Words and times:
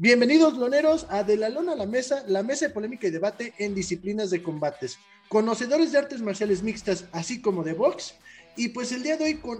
Bienvenidos, 0.00 0.56
loneros, 0.56 1.08
a 1.10 1.24
De 1.24 1.36
la 1.36 1.48
Lona 1.48 1.72
a 1.72 1.74
la 1.74 1.84
Mesa, 1.84 2.22
la 2.28 2.44
mesa 2.44 2.68
de 2.68 2.72
polémica 2.72 3.08
y 3.08 3.10
debate 3.10 3.52
en 3.58 3.74
disciplinas 3.74 4.30
de 4.30 4.44
combates. 4.44 4.96
Conocedores 5.28 5.90
de 5.90 5.98
artes 5.98 6.22
marciales 6.22 6.62
mixtas, 6.62 7.06
así 7.10 7.42
como 7.42 7.64
de 7.64 7.72
box. 7.72 8.14
Y 8.56 8.68
pues 8.68 8.92
el 8.92 9.02
día 9.02 9.16
de 9.16 9.24
hoy 9.24 9.34
con 9.38 9.58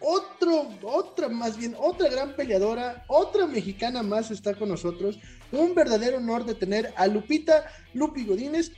otro, 0.00 0.70
otra, 0.82 1.28
más 1.28 1.56
bien, 1.56 1.76
otra 1.78 2.08
gran 2.08 2.34
peleadora, 2.34 3.04
otra 3.06 3.46
mexicana 3.46 4.02
más 4.02 4.32
está 4.32 4.56
con 4.56 4.70
nosotros. 4.70 5.20
Un 5.52 5.76
verdadero 5.76 6.16
honor 6.16 6.44
de 6.44 6.56
tener 6.56 6.92
a 6.96 7.06
Lupita 7.06 7.70
Lupi 7.94 8.24
Godínez, 8.24 8.72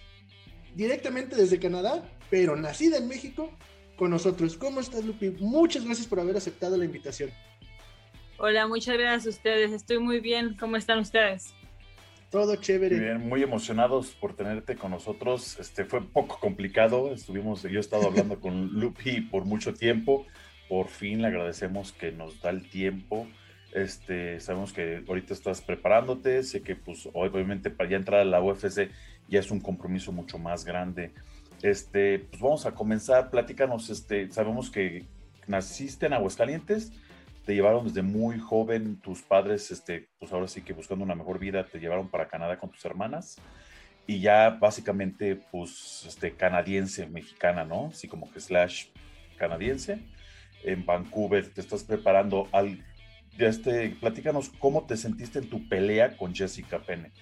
directamente 0.75 1.37
desde 1.37 1.59
Canadá, 1.59 2.07
pero 2.29 2.55
nacida 2.55 2.99
en 2.99 3.09
México, 3.09 3.51
con 3.97 4.11
nosotros. 4.11 4.59
¿Cómo 4.59 4.81
estás, 4.81 5.07
Lupi? 5.07 5.31
Muchas 5.41 5.87
gracias 5.87 6.07
por 6.07 6.21
haber 6.21 6.37
aceptado 6.37 6.77
la 6.77 6.85
invitación. 6.85 7.31
Hola, 8.41 8.69
muchas 8.69 8.97
gracias 8.97 9.27
a 9.27 9.31
ustedes. 9.31 9.73
Estoy 9.73 9.99
muy 9.99 10.21
bien. 10.21 10.57
¿Cómo 10.61 10.77
están 10.77 11.01
ustedes? 11.01 11.57
Todo 12.31 12.55
chévere. 12.55 12.95
Muy 12.95 13.05
bien, 13.05 13.29
muy 13.29 13.43
emocionados 13.43 14.15
por 14.15 14.37
tenerte 14.37 14.77
con 14.77 14.93
nosotros. 14.93 15.59
Este 15.59 15.85
fue 15.85 16.03
poco 16.03 16.39
complicado. 16.39 17.13
Estuvimos, 17.13 17.65
yo 17.65 17.79
he 17.79 17.81
estado 17.81 18.07
hablando 18.07 18.39
con 18.39 18.79
Lupi 18.79 19.23
por 19.23 19.45
mucho 19.45 19.75
tiempo. 19.75 20.25
Por 20.69 20.87
fin 20.87 21.21
le 21.21 21.27
agradecemos 21.27 21.91
que 21.91 22.13
nos 22.13 22.41
da 22.41 22.51
el 22.51 22.71
tiempo. 22.71 23.27
Este, 23.73 24.39
sabemos 24.39 24.73
que 24.73 25.03
ahorita 25.09 25.35
estás 25.35 25.61
preparándote. 25.61 26.45
Sé 26.45 26.63
que, 26.63 26.77
pues, 26.77 27.09
obviamente, 27.15 27.71
para 27.71 27.91
ya 27.91 27.97
entrar 27.97 28.21
a 28.21 28.25
la 28.25 28.41
UFC 28.41 28.89
ya 29.27 29.41
es 29.41 29.51
un 29.51 29.59
compromiso 29.59 30.13
mucho 30.13 30.39
más 30.39 30.65
grande. 30.65 31.13
Este, 31.63 32.21
pues 32.21 32.41
vamos 32.41 32.67
a 32.67 32.73
comenzar. 32.73 33.31
Platícanos. 33.31 33.91
Este, 33.91 34.31
sabemos 34.31 34.71
que 34.71 35.07
naciste 35.49 36.07
en 36.07 36.13
Aguascalientes 36.13 36.93
te 37.49 37.55
llevaron 37.55 37.87
desde 37.87 38.03
muy 38.03 38.39
joven, 38.39 39.01
tus 39.01 39.23
padres, 39.23 39.71
este, 39.71 40.11
pues 40.19 40.31
ahora 40.35 40.47
sí 40.49 40.61
que 40.61 40.75
buscando 40.75 41.03
una 41.03 41.15
mejor 41.15 41.39
vida, 41.39 41.65
te 41.65 41.79
llevaron 41.79 42.11
para 42.11 42.29
Canadá 42.29 42.59
con 42.59 42.71
tus 42.71 42.85
hermanas 42.85 43.37
y 44.07 44.21
ya 44.21 44.51
básicamente, 44.51 45.35
pues, 45.51 46.05
este, 46.07 46.37
canadiense, 46.37 47.07
mexicana, 47.07 47.65
¿no? 47.65 47.87
Así 47.87 48.07
como 48.07 48.31
que 48.31 48.39
slash 48.39 48.89
canadiense. 49.39 49.99
En 50.63 50.85
Vancouver 50.85 51.49
te 51.49 51.63
estás 51.63 51.85
preparando 51.85 52.49
al, 52.53 52.85
este, 53.39 53.97
platícanos 53.99 54.51
cómo 54.59 54.85
te 54.85 54.99
sentiste 54.99 55.39
en 55.39 55.49
tu 55.49 55.67
pelea 55.71 56.19
con 56.19 56.35
Jessica 56.35 56.81
Penne. 56.81 57.13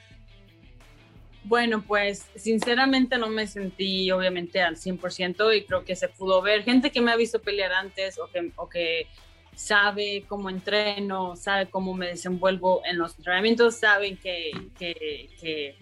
Bueno, 1.44 1.84
pues 1.86 2.26
sinceramente 2.34 3.16
no 3.16 3.28
me 3.28 3.46
sentí 3.46 4.10
obviamente 4.10 4.60
al 4.60 4.74
100% 4.74 5.56
y 5.56 5.64
creo 5.64 5.84
que 5.84 5.94
se 5.94 6.08
pudo 6.08 6.42
ver 6.42 6.64
gente 6.64 6.90
que 6.90 7.00
me 7.00 7.12
ha 7.12 7.16
visto 7.16 7.40
pelear 7.40 7.72
antes 7.72 8.18
o 8.18 8.26
que, 8.26 8.50
o 8.56 8.68
que 8.68 9.06
sabe 9.56 10.24
cómo 10.28 10.50
entreno, 10.50 11.34
sabe 11.34 11.66
cómo 11.66 11.94
me 11.94 12.08
desenvuelvo 12.08 12.82
en 12.84 12.98
los 12.98 13.16
entrenamientos, 13.16 13.76
saben 13.76 14.18
que, 14.18 14.50
que, 14.78 15.74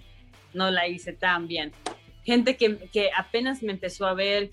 no 0.54 0.70
la 0.70 0.86
hice 0.86 1.12
tan 1.12 1.48
bien. 1.48 1.72
Gente 2.22 2.56
que, 2.56 2.76
que, 2.92 3.10
apenas 3.14 3.62
me 3.64 3.72
empezó 3.72 4.06
a 4.06 4.14
ver, 4.14 4.50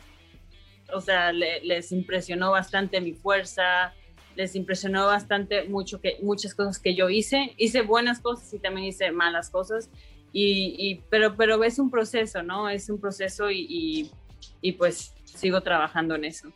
o 0.91 0.99
sea, 0.99 1.31
les 1.31 1.91
impresionó 1.91 2.49
bastante 2.49 2.99
mi 2.99 3.13
fuerza, 3.13 3.93
les 4.35 4.55
impresionó 4.55 5.05
bastante 5.05 5.65
mucho 5.65 6.01
que, 6.01 6.17
muchas 6.23 6.55
cosas 6.55 6.79
que 6.79 6.95
yo 6.95 7.07
hice. 7.09 7.53
Hice 7.57 7.83
buenas 7.83 8.19
cosas 8.19 8.51
y 8.55 8.59
también 8.59 8.87
hice 8.87 9.11
malas 9.11 9.51
cosas, 9.51 9.91
y, 10.33 11.01
pero, 11.11 11.35
pero 11.35 11.63
es 11.63 11.77
un 11.77 11.91
proceso, 11.91 12.41
¿no? 12.41 12.69
Es 12.69 12.89
un 12.89 12.99
proceso 12.99 13.51
y, 13.51 14.09
y 14.61 14.71
pues 14.71 15.13
sigo 15.23 15.61
trabajando 15.61 16.15
en 16.15 16.25
eso. 16.25 16.51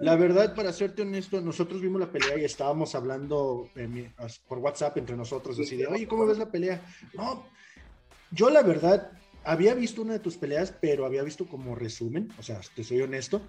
La 0.00 0.16
verdad, 0.16 0.54
para 0.54 0.72
serte 0.72 1.02
honesto, 1.02 1.40
nosotros 1.40 1.80
vimos 1.80 2.00
la 2.00 2.10
pelea 2.10 2.38
y 2.38 2.44
estábamos 2.44 2.94
hablando 2.94 3.68
por 4.46 4.58
WhatsApp 4.58 4.96
entre 4.98 5.16
nosotros, 5.16 5.58
así 5.58 5.76
de, 5.76 5.86
oye, 5.86 6.06
¿cómo 6.06 6.26
ves 6.26 6.38
la 6.38 6.50
pelea? 6.50 6.84
No, 7.14 7.46
yo 8.30 8.50
la 8.50 8.62
verdad 8.62 9.12
había 9.44 9.74
visto 9.74 10.02
una 10.02 10.14
de 10.14 10.20
tus 10.20 10.36
peleas, 10.36 10.72
pero 10.80 11.04
había 11.04 11.22
visto 11.22 11.46
como 11.46 11.74
resumen, 11.74 12.28
o 12.38 12.42
sea, 12.42 12.60
te 12.74 12.84
soy 12.84 13.02
honesto, 13.02 13.42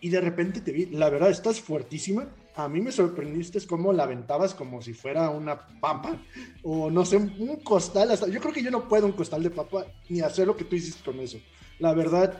y 0.00 0.10
de 0.10 0.20
repente 0.20 0.60
te 0.60 0.70
vi, 0.70 0.86
la 0.86 1.10
verdad, 1.10 1.30
estás 1.30 1.60
fuertísima. 1.60 2.28
A 2.54 2.68
mí 2.68 2.80
me 2.80 2.92
sorprendiste 2.92 3.64
cómo 3.66 3.92
la 3.92 4.04
aventabas 4.04 4.54
como 4.54 4.80
si 4.80 4.92
fuera 4.92 5.30
una 5.30 5.66
papa, 5.80 6.20
o 6.62 6.88
no 6.90 7.04
sé, 7.04 7.16
un 7.16 7.60
costal. 7.64 8.10
Yo 8.30 8.40
creo 8.40 8.52
que 8.52 8.62
yo 8.62 8.70
no 8.70 8.88
puedo 8.88 9.06
un 9.06 9.12
costal 9.12 9.42
de 9.42 9.50
papa 9.50 9.86
ni 10.08 10.20
hacer 10.20 10.46
lo 10.46 10.56
que 10.56 10.64
tú 10.64 10.76
hiciste 10.76 11.02
con 11.04 11.18
eso. 11.18 11.38
La 11.80 11.94
verdad, 11.94 12.38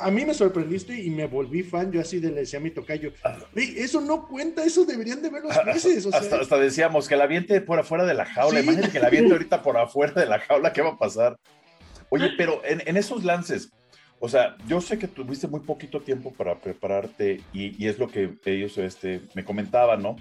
a 0.00 0.10
mí 0.10 0.24
me 0.24 0.34
sorprendiste 0.34 1.00
y 1.00 1.10
me 1.10 1.26
volví 1.26 1.62
fan. 1.62 1.90
Yo 1.92 2.00
así 2.00 2.20
le 2.20 2.30
decía 2.30 2.58
a 2.58 2.62
mi 2.62 2.70
tocayo, 2.70 3.12
eso 3.54 4.00
no 4.00 4.26
cuenta, 4.28 4.64
eso 4.64 4.84
deberían 4.84 5.22
de 5.22 5.30
ver 5.30 5.42
los 5.42 5.56
jueces. 5.56 6.06
hasta, 6.12 6.58
decíamos 6.58 7.08
que 7.08 7.16
la 7.16 7.24
aviente 7.24 7.60
por 7.60 7.78
afuera 7.78 8.04
de 8.04 8.14
la 8.14 8.24
jaula. 8.24 8.60
Imagínate 8.60 8.90
que 8.90 9.00
la 9.00 9.08
aviente 9.08 9.32
ahorita 9.32 9.62
por 9.62 9.76
afuera 9.76 10.12
de 10.12 10.26
la 10.26 10.40
jaula, 10.40 10.72
¿qué 10.72 10.82
va 10.82 10.90
a 10.90 10.98
pasar? 10.98 11.38
Oye, 12.08 12.30
pero 12.36 12.60
en, 12.64 12.96
esos 12.96 13.24
lances, 13.24 13.72
o 14.20 14.28
sea, 14.28 14.56
yo 14.66 14.80
sé 14.80 14.98
que 14.98 15.08
tuviste 15.08 15.48
muy 15.48 15.60
poquito 15.60 16.00
tiempo 16.00 16.32
para 16.32 16.60
prepararte 16.60 17.40
y, 17.52 17.86
es 17.86 17.98
lo 17.98 18.08
que 18.08 18.34
ellos 18.44 18.76
este, 18.78 19.22
me 19.34 19.44
comentaban, 19.44 20.02
¿no? 20.02 20.16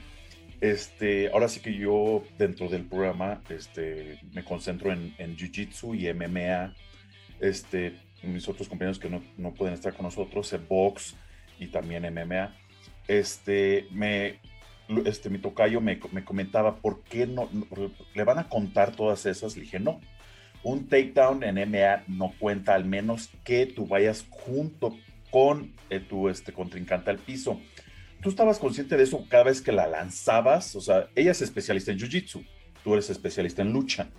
Este, 0.61 1.29
ahora 1.33 1.49
sí 1.49 1.59
que 1.59 1.73
yo 1.73 2.23
dentro 2.37 2.69
del 2.69 2.85
programa 2.85 3.41
este, 3.49 4.19
me 4.31 4.43
concentro 4.43 4.93
en, 4.93 5.13
en 5.17 5.35
Jiu-Jitsu 5.35 5.99
y 5.99 6.13
MMA. 6.13 6.75
Este, 7.41 7.95
mis 8.23 8.47
otros 8.47 8.67
compañeros 8.67 8.99
que 8.99 9.09
no, 9.09 9.21
no 9.37 9.53
pueden 9.53 9.73
estar 9.73 9.93
con 9.93 10.05
nosotros, 10.05 10.51
en 10.53 10.67
box 10.67 11.15
y 11.59 11.67
también 11.67 12.03
MMA, 12.13 12.55
este, 13.07 13.87
me, 13.91 14.39
este, 15.05 15.29
mi 15.29 15.39
tocayo 15.39 15.81
me, 15.81 15.99
me 16.11 16.23
comentaba, 16.23 16.75
¿por 16.75 17.03
qué 17.03 17.27
no, 17.27 17.49
le 18.13 18.23
van 18.23 18.39
a 18.39 18.49
contar 18.49 18.95
todas 18.95 19.25
esas? 19.25 19.55
Le 19.55 19.63
dije, 19.63 19.79
no, 19.79 19.99
un 20.63 20.87
takedown 20.87 21.43
en 21.43 21.55
MMA 21.55 22.03
no 22.07 22.33
cuenta 22.39 22.75
al 22.75 22.85
menos 22.85 23.29
que 23.43 23.65
tú 23.65 23.87
vayas 23.87 24.25
junto 24.29 24.95
con 25.31 25.73
eh, 25.89 25.99
tu 25.99 26.29
este, 26.29 26.53
contrincante 26.53 27.09
al 27.09 27.17
piso. 27.17 27.59
¿Tú 28.21 28.29
estabas 28.29 28.59
consciente 28.59 28.97
de 28.97 29.03
eso 29.03 29.25
cada 29.27 29.45
vez 29.45 29.61
que 29.61 29.71
la 29.71 29.87
lanzabas? 29.87 30.75
O 30.75 30.81
sea, 30.81 31.07
ella 31.15 31.31
es 31.31 31.41
especialista 31.41 31.91
en 31.91 31.97
Jiu-Jitsu, 31.97 32.45
tú 32.83 32.93
eres 32.93 33.09
especialista 33.09 33.63
en 33.63 33.73
lucha. 33.73 34.09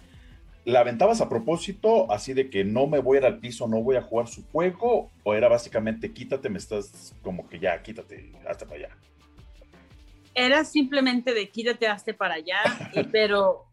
¿La 0.65 0.81
aventabas 0.81 1.21
a 1.21 1.29
propósito, 1.29 2.11
así 2.13 2.35
de 2.35 2.49
que 2.49 2.65
no 2.65 2.87
me 2.87 3.01
voy 3.01 3.17
a 3.17 3.21
ir 3.21 3.27
al 3.27 3.39
piso, 3.41 3.67
no 3.67 3.83
voy 3.83 3.97
a 3.97 4.03
jugar 4.03 4.29
su 4.29 4.45
juego? 4.47 5.11
¿O 5.25 5.35
era 5.35 5.49
básicamente 5.49 6.13
quítate, 6.13 6.49
me 6.49 6.59
estás 6.59 7.15
como 7.23 7.49
que 7.49 7.59
ya, 7.59 7.83
quítate, 7.83 8.33
hasta 8.49 8.65
para 8.65 8.79
allá? 8.79 8.97
Era 10.35 10.65
simplemente 10.65 11.35
de 11.35 11.49
quítate, 11.49 11.89
hazte 11.89 12.15
para 12.15 12.35
allá, 12.35 12.63
pero 13.13 13.67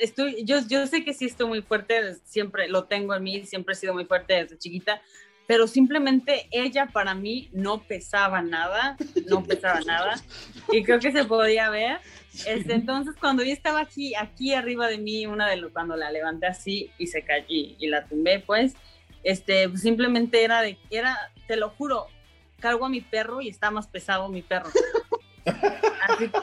estoy, 0.00 0.44
yo, 0.44 0.60
yo 0.66 0.86
sé 0.86 1.04
que 1.04 1.12
sí 1.12 1.26
estoy 1.26 1.46
muy 1.46 1.62
fuerte, 1.62 2.14
siempre 2.24 2.68
lo 2.68 2.84
tengo 2.84 3.14
en 3.14 3.22
mí, 3.22 3.44
siempre 3.44 3.74
he 3.74 3.76
sido 3.76 3.92
muy 3.92 4.06
fuerte 4.06 4.34
desde 4.34 4.58
chiquita, 4.58 5.02
pero 5.46 5.66
simplemente 5.66 6.48
ella 6.50 6.86
para 6.86 7.14
mí 7.14 7.50
no 7.52 7.82
pesaba 7.82 8.40
nada, 8.40 8.96
no 9.26 9.42
pesaba 9.44 9.80
nada, 9.82 10.14
y 10.72 10.82
creo 10.82 11.00
que 11.00 11.12
se 11.12 11.24
podía 11.24 11.68
ver 11.68 11.98
este, 12.46 12.74
entonces, 12.74 13.14
cuando 13.20 13.42
yo 13.42 13.52
estaba 13.52 13.80
aquí, 13.80 14.14
aquí 14.14 14.54
arriba 14.54 14.88
de 14.88 14.98
mí, 14.98 15.26
una 15.26 15.48
de 15.48 15.56
los, 15.56 15.72
cuando 15.72 15.96
la 15.96 16.10
levanté 16.10 16.46
así 16.46 16.90
y 16.98 17.06
se 17.06 17.22
cayó 17.22 17.46
y, 17.48 17.86
la 17.88 18.06
tumbé, 18.06 18.40
pues, 18.40 18.74
este, 19.22 19.76
simplemente 19.76 20.42
era 20.42 20.62
de, 20.62 20.78
era, 20.90 21.16
te 21.46 21.56
lo 21.56 21.70
juro, 21.70 22.06
cargo 22.58 22.86
a 22.86 22.88
mi 22.88 23.00
perro 23.00 23.40
y 23.40 23.48
está 23.48 23.70
más 23.70 23.86
pesado 23.86 24.28
mi 24.28 24.42
perro. 24.42 24.70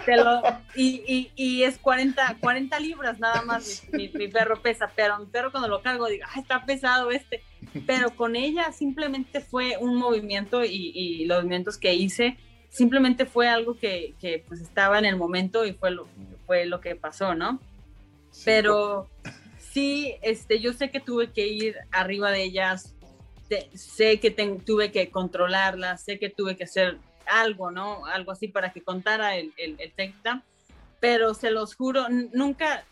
Te 0.05 0.17
lo, 0.17 0.41
y, 0.75 1.31
y, 1.35 1.63
es 1.63 1.77
40, 1.77 2.37
40 2.41 2.79
libras 2.79 3.17
nada 3.17 3.41
más 3.43 3.83
mi, 3.93 4.09
perro 4.09 4.61
pesa, 4.61 4.91
pero 4.93 5.17
mi 5.19 5.25
perro 5.25 5.51
cuando 5.51 5.69
lo 5.69 5.81
cargo 5.81 6.07
digo, 6.07 6.25
ay, 6.33 6.41
está 6.41 6.65
pesado 6.65 7.09
este. 7.09 7.41
Pero 7.87 8.15
con 8.15 8.35
ella 8.35 8.71
simplemente 8.73 9.39
fue 9.39 9.77
un 9.79 9.95
movimiento 9.95 10.65
y 10.65 11.25
los 11.25 11.39
movimientos 11.39 11.77
que 11.77 11.93
hice 11.93 12.37
simplemente 12.69 13.25
fue 13.25 13.47
algo 13.47 13.77
que, 13.77 14.15
que, 14.19 14.43
pues 14.47 14.61
estaba 14.61 14.99
en 14.99 15.05
el 15.05 15.17
momento 15.17 15.65
y 15.65 15.73
fue 15.73 15.91
lo, 15.91 16.07
fue 16.45 16.65
lo 16.65 16.79
que 16.79 16.95
pasó, 16.95 17.35
¿no? 17.35 17.59
Pero 18.45 19.09
sí, 19.57 20.15
este, 20.21 20.59
yo 20.59 20.73
sé 20.73 20.91
que 20.91 20.99
tuve 20.99 21.31
que 21.31 21.47
ir 21.47 21.75
arriba 21.91 22.31
de 22.31 22.43
ellas, 22.43 22.95
sé 23.73 24.19
que 24.19 24.31
tuve 24.31 24.91
que 24.91 25.09
controlarlas, 25.09 26.03
sé 26.03 26.19
que 26.19 26.29
tuve 26.29 26.55
que 26.55 26.65
hacer 26.65 26.99
algo, 27.25 27.71
¿no? 27.71 28.05
Algo 28.05 28.31
así 28.31 28.47
para 28.47 28.71
que 28.71 28.81
contara 28.81 29.35
el, 29.35 29.53
el, 29.57 29.77
el 29.79 29.93
pero 30.99 31.33
se 31.33 31.51
los 31.51 31.75
juro, 31.75 32.07
nunca, 32.33 32.83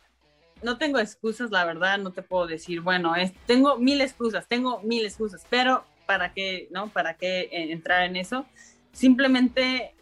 no 0.64 0.78
tengo 0.78 1.00
excusas, 1.00 1.52
la 1.52 1.66
verdad, 1.66 1.98
no 1.98 2.12
te 2.12 2.22
puedo 2.22 2.48
decir, 2.48 2.82
bueno, 2.82 3.16
es, 3.16 3.34
tengo 3.46 3.78
mil 3.78 4.02
excusas, 4.02 4.48
tengo 4.48 4.82
mil 4.82 5.06
excusas, 5.06 5.46
pero 5.50 5.84
¿para 6.06 6.34
qué, 6.34 6.68
no? 6.72 6.88
¿Para 6.88 7.16
qué 7.16 7.42
eh, 7.52 7.72
entrar 7.72 8.04
en 8.04 8.16
eso? 8.16 8.46
Simplemente 8.98 9.94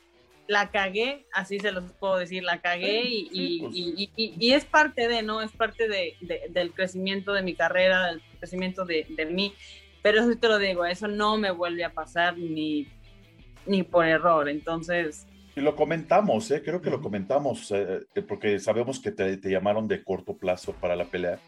la 0.48 0.70
cagué, 0.70 1.26
así 1.34 1.60
se 1.60 1.72
los 1.72 1.92
puedo 1.94 2.18
decir, 2.18 2.44
la 2.44 2.62
cagué 2.62 3.02
y, 3.04 3.60
pues. 3.60 3.74
y, 3.76 4.54
es 4.54 4.64
parte 4.64 5.08
de, 5.08 5.22
¿no? 5.22 5.42
Es 5.42 5.52
parte 5.52 5.90
de, 5.90 6.16
del 6.50 6.72
crecimiento 6.72 7.34
de 7.34 7.42
mi 7.42 7.56
carrera, 7.56 8.08
del 8.08 8.22
crecimiento 8.40 8.86
de, 8.86 9.06
mí, 9.30 9.54
pero 10.02 10.22
eso 10.22 10.38
te 10.40 10.48
lo 10.48 10.58
digo, 10.60 10.86
eso 10.86 11.08
no 11.08 11.38
me 11.38 11.52
vuelve 11.52 11.84
a 11.84 11.94
pasar 11.94 12.38
ni, 12.38 12.88
ni 13.66 13.84
por 13.84 14.06
error, 14.06 14.48
entonces 14.48 15.28
Y 15.56 15.62
lo 15.62 15.76
comentamos, 15.76 16.50
¿eh? 16.52 16.62
creo 16.64 16.82
que 16.82 16.92
lo 16.92 17.02
comentamos, 17.02 17.72
eh, 17.72 18.06
eh, 18.14 18.22
porque 18.22 18.60
sabemos 18.60 19.00
que 19.00 19.12
te, 19.12 19.38
te, 19.38 19.50
llamaron 19.50 19.88
de 19.88 20.04
corto 20.04 20.38
plazo 20.38 20.74
para 20.74 20.96
la 20.96 21.06
pelea. 21.06 21.40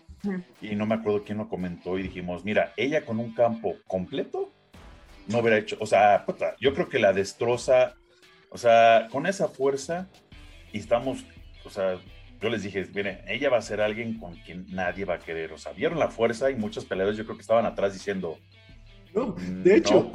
Y 0.62 0.76
no 0.76 0.88
me 0.88 0.96
acuerdo 0.96 1.24
quién 1.24 1.38
lo 1.38 1.48
comentó 1.48 2.00
y 2.00 2.02
dijimos, 2.02 2.44
mira, 2.44 2.74
ella 2.76 3.06
con 3.06 3.20
un 3.20 3.34
campo 3.36 3.76
completo 3.86 4.52
no 5.28 5.40
hubiera 5.40 5.58
hecho, 5.58 5.78
o 5.80 5.86
sea, 5.86 6.26
yo 6.60 6.74
creo 6.74 6.90
que 6.90 7.00
la 7.00 7.14
destroza, 7.14 7.96
o 8.50 8.58
sea, 8.58 9.08
con 9.12 9.26
esa 9.26 9.48
fuerza 9.48 10.08
y 10.72 10.80
estamos, 10.80 11.26
o 11.66 11.70
sea, 11.70 12.00
yo 12.42 12.50
les 12.50 12.64
dije, 12.64 12.88
miren, 12.94 13.20
ella 13.28 13.50
va 13.50 13.58
a 13.58 13.62
ser 13.62 13.82
alguien 13.82 14.20
con 14.20 14.36
quien 14.36 14.66
nadie 14.70 15.06
va 15.06 15.16
a 15.16 15.20
querer, 15.20 15.52
o 15.54 15.58
sea, 15.58 15.74
vieron 15.74 16.00
la 16.00 16.10
fuerza 16.10 16.52
y 16.52 16.56
muchos 16.56 16.86
peleadores 16.86 17.18
yo 17.18 17.26
creo 17.26 17.38
que 17.38 17.42
estaban 17.42 17.66
atrás 17.66 17.94
diciendo, 17.94 18.38
no, 19.14 19.36
mm, 19.38 19.64
de 19.64 19.76
hecho, 19.76 20.12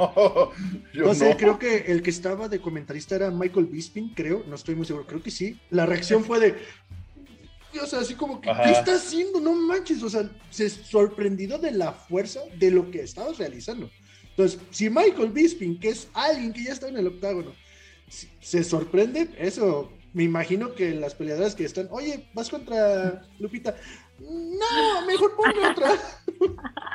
no, 0.95 1.15
sé, 1.15 1.37
creo 1.37 1.59
que 1.59 1.79
el 1.89 2.03
que 2.03 2.11
estaba 2.11 2.49
de 2.49 2.61
comentarista 2.61 3.17
era 3.17 3.31
Michael 3.31 3.67
Bisping, 3.67 4.15
creo, 4.15 4.45
no 4.47 4.55
estoy 4.55 4.75
muy 4.75 4.87
seguro, 4.87 5.07
creo 5.07 5.23
que 5.23 5.31
sí. 5.31 5.59
La 5.71 5.87
reacción 5.87 6.25
fue 6.25 6.39
de, 6.39 6.55
o 7.81 7.87
sea, 7.87 8.01
así 8.01 8.15
como 8.15 8.41
que, 8.41 8.51
¿qué 8.65 8.71
está 8.71 8.95
haciendo? 8.95 9.41
No 9.41 9.55
manches, 9.55 10.03
o 10.03 10.11
sea, 10.11 10.31
se 10.51 10.69
sorprendido 10.69 11.59
de 11.59 11.73
la 11.73 11.93
fuerza 11.93 12.41
de 12.59 12.71
lo 12.71 12.91
que 12.91 13.03
estabas 13.03 13.39
realizando. 13.39 13.91
Entonces, 14.33 14.61
si 14.71 14.89
Michael 14.89 15.31
Bisping, 15.31 15.79
que 15.79 15.91
es 15.91 16.09
alguien 16.15 16.53
que 16.53 16.65
ya 16.65 16.73
está 16.73 16.89
en 16.89 16.97
el 16.97 17.07
octágono, 17.07 17.53
se 18.41 18.65
sorprende, 18.65 19.29
eso 19.39 19.93
me 20.13 20.25
imagino 20.25 20.75
que 20.75 20.95
las 20.95 21.15
peleadoras 21.15 21.55
que 21.55 21.65
están, 21.65 21.89
oye, 21.91 22.29
vas 22.35 22.51
contra 22.51 23.23
Lupita, 23.39 23.75
no, 24.21 25.07
mejor 25.07 25.37
ponme 25.37 25.67
otra. 25.69 25.91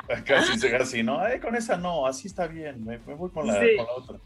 Casi 0.24 0.58
se 0.58 0.74
así, 0.74 1.02
¿no? 1.02 1.20
con 1.42 1.54
esa 1.56 1.76
no, 1.76 2.06
así 2.06 2.28
está 2.28 2.46
bien, 2.46 2.84
me, 2.84 2.98
voy 2.98 3.30
con 3.30 3.46
la, 3.46 3.60
otra. 3.96 4.18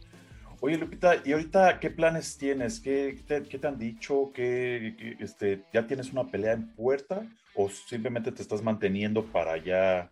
Oye, 0.60 0.76
Lupita, 0.76 1.16
¿y 1.24 1.32
ahorita 1.32 1.80
qué 1.80 1.90
planes 1.90 2.38
tienes? 2.38 2.78
¿Qué, 2.80 3.20
te, 3.26 3.40
te 3.40 3.66
han 3.66 3.78
dicho? 3.78 4.30
¿Qué, 4.32 5.16
este, 5.18 5.64
¿Ya 5.72 5.86
tienes 5.86 6.12
una 6.12 6.30
pelea 6.30 6.52
en 6.52 6.72
puerta? 6.74 7.26
¿O 7.54 7.68
simplemente 7.68 8.30
te 8.30 8.42
estás 8.42 8.62
manteniendo 8.62 9.24
para 9.24 9.56
ya, 9.56 10.10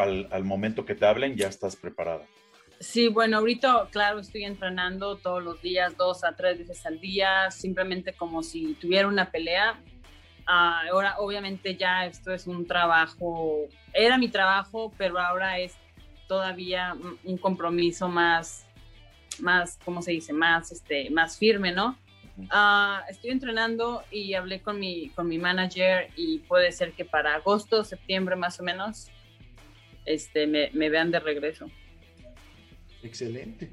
al, 0.00 0.28
al 0.30 0.44
momento 0.44 0.84
que 0.84 0.94
te 0.94 1.06
hablen, 1.06 1.36
ya 1.36 1.48
estás 1.48 1.76
preparada? 1.76 2.26
Sí, 2.80 3.08
bueno, 3.08 3.36
ahorita, 3.36 3.88
claro, 3.90 4.20
estoy 4.20 4.44
entrenando 4.44 5.16
todos 5.16 5.42
los 5.42 5.60
días, 5.60 5.96
dos 5.98 6.24
a 6.24 6.34
tres 6.34 6.58
veces 6.58 6.86
al 6.86 6.98
día, 6.98 7.50
simplemente 7.50 8.14
como 8.14 8.42
si 8.42 8.72
tuviera 8.74 9.06
una 9.06 9.30
pelea. 9.30 9.78
Ah, 10.46 10.82
ahora, 10.90 11.16
obviamente, 11.18 11.76
ya 11.76 12.06
esto 12.06 12.32
es 12.32 12.46
un 12.46 12.66
trabajo, 12.66 13.68
era 13.92 14.16
mi 14.16 14.28
trabajo, 14.28 14.94
pero 14.96 15.18
ahora 15.18 15.58
es 15.58 15.76
todavía 16.26 16.96
un 17.22 17.36
compromiso 17.36 18.08
más, 18.08 18.66
más, 19.40 19.78
¿cómo 19.84 20.00
se 20.00 20.12
dice? 20.12 20.32
Más, 20.32 20.72
este, 20.72 21.10
más 21.10 21.36
firme, 21.36 21.72
¿no? 21.72 21.98
Ah, 22.48 23.04
estoy 23.10 23.30
entrenando 23.30 24.02
y 24.10 24.32
hablé 24.32 24.62
con 24.62 24.80
mi, 24.80 25.10
con 25.10 25.28
mi 25.28 25.36
manager 25.36 26.08
y 26.16 26.38
puede 26.38 26.72
ser 26.72 26.92
que 26.92 27.04
para 27.04 27.34
agosto, 27.34 27.84
septiembre 27.84 28.36
más 28.36 28.58
o 28.58 28.62
menos, 28.62 29.10
este, 30.04 30.46
me, 30.46 30.70
me 30.72 30.88
vean 30.90 31.10
de 31.10 31.20
regreso. 31.20 31.70
Excelente. 33.02 33.70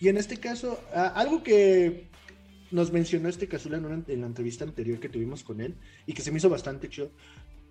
Y 0.00 0.08
en 0.08 0.16
este 0.16 0.38
caso, 0.38 0.80
algo 0.92 1.42
que 1.42 2.08
nos 2.70 2.92
mencionó 2.92 3.28
este 3.28 3.48
Casula 3.48 3.78
en, 3.78 4.04
en, 4.06 4.20
la 4.20 4.26
entrevista 4.26 4.64
anterior 4.64 5.00
que 5.00 5.08
tuvimos 5.08 5.42
con 5.42 5.60
él 5.60 5.74
y 6.06 6.12
que 6.12 6.22
se 6.22 6.30
me 6.30 6.38
hizo 6.38 6.48
bastante 6.48 6.88
chido. 6.88 7.10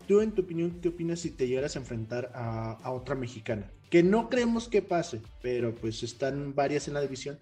Tú, 0.08 0.22
en 0.22 0.32
tu 0.32 0.42
opinión, 0.42 0.80
¿qué 0.82 0.90
opinas 0.90 1.20
si 1.20 1.32
te 1.32 1.48
llegaras 1.48 1.76
a 1.76 1.80
enfrentar 1.80 2.32
a, 2.34 2.92
otra 2.92 3.14
mexicana? 3.16 3.72
Que 3.90 4.04
no 4.04 4.30
creemos 4.30 4.70
que 4.70 4.82
pase, 4.82 5.22
pero 5.42 5.76
pues 5.76 6.02
están 6.02 6.56
varias 6.56 6.88
en 6.88 6.94
la 6.94 7.02
división. 7.02 7.40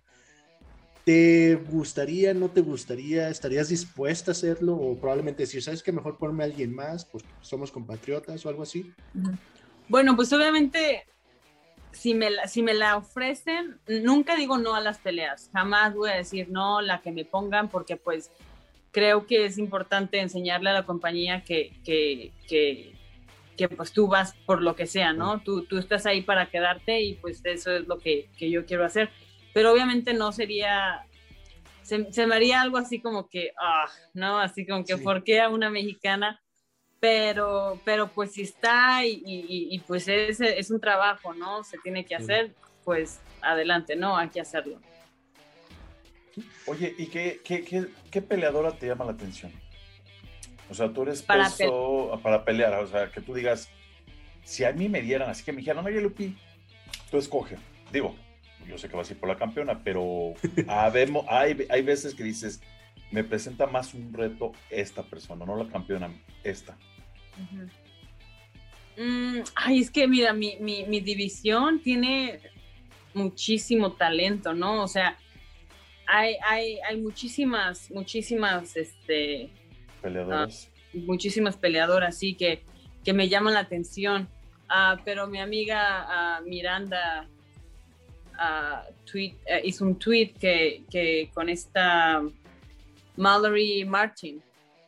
¿Te 1.04 1.56
gustaría, 1.70 2.34
no 2.34 2.50
te 2.50 2.62
gustaría? 2.62 3.30
¿Estarías 3.30 3.70
dispuesta 3.70 4.32
a 4.32 4.34
hacerlo? 4.34 4.76
O 4.76 5.00
probablemente 5.00 5.44
decir, 5.44 5.62
¿sabes 5.62 5.84
que 5.84 5.92
Mejor 5.92 6.18
ponme 6.18 6.44
a 6.44 6.48
alguien 6.48 6.74
más 6.74 7.06
porque 7.06 7.28
somos 7.42 7.72
compatriotas 7.72 8.44
o 8.44 8.50
algo 8.50 8.64
así. 8.64 8.92
Bueno, 9.88 10.16
pues 10.16 10.34
obviamente 10.34 11.06
si 11.92 12.14
me, 12.14 12.30
la, 12.30 12.48
si 12.48 12.62
me 12.62 12.74
la 12.74 12.98
ofrecen, 12.98 13.80
nunca 13.88 14.36
digo 14.36 14.58
no 14.58 14.76
a 14.76 14.82
las 14.82 15.00
peleas, 15.00 15.50
jamás 15.54 15.94
voy 15.94 16.10
a 16.10 16.16
decir 16.16 16.50
no, 16.50 16.82
la 16.82 17.02
que 17.02 17.12
me 17.12 17.26
pongan, 17.26 17.70
porque 17.70 17.96
pues 17.96 18.32
creo 18.92 19.26
que 19.26 19.46
es 19.46 19.58
importante 19.58 20.20
enseñarle 20.20 20.70
a 20.70 20.74
la 20.74 20.86
compañía 20.86 21.44
que, 21.44 21.74
que, 21.84 22.32
que, 22.48 23.70
pues 23.70 23.92
tú 23.92 24.08
vas 24.08 24.36
por 24.46 24.62
lo 24.62 24.76
que 24.76 24.86
sea, 24.86 25.14
¿no? 25.14 25.42
Tú, 25.42 25.66
tú 25.66 25.78
estás 25.78 26.06
ahí 26.06 26.22
para 26.22 26.50
quedarte 26.50 27.02
y 27.02 27.14
pues 27.16 27.42
eso 27.44 27.72
es 27.72 27.88
lo 27.88 28.00
que, 28.00 28.30
que 28.38 28.50
yo 28.50 28.66
quiero 28.66 28.86
hacer. 28.86 29.10
Pero 29.54 29.72
obviamente 29.72 30.14
no 30.14 30.32
sería, 30.32 31.06
se, 31.82 32.12
se, 32.12 32.28
me 32.28 32.36
haría 32.36 32.62
algo 32.62 32.78
así 32.78 33.02
como 33.02 33.28
que, 33.28 33.52
ah, 33.60 33.88
¿no? 34.14 34.40
Así 34.40 34.66
como 34.66 34.84
que, 34.84 34.98
¿por 34.98 35.24
qué 35.24 35.42
a 35.42 35.50
una 35.50 35.70
mexicana? 35.70 36.42
Pero, 37.06 37.80
pero 37.86 38.08
pues 38.08 38.32
si 38.32 38.42
está 38.42 39.06
y, 39.06 39.22
y, 39.24 39.78
pues 39.82 40.08
es, 40.08 40.42
es, 40.42 40.72
un 40.72 40.80
trabajo, 40.80 41.36
¿no? 41.36 41.64
Se 41.64 41.78
tiene 41.78 42.04
que 42.04 42.16
hacer, 42.16 42.56
pues 42.84 43.20
adelante, 43.42 43.96
¿no? 43.96 44.18
Hay 44.18 44.30
que 44.30 44.42
hacerlo. 44.42 44.80
Oye, 46.66 46.96
¿y 46.98 47.06
qué, 47.06 47.42
qué, 47.46 47.64
qué, 47.64 47.86
qué 48.10 48.22
peleadora 48.24 48.72
te 48.72 48.88
llama 48.88 49.06
la 49.06 49.12
atención? 49.12 49.52
O 50.68 50.74
sea, 50.74 50.92
tú 50.92 51.04
eres 51.04 51.22
para, 51.22 51.44
peso, 51.44 52.20
para 52.24 52.44
pelear, 52.44 52.74
o 52.74 52.88
sea, 52.88 53.12
que 53.12 53.22
tú 53.22 53.36
digas, 53.36 53.70
si 54.44 54.64
a 54.64 54.72
mí 54.72 54.90
me 54.90 55.04
dieran, 55.04 55.30
así 55.30 55.44
que 55.44 55.52
me 55.52 55.60
dijeran, 55.60 55.86
oye, 55.86 56.02
Lupi, 56.02 56.36
tú 57.12 57.20
escoge. 57.20 57.58
Digo, 57.92 58.16
yo 58.68 58.80
sé 58.80 58.90
que 58.90 58.96
vas 58.96 59.08
a 59.12 59.14
ir 59.14 59.20
por 59.20 59.30
la 59.30 59.38
campeona, 59.38 59.84
pero 59.84 60.34
hay, 61.30 61.68
hay 61.70 61.82
veces 61.84 62.16
que 62.16 62.24
dices, 62.24 62.62
me 63.12 63.24
presenta 63.24 63.68
más 63.68 63.94
un 63.94 64.12
reto 64.12 64.54
esta 64.72 65.04
persona, 65.04 65.46
no 65.46 65.56
la 65.56 65.72
campeona, 65.72 66.12
esta. 66.44 66.76
Mm, 68.98 69.40
ay, 69.56 69.80
es 69.80 69.92
que 69.92 70.08
mira, 70.08 70.34
mi, 70.34 70.58
mi, 70.60 71.00
división 71.02 71.80
tiene 71.80 72.40
muchísimo 73.14 73.94
talento, 73.94 74.54
¿no? 74.54 74.84
O 74.84 74.88
sea, 74.88 75.18
hay, 76.08 76.36
hay, 76.48 76.80
hay 76.80 77.02
muchísimas, 77.02 77.92
muchísimas, 77.92 78.78
este... 78.78 79.50
Peleadoras. 80.02 80.72
Ah, 80.72 80.98
muchísimas 81.06 81.58
peleadoras, 81.58 82.18
sí, 82.18 82.36
que, 82.36 82.64
que 83.04 83.14
me 83.14 83.28
llaman 83.28 83.54
la 83.54 83.62
atención. 83.62 84.30
Uh, 84.70 84.98
pero 85.04 85.28
mi 85.28 85.40
amiga 85.40 86.40
uh, 86.40 86.50
Miranda 86.50 87.28
tweet, 89.06 89.36
eh, 89.46 89.62
hizo 89.64 89.86
un 89.86 89.98
tweet 89.98 90.34
que, 90.40 90.84
que 90.90 91.30
con 91.34 91.50
esta 91.50 92.24
Mallory 93.16 93.86
Martin. 93.86 94.42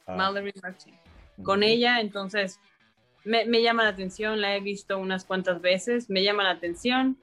Mallory 0.08 0.54
Martin 0.62 0.98
con 1.44 1.64
ella, 1.64 2.00
entonces 2.00 2.60
me, 3.28 3.62
llama 3.62 3.84
la 3.84 3.90
atención, 3.90 4.42
la 4.42 4.56
he 4.56 4.62
visto 4.62 4.98
unas 4.98 5.26
cuantas 5.26 5.62
veces, 5.62 6.10
me 6.10 6.24
llama 6.24 6.44
la 6.44 6.52
atención, 6.52 7.18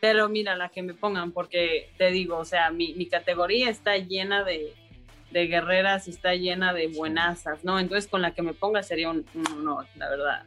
pero 0.00 0.28
mira 0.28 0.56
la 0.56 0.70
que 0.70 0.82
me 0.82 0.94
pongan, 0.94 1.32
porque 1.32 1.90
te 1.98 2.10
digo, 2.10 2.38
o 2.38 2.44
sea, 2.44 2.70
mi, 2.70 3.06
categoría 3.06 3.68
está 3.70 3.96
llena 3.98 4.44
de, 4.44 4.74
guerreras 5.32 6.06
y 6.06 6.10
está 6.10 6.34
llena 6.34 6.72
de 6.72 6.86
buenazas, 6.88 7.64
¿no? 7.64 7.80
Entonces 7.80 8.08
con 8.08 8.22
la 8.22 8.34
que 8.34 8.42
me 8.42 8.54
ponga 8.54 8.84
sería 8.84 9.10
un, 9.10 9.26
honor, 9.52 9.86
la 9.96 10.08
verdad. 10.08 10.46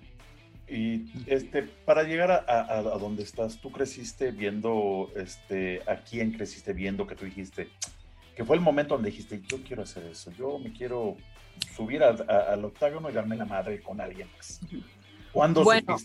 Y 0.70 1.06
este, 1.28 1.64
para 1.64 2.04
llegar 2.04 2.32
a, 2.32 2.78
a, 2.78 2.82
donde 2.98 3.24
estás, 3.24 3.60
tú 3.60 3.72
creciste 3.72 4.32
viendo, 4.32 5.12
este, 5.16 5.82
¿a 5.88 5.98
quién 5.98 6.32
creciste 6.32 6.74
viendo 6.74 7.06
que 7.06 7.16
tú 7.16 7.26
dijiste, 7.26 7.70
que 8.36 8.46
fue 8.46 8.56
el 8.56 8.62
momento 8.62 8.96
donde 8.96 9.10
dijiste, 9.10 9.42
yo 9.46 9.58
quiero 9.64 9.84
hacer 9.84 10.06
eso, 10.06 10.32
yo 10.38 10.58
me 10.58 10.72
quiero 10.72 11.18
subir 11.76 12.04
al, 12.04 12.66
octágono 12.66 13.10
y 13.10 13.14
darme 13.14 13.36
la 13.36 13.46
madre 13.46 13.82
con 13.82 14.02
alguien 14.02 14.28
más. 14.36 14.60
¿Cuándo 15.32 15.64
bueno, 15.64 15.98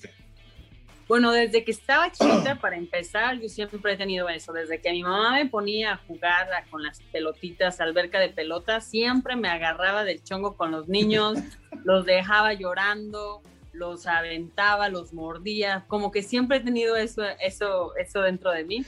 Bueno, 1.08 1.32
desde 1.32 1.64
que 1.64 1.70
estaba 1.70 2.10
chiquita, 2.12 2.56
para 2.60 2.76
empezar, 2.76 3.40
yo 3.40 3.48
siempre 3.48 3.92
he 3.92 3.96
tenido 3.96 4.28
eso. 4.28 4.52
Desde 4.52 4.80
que 4.80 4.92
mi 4.92 5.02
mamá 5.02 5.32
me 5.32 5.46
ponía 5.46 5.94
a 5.94 5.96
jugar 5.96 6.48
con 6.70 6.82
las 6.82 7.00
pelotitas, 7.12 7.80
alberca 7.80 8.20
de 8.20 8.28
pelotas, 8.28 8.88
siempre 8.88 9.36
me 9.36 9.48
agarraba 9.48 10.04
del 10.04 10.22
chongo 10.22 10.56
con 10.56 10.70
los 10.70 10.88
niños, 10.88 11.38
los 11.84 12.04
dejaba 12.04 12.52
llorando, 12.52 13.42
los 13.72 14.06
aventaba, 14.06 14.88
los 14.88 15.12
mordía. 15.12 15.84
Como 15.88 16.10
que 16.10 16.22
siempre 16.22 16.58
he 16.58 16.60
tenido 16.60 16.96
eso, 16.96 17.22
eso, 17.40 17.96
eso 17.96 18.20
dentro 18.20 18.50
de 18.50 18.64
mí. 18.64 18.84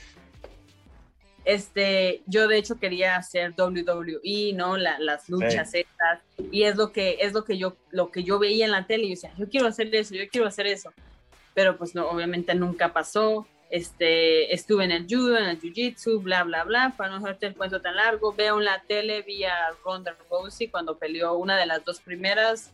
Este, 1.45 2.23
yo 2.25 2.47
de 2.47 2.57
hecho 2.57 2.79
quería 2.79 3.17
hacer 3.17 3.53
WWE, 3.55 4.53
¿no? 4.55 4.77
las 4.77 5.29
luchas 5.29 5.75
estas, 5.75 6.19
y 6.51 6.63
es 6.63 6.75
lo 6.75 6.91
que, 6.91 7.17
es 7.21 7.33
lo 7.33 7.45
que 7.45 7.59
yo, 7.59 7.77
lo 7.91 8.09
que 8.09 8.23
yo 8.23 8.39
veía 8.39 8.65
en 8.65 8.71
la 8.71 8.87
tele, 8.87 9.03
y 9.03 9.09
yo 9.09 9.11
decía, 9.11 9.33
yo 9.37 9.47
quiero 9.47 9.67
hacer 9.67 9.93
eso, 9.93 10.15
yo 10.15 10.27
quiero 10.27 10.47
hacer 10.47 10.65
eso, 10.65 10.91
pero 11.53 11.77
pues 11.77 11.93
no, 11.93 12.09
obviamente 12.09 12.55
nunca 12.55 12.93
pasó, 12.93 13.47
este, 13.69 14.55
estuve 14.55 14.85
en 14.85 14.91
el 14.91 15.05
judo, 15.07 15.37
en 15.37 15.45
el 15.45 15.61
jiu-jitsu, 15.61 16.21
bla, 16.23 16.43
bla, 16.43 16.63
bla, 16.63 16.95
para 16.97 17.11
no 17.11 17.17
hacerte 17.17 17.45
el 17.45 17.55
cuento 17.55 17.79
tan 17.79 17.95
largo, 17.95 18.33
veo 18.33 18.57
en 18.57 18.65
la 18.65 18.81
tele, 18.81 19.21
vi 19.21 19.43
a 19.43 19.69
Ronda 19.83 20.17
Rousey 20.29 20.67
cuando 20.69 20.97
peleó 20.97 21.35
una 21.35 21.57
de 21.57 21.67
las 21.67 21.85
dos 21.85 22.01
primeras 22.01 22.71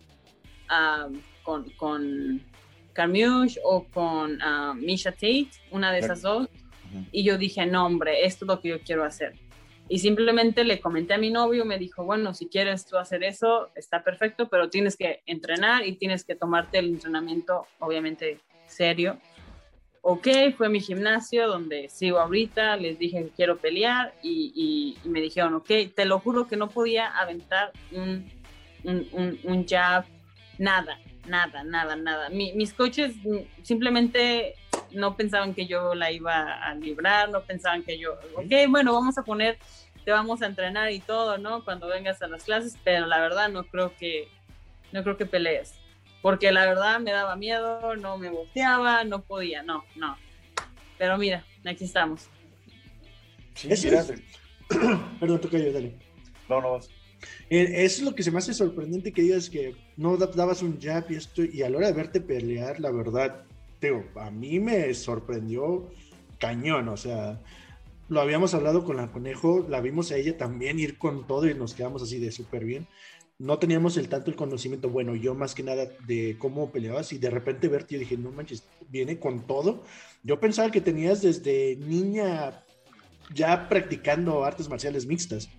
con, 1.43 1.69
con 1.71 2.41
Carmouche 2.93 3.59
o 3.65 3.83
con 3.85 4.39
Misha 4.77 5.11
Tate, 5.11 5.49
una 5.71 5.91
de 5.91 5.99
esas 5.99 6.21
dos, 6.21 6.47
y 7.12 7.24
yo 7.24 7.38
dije, 7.38 7.65
no, 7.65 7.86
hombre, 7.86 8.25
esto 8.25 8.45
es 8.45 8.48
lo 8.48 8.60
que 8.60 8.69
yo 8.69 8.79
quiero 8.81 9.03
hacer. 9.03 9.33
Y 9.91 10.00
simplemente 10.00 10.63
le 10.63 10.79
comenté 10.79 11.15
a 11.15 11.17
mi 11.17 11.29
novio, 11.31 11.65
me 11.65 11.77
dijo, 11.77 12.05
bueno, 12.05 12.33
si 12.33 12.48
quieres 12.48 12.86
tú 12.86 12.98
hacer 12.98 13.24
eso, 13.24 13.71
está 13.75 14.03
perfecto, 14.03 14.48
pero 14.48 14.69
tienes 14.69 14.95
que 14.95 15.21
entrenar 15.25 15.86
y 15.86 15.98
tienes 15.98 16.24
que 16.24 16.33
tomarte 16.33 16.79
el 16.79 16.88
entrenamiento, 16.88 17.67
obviamente, 17.79 18.39
serio. 18.67 19.17
Ok, 20.01 20.27
fue 20.55 20.69
mi 20.69 20.79
gimnasio 20.79 21.48
donde 21.48 21.89
sigo 21.89 22.19
ahorita, 22.19 22.77
les 22.77 22.98
dije 22.98 23.25
que 23.25 23.29
quiero 23.31 23.57
pelear 23.57 24.13
y, 24.24 24.98
me 25.03 25.19
dijeron, 25.19 25.55
ok, 25.55 25.69
te 25.93 26.05
lo 26.05 26.19
juro 26.19 26.48
que 26.48 26.55
no 26.55 26.69
podía 26.69 27.07
aventar 27.07 27.74
un, 27.91 28.31
un, 28.86 29.39
un, 29.43 29.67
jab, 29.67 30.05
nada, 30.57 31.00
nada, 31.27 31.65
nada, 31.65 31.98
nada. 31.98 32.29
mis 32.29 32.74
coaches 32.74 33.13
simplemente 33.62 34.55
no 34.93 35.15
pensaban 35.15 35.53
que 35.53 35.67
yo 35.67 35.95
la 35.95 36.12
iba 36.12 36.53
a 36.53 36.74
librar, 36.75 37.29
no 37.29 37.41
pensaban 37.41 37.83
que 37.83 37.98
yo, 37.98 38.13
ok, 38.36 38.51
bueno, 38.69 38.93
vamos 38.93 39.17
a 39.17 39.24
poner, 39.24 39.57
te 40.03 40.12
vamos 40.12 40.41
a 40.41 40.48
entrenar 40.48 40.91
y 40.91 41.00
todo, 41.00 41.38
¿no? 41.38 41.63
Cuando 41.63 41.88
vengas 41.88 42.21
a 42.21 42.27
las 42.27 42.43
clases, 42.43 42.77
pero 42.83 43.05
la 43.05 43.19
verdad 43.19 43.50
no 43.50 43.63
creo 43.65 43.95
que, 43.95 44.27
no 44.91 45.03
creo 45.03 45.17
que 45.17 45.25
pelees, 45.25 45.75
porque 46.21 46.51
la 46.51 46.65
verdad 46.65 47.00
me 47.00 47.12
daba 47.12 47.36
miedo, 47.36 47.95
no 47.95 48.17
me 48.17 48.29
volteaba, 48.29 49.03
no 49.03 49.21
podía, 49.21 49.63
no, 49.63 49.83
no. 49.95 50.17
Pero 50.98 51.17
mira, 51.17 51.43
aquí 51.65 51.86
estamos. 51.86 52.29
Sí, 53.55 53.69
Perdón, 55.19 55.41
toca 55.41 55.57
yo, 55.57 55.74
dale. 55.74 55.93
No, 56.48 56.62
no 56.62 56.71
vas. 56.74 56.89
Eh, 57.50 57.83
eso 57.83 57.98
es 57.98 58.03
lo 58.03 58.15
que 58.15 58.24
se 58.24 58.31
me 58.31 58.38
hace 58.38 58.53
sorprendente 58.53 59.12
que 59.12 59.21
digas 59.21 59.50
que 59.50 59.75
no 59.98 60.17
dabas 60.17 60.62
un 60.62 60.79
jab 60.79 61.10
y 61.12 61.15
esto, 61.15 61.43
y 61.43 61.62
a 61.62 61.69
la 61.69 61.77
hora 61.77 61.88
de 61.88 61.93
verte 61.93 62.21
pelear, 62.21 62.79
la 62.79 62.91
verdad, 62.91 63.43
a 64.15 64.31
mí 64.31 64.59
me 64.59 64.93
sorprendió 64.93 65.89
cañón, 66.39 66.89
o 66.89 66.97
sea, 66.97 67.39
lo 68.09 68.19
habíamos 68.19 68.53
hablado 68.53 68.83
con 68.83 68.97
la 68.97 69.11
conejo, 69.11 69.65
la 69.69 69.79
vimos 69.79 70.11
a 70.11 70.17
ella 70.17 70.38
también 70.38 70.79
ir 70.79 70.97
con 70.97 71.27
todo 71.27 71.50
y 71.50 71.53
nos 71.53 71.73
quedamos 71.73 72.03
así 72.03 72.19
de 72.19 72.31
súper 72.31 72.65
bien. 72.65 72.88
No 73.39 73.57
teníamos 73.57 73.97
el 73.97 74.09
tanto 74.09 74.29
el 74.29 74.35
conocimiento, 74.35 74.89
bueno, 74.89 75.15
yo 75.15 75.33
más 75.33 75.55
que 75.55 75.63
nada 75.63 75.88
de 76.05 76.35
cómo 76.38 76.71
peleabas 76.71 77.11
y 77.13 77.17
de 77.17 77.29
repente 77.29 77.67
verte, 77.67 77.95
yo 77.95 78.00
dije, 78.00 78.17
no 78.17 78.31
manches, 78.31 78.63
viene 78.89 79.17
con 79.17 79.47
todo. 79.47 79.83
Yo 80.23 80.39
pensaba 80.39 80.69
que 80.69 80.81
tenías 80.81 81.21
desde 81.21 81.75
niña 81.77 82.63
ya 83.33 83.67
practicando 83.67 84.43
artes 84.43 84.69
marciales 84.69 85.05
mixtas. 85.05 85.50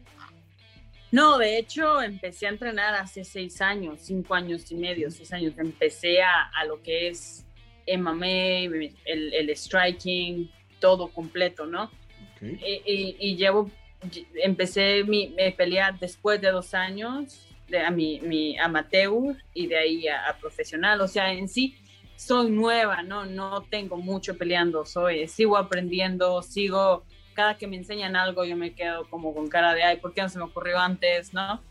No, 1.11 1.39
de 1.39 1.59
hecho, 1.59 2.01
empecé 2.03 2.47
a 2.47 2.51
entrenar 2.51 2.95
hace 2.95 3.25
seis 3.25 3.61
años, 3.61 4.01
cinco 4.03 4.35
años 4.35 4.71
y 4.71 4.77
medio, 4.77 5.11
seis 5.11 5.33
años. 5.33 5.55
Empecé 5.59 6.23
a, 6.23 6.51
a 6.55 6.65
lo 6.65 6.83
que 6.83 7.09
es 7.09 7.45
MMA, 7.87 8.67
el, 9.05 9.35
el 9.35 9.57
striking, 9.57 10.51
todo 10.83 11.09
completo, 11.09 11.65
¿no? 11.65 11.91
Y, 12.41 13.37
llevo, 13.37 13.71
empecé 14.35 15.05
mi, 15.05 15.35
pelear 15.57 15.99
después 15.99 16.41
de 16.41 16.51
dos 16.51 16.75
años, 16.75 17.47
de, 17.69 17.81
a 17.81 17.91
mi, 17.91 18.21
mi 18.21 18.59
amateur 18.59 19.37
y 19.55 19.69
de 19.69 19.79
ahí 19.79 20.09
a, 20.09 20.37
profesional, 20.41 21.01
o 21.01 21.09
sea, 21.09 21.33
en 21.33 21.49
sí 21.49 21.77
soy 22.17 22.51
nueva, 22.51 23.03
¿no? 23.03 23.25
No 23.25 23.63
tengo 23.63 23.97
mucho 23.97 24.37
peleando, 24.37 24.85
soy, 24.85 25.29
sigo 25.29 25.57
aprendiendo, 25.57 26.43
sigo, 26.43 27.05
cada 27.35 27.57
que 27.57 27.67
me 27.67 27.77
enseñan 27.77 28.17
algo 28.17 28.45
yo 28.45 28.57
me 28.57 28.75
quedo 28.75 29.09
como 29.09 29.33
con 29.33 29.49
cara 29.49 29.73
de, 29.75 29.85
ay, 29.85 29.97
¿por 29.99 30.13
qué 30.13 30.23
no 30.23 30.29
se 30.29 30.39
me 30.39 30.45
ocurrió 30.45 30.79
antes, 30.79 31.33
no? 31.33 31.63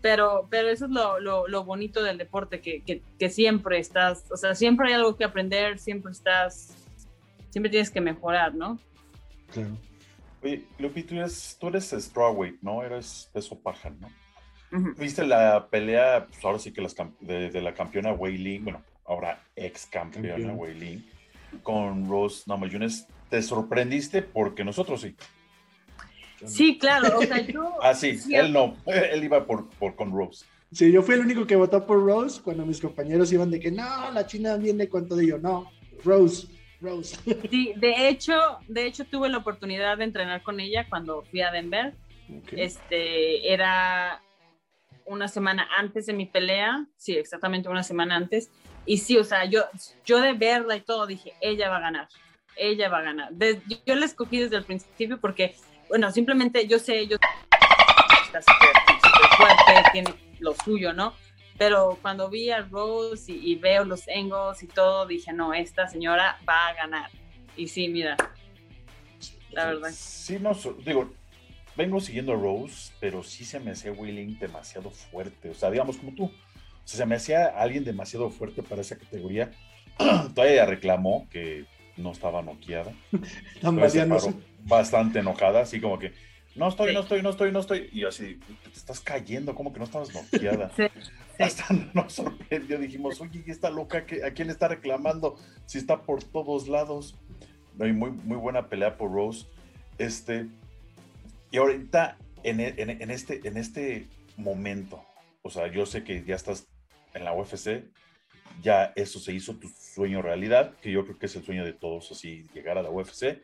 Pero, 0.00 0.46
pero 0.50 0.68
eso 0.68 0.86
es 0.86 0.90
lo, 0.90 1.20
lo, 1.20 1.48
lo 1.48 1.64
bonito 1.64 2.02
del 2.02 2.18
deporte, 2.18 2.60
que, 2.60 2.82
que, 2.82 3.02
que, 3.18 3.30
siempre 3.30 3.78
estás, 3.78 4.24
o 4.30 4.36
sea, 4.36 4.54
siempre 4.54 4.88
hay 4.88 4.94
algo 4.94 5.16
que 5.16 5.24
aprender, 5.24 5.78
siempre 5.78 6.12
estás, 6.12 6.74
siempre 7.50 7.70
tienes 7.70 7.90
que 7.90 8.00
mejorar, 8.00 8.54
¿no? 8.54 8.78
Claro. 9.52 9.76
Oye, 10.42 10.64
Lupi, 10.78 11.02
tú 11.02 11.16
eres, 11.16 11.56
tú 11.58 11.68
eres 11.68 11.90
strawweight, 11.90 12.62
¿no? 12.62 12.82
Eres 12.82 13.28
peso 13.32 13.58
paja, 13.58 13.90
¿no? 13.90 14.08
¿Viste 14.98 15.26
la 15.26 15.68
pelea, 15.70 16.26
pues 16.26 16.44
ahora 16.44 16.58
sí 16.58 16.72
que 16.72 16.82
las, 16.82 16.94
de, 17.20 17.60
la 17.62 17.72
campeona 17.72 18.12
Wei 18.12 18.58
bueno, 18.58 18.82
ahora 19.06 19.42
ex 19.56 19.86
campeona 19.86 20.52
Wei 20.52 21.08
con 21.62 22.08
Rose 22.08 22.44
Namajunas? 22.46 23.08
¿Te 23.30 23.40
sorprendiste? 23.42 24.20
Porque 24.20 24.64
nosotros 24.64 25.00
sí. 25.00 25.16
Sí, 26.46 26.78
claro, 26.78 27.18
o 27.18 27.22
sea, 27.22 27.40
yo... 27.40 27.76
ah, 27.82 27.94
sí, 27.94 28.18
él 28.32 28.52
no, 28.52 28.76
él 28.86 29.24
iba 29.24 29.44
por, 29.46 29.68
por, 29.70 29.94
con 29.96 30.12
Rose. 30.12 30.44
Sí, 30.72 30.92
yo 30.92 31.02
fui 31.02 31.14
el 31.14 31.22
único 31.22 31.46
que 31.46 31.56
votó 31.56 31.86
por 31.86 32.04
Rose 32.04 32.42
cuando 32.42 32.66
mis 32.66 32.80
compañeros 32.80 33.32
iban 33.32 33.50
de 33.50 33.58
que 33.58 33.70
no, 33.70 34.10
la 34.12 34.26
China 34.26 34.56
viene 34.56 34.88
con 34.88 35.08
todo 35.08 35.20
ello, 35.20 35.38
no, 35.38 35.70
Rose, 36.04 36.46
Rose. 36.80 37.16
Sí, 37.50 37.72
de 37.76 38.08
hecho, 38.08 38.34
de 38.68 38.86
hecho 38.86 39.04
tuve 39.04 39.28
la 39.28 39.38
oportunidad 39.38 39.98
de 39.98 40.04
entrenar 40.04 40.42
con 40.42 40.60
ella 40.60 40.86
cuando 40.88 41.22
fui 41.22 41.40
a 41.40 41.50
Denver. 41.50 41.94
Este, 42.52 43.50
era 43.50 44.22
una 45.06 45.28
semana 45.28 45.66
antes 45.78 46.04
de 46.04 46.12
mi 46.12 46.26
pelea, 46.26 46.86
sí, 46.96 47.16
exactamente 47.16 47.70
una 47.70 47.82
semana 47.82 48.16
antes. 48.16 48.50
Y 48.84 48.98
sí, 48.98 49.16
o 49.16 49.24
sea, 49.24 49.46
yo, 49.46 49.64
yo 50.04 50.20
de 50.20 50.34
verla 50.34 50.76
y 50.76 50.82
todo 50.82 51.06
dije, 51.06 51.32
ella 51.40 51.70
va 51.70 51.78
a 51.78 51.80
ganar, 51.80 52.08
ella 52.56 52.88
va 52.90 52.98
a 52.98 53.02
ganar. 53.02 53.32
yo 53.86 53.94
la 53.94 54.04
escogí 54.04 54.38
desde 54.38 54.56
el 54.56 54.64
principio 54.64 55.18
porque 55.18 55.54
bueno, 55.88 56.10
simplemente 56.12 56.66
yo 56.66 56.78
sé, 56.78 57.06
yo 57.06 57.16
está 58.26 58.42
súper 58.42 59.36
fuerte, 59.36 59.90
tiene 59.92 60.14
lo 60.40 60.54
suyo, 60.54 60.92
¿no? 60.92 61.14
Pero 61.56 61.98
cuando 62.00 62.30
vi 62.30 62.50
a 62.50 62.62
Rose 62.62 63.32
y, 63.32 63.56
veo 63.56 63.84
los 63.84 64.06
engos 64.06 64.62
y 64.62 64.68
todo, 64.68 65.06
dije, 65.06 65.32
no, 65.32 65.52
esta 65.52 65.88
señora 65.88 66.38
va 66.48 66.68
a 66.68 66.74
ganar. 66.74 67.10
Y 67.56 67.66
sí, 67.66 67.88
mira, 67.88 68.16
la 69.50 69.66
verdad. 69.66 69.90
Sí, 69.92 70.38
no, 70.38 70.52
digo, 70.84 71.12
vengo 71.76 71.98
siguiendo 71.98 72.32
a 72.32 72.36
Rose, 72.36 72.92
pero 73.00 73.24
sí 73.24 73.44
se 73.44 73.58
me 73.58 73.72
hacía 73.72 73.90
Willing 73.90 74.38
demasiado 74.38 74.90
fuerte. 74.90 75.50
O 75.50 75.54
sea, 75.54 75.70
digamos 75.70 75.96
como 75.96 76.14
tú. 76.14 76.24
O 76.26 76.90
sea, 76.90 76.98
se 76.98 77.06
me 77.06 77.16
hacía 77.16 77.46
alguien 77.46 77.84
demasiado 77.84 78.30
fuerte 78.30 78.62
para 78.62 78.82
esa 78.82 78.96
categoría. 78.96 79.50
Todavía 80.34 80.64
reclamó 80.64 81.28
que 81.28 81.66
no 81.98 82.12
estaba 82.12 82.42
noqueada. 82.42 82.92
bastante 84.64 85.20
enojada, 85.20 85.60
así 85.60 85.80
como 85.80 85.98
que, 85.98 86.12
no 86.58 86.68
estoy, 86.68 86.92
no 86.92 87.00
estoy, 87.00 87.22
no 87.22 87.30
estoy, 87.30 87.52
no 87.52 87.60
estoy. 87.60 87.88
Y 87.92 88.04
así, 88.04 88.40
te 88.64 88.70
estás 88.70 89.00
cayendo, 89.00 89.54
como 89.54 89.72
que 89.72 89.78
no 89.78 89.84
estabas 89.84 90.12
noqueada. 90.12 90.72
Hasta 91.38 91.66
nos 91.94 92.14
sorprendió, 92.14 92.80
dijimos, 92.80 93.20
oye, 93.20 93.44
¿esta 93.46 93.70
loca 93.70 93.98
a 93.98 94.30
quién 94.32 94.48
le 94.48 94.52
está 94.52 94.66
reclamando? 94.66 95.36
Si 95.66 95.78
está 95.78 96.02
por 96.02 96.24
todos 96.24 96.66
lados. 96.66 97.16
Hay 97.80 97.92
muy, 97.92 98.10
muy 98.10 98.36
buena 98.36 98.68
pelea 98.68 98.96
por 98.96 99.12
Rose. 99.12 99.46
Este, 99.98 100.48
y 101.52 101.58
ahorita, 101.58 102.18
en, 102.42 102.58
en, 102.60 103.10
este, 103.12 103.46
en 103.46 103.56
este 103.56 104.08
momento, 104.36 105.04
o 105.42 105.50
sea, 105.50 105.70
yo 105.70 105.86
sé 105.86 106.02
que 106.02 106.24
ya 106.24 106.34
estás 106.34 106.66
en 107.14 107.24
la 107.24 107.34
UFC, 107.34 107.84
ya 108.62 108.92
eso 108.96 109.18
se 109.18 109.32
hizo 109.32 109.56
tu 109.56 109.68
sueño 109.68 110.22
realidad, 110.22 110.74
que 110.80 110.90
yo 110.90 111.04
creo 111.04 111.18
que 111.18 111.26
es 111.26 111.36
el 111.36 111.44
sueño 111.44 111.64
de 111.64 111.72
todos, 111.72 112.10
así, 112.10 112.44
llegar 112.54 112.78
a 112.78 112.82
la 112.82 112.90
UFC 112.90 113.42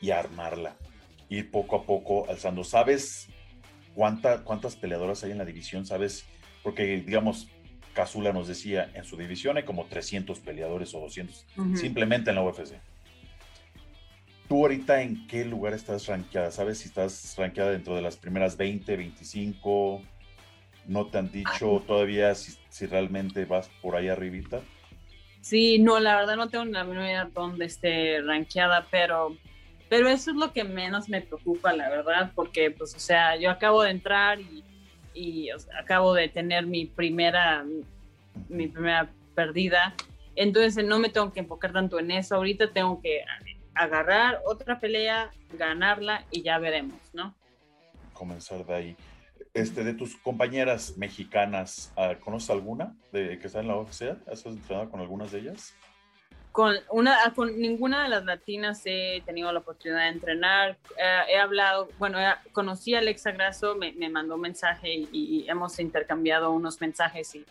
y 0.00 0.10
armarla, 0.10 0.76
ir 1.28 1.50
poco 1.50 1.76
a 1.76 1.84
poco 1.84 2.28
alzando. 2.28 2.64
¿Sabes 2.64 3.28
cuánta, 3.94 4.44
cuántas 4.44 4.76
peleadoras 4.76 5.22
hay 5.24 5.32
en 5.32 5.38
la 5.38 5.44
división? 5.44 5.86
¿Sabes? 5.86 6.24
Porque, 6.62 7.00
digamos, 7.00 7.48
Casula 7.94 8.32
nos 8.32 8.48
decía, 8.48 8.90
en 8.94 9.04
su 9.04 9.16
división 9.16 9.56
hay 9.56 9.64
como 9.64 9.86
300 9.86 10.38
peleadores 10.40 10.94
o 10.94 11.00
200, 11.00 11.46
simplemente 11.74 12.30
en 12.30 12.36
la 12.36 12.42
UFC. 12.42 12.74
¿Tú 14.48 14.62
ahorita 14.62 15.02
en 15.02 15.26
qué 15.28 15.44
lugar 15.44 15.74
estás 15.74 16.06
rankeada? 16.06 16.50
¿Sabes 16.50 16.78
si 16.78 16.88
estás 16.88 17.34
rankeada 17.36 17.70
dentro 17.70 17.94
de 17.94 18.02
las 18.02 18.16
primeras 18.16 18.56
20, 18.56 18.96
25? 18.96 20.02
¿No 20.86 21.06
te 21.06 21.18
han 21.18 21.30
dicho 21.30 21.82
todavía 21.86 22.34
si, 22.34 22.56
si 22.68 22.86
realmente 22.86 23.44
vas 23.44 23.68
por 23.80 23.96
ahí 23.96 24.08
arribita? 24.08 24.60
Sí, 25.40 25.78
no, 25.78 26.00
la 26.00 26.16
verdad 26.16 26.36
no 26.36 26.48
tengo 26.48 26.64
la 26.66 26.84
menor 26.84 27.04
idea 27.04 27.30
dónde 27.32 27.64
esté 27.64 28.20
rankeada, 28.22 28.86
pero, 28.90 29.36
pero 29.88 30.08
eso 30.08 30.30
es 30.30 30.36
lo 30.36 30.52
que 30.52 30.64
menos 30.64 31.08
me 31.08 31.22
preocupa, 31.22 31.72
la 31.72 31.88
verdad, 31.88 32.32
porque, 32.34 32.70
pues, 32.70 32.94
o 32.94 32.98
sea, 32.98 33.36
yo 33.36 33.50
acabo 33.50 33.82
de 33.82 33.90
entrar 33.90 34.40
y, 34.40 34.62
y 35.14 35.48
acabo 35.78 36.12
de 36.14 36.28
tener 36.28 36.66
mi 36.66 36.84
primera, 36.86 37.64
mi 38.48 38.68
primera 38.68 39.10
perdida, 39.34 39.94
entonces 40.36 40.84
no 40.84 40.98
me 40.98 41.08
tengo 41.08 41.32
que 41.32 41.40
enfocar 41.40 41.72
tanto 41.72 41.98
en 41.98 42.10
eso, 42.10 42.34
ahorita 42.36 42.72
tengo 42.72 43.00
que 43.00 43.24
agarrar 43.74 44.40
otra 44.44 44.78
pelea, 44.78 45.30
ganarla 45.54 46.24
y 46.30 46.42
ya 46.42 46.58
veremos, 46.58 46.98
¿no? 47.14 47.34
Comenzar 48.12 48.64
de 48.66 48.74
ahí. 48.74 48.96
Este, 49.52 49.82
de 49.82 49.94
tus 49.94 50.16
compañeras 50.16 50.96
mexicanas, 50.96 51.92
ah, 51.96 52.14
¿conoces 52.20 52.50
alguna 52.50 52.94
de 53.10 53.36
que 53.38 53.48
está 53.48 53.60
en 53.60 53.68
la 53.68 53.76
UFC? 53.76 54.16
¿Has 54.30 54.46
entrenado 54.46 54.90
con 54.90 55.00
algunas 55.00 55.32
de 55.32 55.40
ellas? 55.40 55.74
Con, 56.52 56.76
una, 56.90 57.24
ah, 57.24 57.32
con 57.34 57.60
ninguna 57.60 58.04
de 58.04 58.10
las 58.10 58.24
latinas 58.24 58.82
he 58.84 59.22
tenido 59.26 59.52
la 59.52 59.58
oportunidad 59.58 60.02
de 60.02 60.08
entrenar. 60.08 60.78
Eh, 60.96 61.32
he 61.32 61.38
hablado, 61.38 61.88
bueno, 61.98 62.18
conocí 62.52 62.94
a 62.94 63.00
Alexa 63.00 63.32
Grasso, 63.32 63.74
me, 63.74 63.92
me 63.92 64.08
mandó 64.08 64.36
un 64.36 64.42
mensaje 64.42 64.92
y, 65.10 65.46
hemos 65.48 65.80
intercambiado 65.80 66.52
unos 66.52 66.80
mensajes 66.80 67.34
y, 67.34 67.44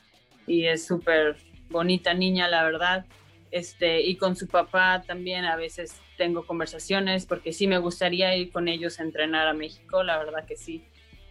y 0.47 0.67
es 0.67 0.87
súper 0.87 1.35
bonita 1.69 2.13
niña, 2.13 2.47
la 2.47 2.63
verdad. 2.63 3.05
Este, 3.51 4.01
y 4.01 4.15
con 4.15 4.35
su 4.35 4.47
papá 4.47 5.03
también 5.05 5.43
a 5.45 5.55
veces 5.55 5.99
tengo 6.17 6.45
conversaciones 6.45 7.25
porque 7.25 7.51
sí 7.51 7.67
me 7.67 7.79
gustaría 7.79 8.35
ir 8.37 8.51
con 8.51 8.67
ellos 8.67 8.99
a 8.99 9.03
entrenar 9.03 9.47
a 9.47 9.53
México, 9.53 10.03
la 10.03 10.17
verdad 10.17 10.45
que 10.45 10.55
sí. 10.55 10.85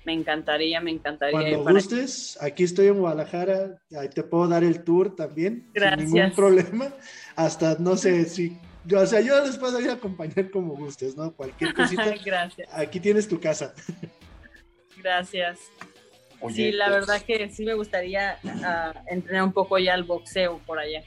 Me 0.09 0.15
encantaría, 0.15 0.81
me 0.81 0.91
encantaría. 0.91 1.39
Cuando 1.39 1.71
gustes, 1.71 2.39
aquí 2.41 2.65
estoy 2.65 2.87
en 2.87 2.99
Guadalajara, 2.99 3.77
ahí 3.95 4.09
te 4.09 4.23
puedo 4.23 4.49
dar 4.49 4.65
el 4.65 4.83
tour 4.83 5.15
también, 5.15 5.69
Gracias. 5.75 6.09
sin 6.09 6.15
ningún 6.15 6.35
problema. 6.35 6.95
Hasta, 7.37 7.77
no 7.79 7.95
sé, 7.95 8.25
si, 8.25 8.57
o 8.91 9.05
sea, 9.05 9.21
yo 9.21 9.45
les 9.45 9.59
puedo 9.59 9.79
ir 9.79 9.91
a 9.91 9.93
acompañar 9.93 10.51
como 10.51 10.75
gustes, 10.77 11.15
¿no? 11.15 11.35
Cualquier 11.35 11.75
cosita. 11.75 12.15
Gracias. 12.25 12.67
Aquí 12.73 13.01
tienes 13.01 13.29
tu 13.29 13.39
casa. 13.39 13.75
Gracias. 14.97 15.59
Oye, 16.41 16.55
sí, 16.55 16.73
la 16.73 16.87
pues, 16.87 17.01
verdad 17.01 17.23
que 17.27 17.51
sí 17.51 17.67
me 17.67 17.75
gustaría 17.75 18.39
ah, 18.65 18.95
entrenar 19.09 19.43
un 19.43 19.53
poco 19.53 19.79
ya 19.79 19.93
el 19.93 20.05
boxeo 20.05 20.59
por 20.65 20.79
allá. 20.79 21.03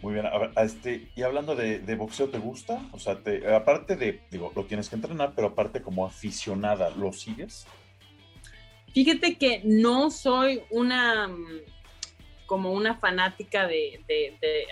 Muy 0.00 0.14
bien, 0.14 0.26
a 0.26 0.38
ver, 0.38 0.50
este, 0.56 1.08
y 1.16 1.22
hablando 1.22 1.56
de, 1.56 1.94
boxeo, 1.96 2.28
¿te 2.28 2.38
gusta? 2.38 2.80
O 2.92 3.00
sea, 3.00 3.20
te, 3.20 3.52
aparte 3.52 3.96
de, 3.96 4.20
digo, 4.30 4.52
lo 4.54 4.64
tienes 4.64 4.88
que 4.88 4.94
entrenar, 4.94 5.32
pero 5.34 5.48
aparte 5.48 5.82
como 5.82 6.06
aficionada, 6.06 6.90
¿lo 6.90 7.12
sigues? 7.12 7.66
Fíjate 8.94 9.36
que 9.36 9.60
no 9.64 10.10
soy 10.10 10.62
una 10.70 11.26
mm, 11.28 11.60
como 12.46 12.72
una 12.72 12.96
fanática 12.96 13.66
de, 13.66 14.00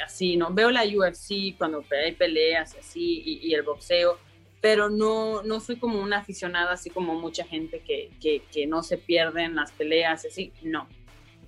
así, 0.04 0.36
¿no? 0.36 0.52
Veo 0.54 0.70
la 0.70 0.84
UFC 0.84 1.56
cuando 1.58 1.84
hay 1.90 2.12
peleas 2.12 2.76
así 2.78 3.22
y, 3.24 3.52
el 3.52 3.62
boxeo, 3.62 4.18
pero 4.60 4.88
no, 4.88 5.42
no 5.42 5.58
soy 5.58 5.76
como 5.76 6.00
una 6.00 6.18
aficionada 6.18 6.72
así 6.72 6.88
como 6.88 7.14
mucha 7.14 7.44
gente 7.44 7.80
que, 7.80 8.10
que, 8.20 8.42
que 8.52 8.66
no 8.66 8.84
se 8.84 8.96
pierden 8.96 9.56
las 9.56 9.72
peleas 9.72 10.24
así, 10.24 10.52
no. 10.62 10.88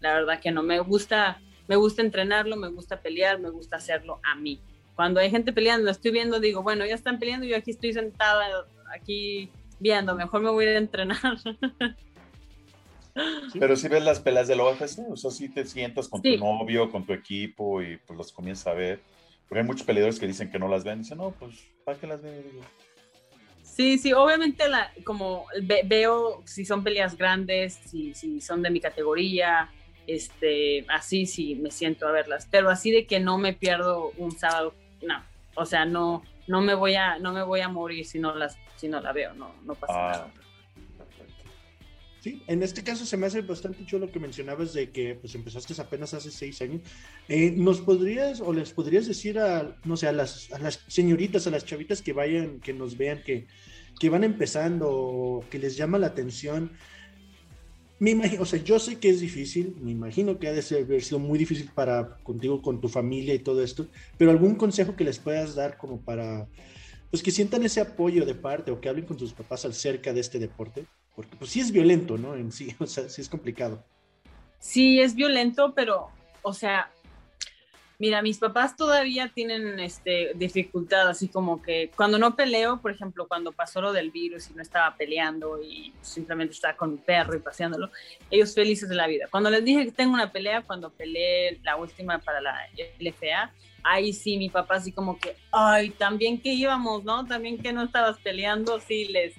La 0.01 0.15
verdad 0.15 0.41
que 0.41 0.51
no, 0.51 0.63
me 0.63 0.81
gusta, 0.81 1.41
me 1.69 1.77
gusta 1.77 2.03
entrenarlo, 2.03 2.57
me 2.57 2.69
gusta 2.69 3.01
pelear, 3.01 3.39
me 3.39 3.51
gusta 3.51 3.77
hacerlo 3.77 4.21
a 4.25 4.35
mí. 4.35 4.61
Cuando 4.97 5.21
hay 5.21 5.31
gente 5.31 5.53
peleando, 5.53 5.91
estoy 5.91 6.11
viendo, 6.11 6.41
digo, 6.41 6.63
bueno, 6.63 6.85
ya 6.85 6.95
están 6.95 7.19
peleando, 7.21 7.47
yo 7.47 7.57
aquí 7.57 7.71
estoy 7.71 7.93
sentada, 7.93 8.45
aquí 8.93 9.49
viendo, 9.79 10.17
mejor 10.17 10.41
me 10.41 10.51
voy 10.51 10.65
a 10.65 10.71
ir 10.71 10.77
a 10.77 10.81
entrenar. 10.81 11.19
Pero 13.59 13.77
si 13.77 13.89
ves 13.89 14.03
las 14.05 14.21
peleas 14.21 14.47
del 14.49 14.61
UFC, 14.61 15.01
o 15.11 15.17
sea, 15.17 15.31
si 15.31 15.49
te 15.49 15.65
sientas 15.65 16.09
con 16.09 16.23
Sí. 16.23 16.37
tu 16.37 16.45
novio, 16.45 16.91
con 16.91 17.05
tu 17.05 17.13
equipo 17.13 17.83
y 17.83 17.97
pues 17.99 18.17
los 18.17 18.33
comienzas 18.33 18.67
a 18.69 18.75
ver. 18.75 19.01
Porque 19.49 19.61
hay 19.61 19.67
muchos 19.67 19.85
peleadores 19.87 20.21
que 20.21 20.27
dicen 20.27 20.51
que 20.51 20.59
no 20.59 20.69
las 20.69 20.85
ven. 20.85 21.01
Dicen, 21.03 21.19
no, 21.19 21.31
pues, 21.33 21.57
¿para 21.85 21.99
qué 21.99 22.07
las? 22.07 22.23
Digo, 22.23 22.63
Sí, 23.63 23.99
sí, 23.99 24.13
obviamente 24.13 24.69
la, 24.69 24.93
como 25.05 25.47
ve- 25.63 25.83
veo 25.85 26.43
si 26.47 26.65
son 26.65 26.83
peleas 26.85 27.17
grandes, 27.17 27.75
si, 27.75 28.13
si 28.15 28.41
son 28.41 28.61
de 28.63 28.71
mi 28.71 28.81
categoría, 28.81 29.71
este, 30.09 30.85
así 30.89 31.27
sí 31.27 31.55
me 31.55 31.71
siento 31.71 32.09
a 32.09 32.13
verlas, 32.13 32.49
pero 32.51 32.71
así 32.71 32.91
de 32.91 33.07
que 33.07 33.21
no 33.21 33.39
me 33.39 33.53
pierdo 33.53 34.11
un 34.17 34.33
sábado, 34.33 34.75
no, 35.03 35.23
o 35.55 35.67
sea, 35.67 35.85
no, 35.85 36.23
no 36.47 36.63
me 36.63 36.75
voy 36.75 36.95
a, 36.95 37.19
no 37.19 37.33
me 37.33 37.43
voy 37.43 37.61
a 37.61 37.69
morir 37.69 38.05
si 38.07 38.19
no 38.19 38.35
las, 38.35 38.57
si 38.77 38.89
no 38.89 39.01
la 39.01 39.13
veo, 39.13 39.35
no, 39.35 39.55
no 39.65 39.75
pasa 39.75 39.93
Ah, 39.95 40.11
nada. 40.13 40.33
Sí, 42.21 42.43
en 42.49 42.65
este 42.65 42.83
caso 42.83 43.07
se 43.07 43.17
me 43.17 43.27
hace 43.27 43.43
bastante 43.43 43.87
chulo 43.87 44.07
lo 44.07 44.13
que 44.13 44.19
mencionabas 44.19 44.73
de 44.73 44.91
que 44.91 45.15
pues 45.15 45.37
empezaste 45.37 45.81
apenas 45.81 46.15
hace 46.15 46.33
seis 46.33 46.61
años. 46.63 46.81
Eh, 47.29 47.53
¿Nos 47.53 47.81
podrías 47.81 48.41
o 48.41 48.53
les 48.53 48.73
podrías 48.73 49.07
decir 49.07 49.39
a, 49.39 49.77
no 49.85 49.97
sé, 49.97 50.09
a 50.09 50.13
las, 50.13 50.53
a 50.53 50.59
las 50.59 50.81
señoritas, 50.89 51.47
a 51.47 51.51
las 51.51 51.65
chavitas 51.65 52.03
que 52.03 52.13
vayan, 52.13 52.59
que 52.59 52.73
nos 52.73 52.99
vean, 52.99 53.23
que, 53.23 53.47
que 54.01 54.11
van 54.11 54.25
empezando 54.25 54.89
o 54.91 55.45
que 55.49 55.61
les 55.61 55.77
llama 55.77 55.99
la 55.99 56.09
atención? 56.09 56.73
Me 58.01 58.11
imagino, 58.11 58.43
o 58.43 58.47
sea, 58.47 58.63
yo 58.63 58.79
sé 58.79 59.01
que 59.01 59.09
es 59.09 59.21
difícil, 59.21 59.77
me 59.81 59.91
imagino 59.91 60.39
que 60.39 60.47
ha 60.47 60.53
de 60.53 60.63
haber 60.77 61.03
sido 61.03 61.19
muy 61.19 61.37
difícil 61.37 61.69
para 61.75 62.17
contigo, 62.23 62.63
con 62.63 62.81
tu 62.81 62.89
familia 62.89 63.35
y 63.35 63.41
todo 63.41 63.63
esto, 63.63 63.89
pero 64.17 64.31
algún 64.31 64.55
consejo 64.55 64.95
que 64.95 65.03
les 65.03 65.19
puedas 65.19 65.57
dar 65.57 65.77
como 65.77 66.01
para, 66.01 66.47
pues 67.11 67.25
que 67.25 67.33
sientan 67.33 67.65
ese 67.65 67.81
apoyo 67.81 68.25
de 68.25 68.37
parte 68.37 68.71
o 68.71 68.81
que 68.81 68.89
hablen 68.89 69.05
con 69.05 69.19
sus 69.19 69.33
papás 69.33 69.65
acerca 69.65 70.13
de 70.13 70.21
este 70.21 70.39
deporte, 70.39 70.87
porque 71.17 71.37
pues 71.37 71.51
sí 71.51 71.59
es 71.59 71.73
violento, 71.73 72.17
¿no? 72.17 72.37
En 72.37 72.53
sí, 72.53 72.73
o 72.79 72.87
sea, 72.87 73.09
sí 73.09 73.21
es 73.21 73.29
complicado. 73.29 73.85
Sí, 74.61 75.01
es 75.01 75.17
violento, 75.17 75.73
pero, 75.75 76.09
o 76.43 76.53
sea, 76.53 76.93
mira, 77.99 78.23
mis 78.23 78.39
papás 78.39 78.77
todavía 78.77 79.31
tienen 79.35 79.81
este, 79.81 80.33
dificultad, 80.35 81.09
así 81.09 81.29
como 81.29 81.61
que 81.61 81.91
cuando 81.97 82.19
no 82.19 82.37
peleo, 82.37 82.81
por 82.81 82.93
ejemplo, 82.93 83.27
cuando 83.27 83.53
pasó 83.53 83.81
lo 83.81 83.93
del 83.93 84.11
virus 84.11 84.51
y 84.51 84.55
no 84.55 84.63
estaba 84.63 84.97
peleando 84.97 85.61
y 85.63 85.93
simplemente 86.01 86.55
estaba 86.55 86.77
con 86.77 86.93
mi 86.93 86.99
perro 86.99 87.37
y 87.37 87.41
paseándolo, 87.41 87.91
ellos 88.31 88.55
felices 88.55 88.89
de 88.89 88.95
la 88.95 89.07
vida. 89.07 89.27
Cuando 89.31 89.51
les 89.51 89.65
dije 89.65 89.85
que 89.87 89.93
tengo 89.93 90.15
una 90.15 90.31
pelea, 90.31 90.63
cuando 90.63 90.91
peleé 90.91 91.59
la 91.63 91.77
última 91.77 92.19
para 92.19 92.41
la 92.41 92.57
LFA, 93.01 93.53
ahí 93.83 94.13
sí, 94.13 94.39
mi 94.39 94.49
papá 94.49 94.77
así 94.77 94.93
como 94.93 95.19
que, 95.19 95.37
ay, 95.51 95.91
también 95.91 96.41
que 96.41 96.53
íbamos, 96.53 97.05
¿no? 97.05 97.27
También 97.27 97.59
que 97.59 97.73
no 97.73 97.85
estabas 97.85 98.19
peleando, 98.19 98.81
sí, 98.81 99.07
les, 99.07 99.35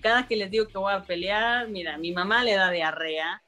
cada 0.00 0.26
que 0.26 0.36
les 0.36 0.50
digo 0.50 0.66
que 0.66 0.78
voy 0.78 0.94
a 0.94 1.02
pelear, 1.02 1.68
mira, 1.68 1.98
mi 1.98 2.12
mamá 2.12 2.42
le 2.42 2.54
da 2.54 2.70
diarrea, 2.70 3.42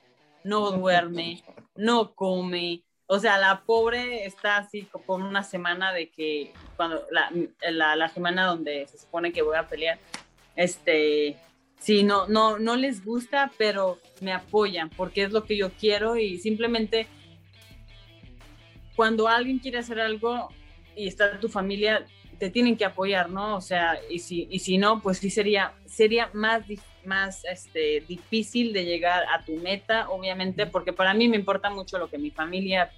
no 0.44 0.70
duerme, 0.70 1.42
no 1.76 2.14
come. 2.14 2.82
O 3.12 3.18
sea, 3.18 3.38
la 3.38 3.62
pobre 3.62 4.24
está 4.24 4.58
así 4.58 4.86
por 5.04 5.20
una 5.20 5.42
semana 5.42 5.92
de 5.92 6.10
que 6.10 6.52
cuando 6.76 7.04
la, 7.10 7.28
la, 7.68 7.96
la 7.96 8.08
semana 8.08 8.46
donde 8.46 8.86
se 8.86 8.98
supone 8.98 9.32
que 9.32 9.42
voy 9.42 9.56
a 9.56 9.66
pelear, 9.66 9.98
este, 10.54 11.36
sí, 11.80 12.04
no, 12.04 12.28
no, 12.28 12.60
no 12.60 12.76
les 12.76 13.04
gusta, 13.04 13.50
pero 13.58 13.98
me 14.20 14.32
apoyan 14.32 14.90
porque 14.90 15.24
es 15.24 15.32
lo 15.32 15.42
que 15.42 15.56
yo 15.56 15.72
quiero 15.72 16.16
y 16.16 16.38
simplemente 16.38 17.08
cuando 18.94 19.26
alguien 19.26 19.58
quiere 19.58 19.78
hacer 19.78 19.98
algo 19.98 20.48
y 20.94 21.08
está 21.08 21.40
tu 21.40 21.48
familia, 21.48 22.06
te 22.38 22.48
tienen 22.48 22.76
que 22.76 22.84
apoyar, 22.84 23.28
¿no? 23.28 23.56
O 23.56 23.60
sea, 23.60 23.98
y 24.08 24.20
si, 24.20 24.46
y 24.52 24.60
si 24.60 24.78
no, 24.78 25.02
pues 25.02 25.18
sí 25.18 25.30
sería, 25.30 25.72
sería 25.84 26.30
más, 26.32 26.62
más 27.04 27.44
este, 27.44 28.04
difícil 28.06 28.72
de 28.72 28.84
llegar 28.84 29.24
a 29.34 29.44
tu 29.44 29.56
meta, 29.56 30.08
obviamente, 30.10 30.66
porque 30.66 30.92
para 30.92 31.12
mí 31.12 31.28
me 31.28 31.36
importa 31.36 31.70
mucho 31.70 31.98
lo 31.98 32.08
que 32.08 32.16
mi 32.16 32.30
familia 32.30 32.92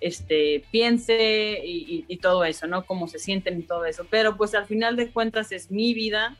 este, 0.00 0.64
piense 0.70 1.60
y, 1.64 1.78
y, 1.78 2.04
y 2.08 2.16
todo 2.16 2.44
eso, 2.44 2.66
¿no? 2.66 2.84
Cómo 2.86 3.08
se 3.08 3.18
sienten 3.18 3.60
y 3.60 3.62
todo 3.62 3.84
eso. 3.84 4.06
Pero 4.10 4.36
pues 4.36 4.54
al 4.54 4.66
final 4.66 4.96
de 4.96 5.10
cuentas 5.10 5.52
es 5.52 5.70
mi 5.70 5.94
vida 5.94 6.36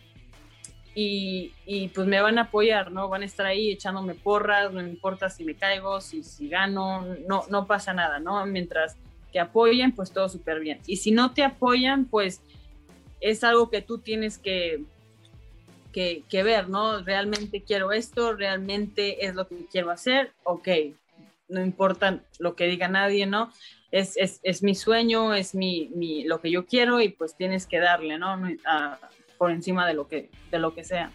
y, 0.94 1.52
y, 1.66 1.88
pues 1.88 2.06
me 2.06 2.20
van 2.20 2.38
a 2.38 2.42
apoyar, 2.42 2.90
¿no? 2.90 3.08
Van 3.08 3.22
a 3.22 3.26
estar 3.26 3.46
ahí 3.46 3.70
echándome 3.70 4.14
porras, 4.14 4.72
no 4.72 4.80
importa 4.80 5.30
si 5.30 5.44
me 5.44 5.54
caigo, 5.54 6.00
si, 6.00 6.24
si 6.24 6.48
gano, 6.48 7.04
no, 7.28 7.44
no 7.48 7.66
pasa 7.66 7.92
nada, 7.92 8.18
¿no? 8.18 8.44
Mientras 8.46 8.96
que 9.32 9.38
apoyen, 9.38 9.92
pues 9.92 10.10
todo 10.10 10.28
súper 10.28 10.58
bien. 10.58 10.80
Y 10.86 10.96
si 10.96 11.12
no 11.12 11.32
te 11.32 11.44
apoyan, 11.44 12.06
pues 12.06 12.42
es 13.20 13.44
algo 13.44 13.70
que 13.70 13.82
tú 13.82 13.98
tienes 13.98 14.38
que, 14.38 14.82
que, 15.92 16.24
que, 16.28 16.42
ver, 16.42 16.68
¿no? 16.68 17.02
Realmente 17.02 17.62
quiero 17.62 17.92
esto, 17.92 18.32
realmente 18.32 19.26
es 19.26 19.34
lo 19.36 19.46
que 19.46 19.66
quiero 19.70 19.90
hacer, 19.90 20.32
ok, 20.42 20.68
no 21.50 21.62
importa 21.62 22.22
lo 22.38 22.56
que 22.56 22.66
diga 22.66 22.88
nadie, 22.88 23.26
¿no? 23.26 23.52
Es, 23.90 24.16
es, 24.16 24.40
es 24.42 24.62
mi 24.62 24.74
sueño, 24.74 25.34
es 25.34 25.54
mi, 25.54 25.90
mi, 25.94 26.24
lo 26.24 26.40
que 26.40 26.50
yo 26.50 26.64
quiero 26.66 27.00
y 27.00 27.08
pues 27.08 27.36
tienes 27.36 27.66
que 27.66 27.80
darle, 27.80 28.18
¿no? 28.18 28.38
A, 28.66 28.98
por 29.36 29.50
encima 29.50 29.86
de 29.86 29.94
lo 29.94 30.06
que, 30.06 30.30
de 30.50 30.58
lo 30.58 30.74
que 30.74 30.84
sea. 30.84 31.12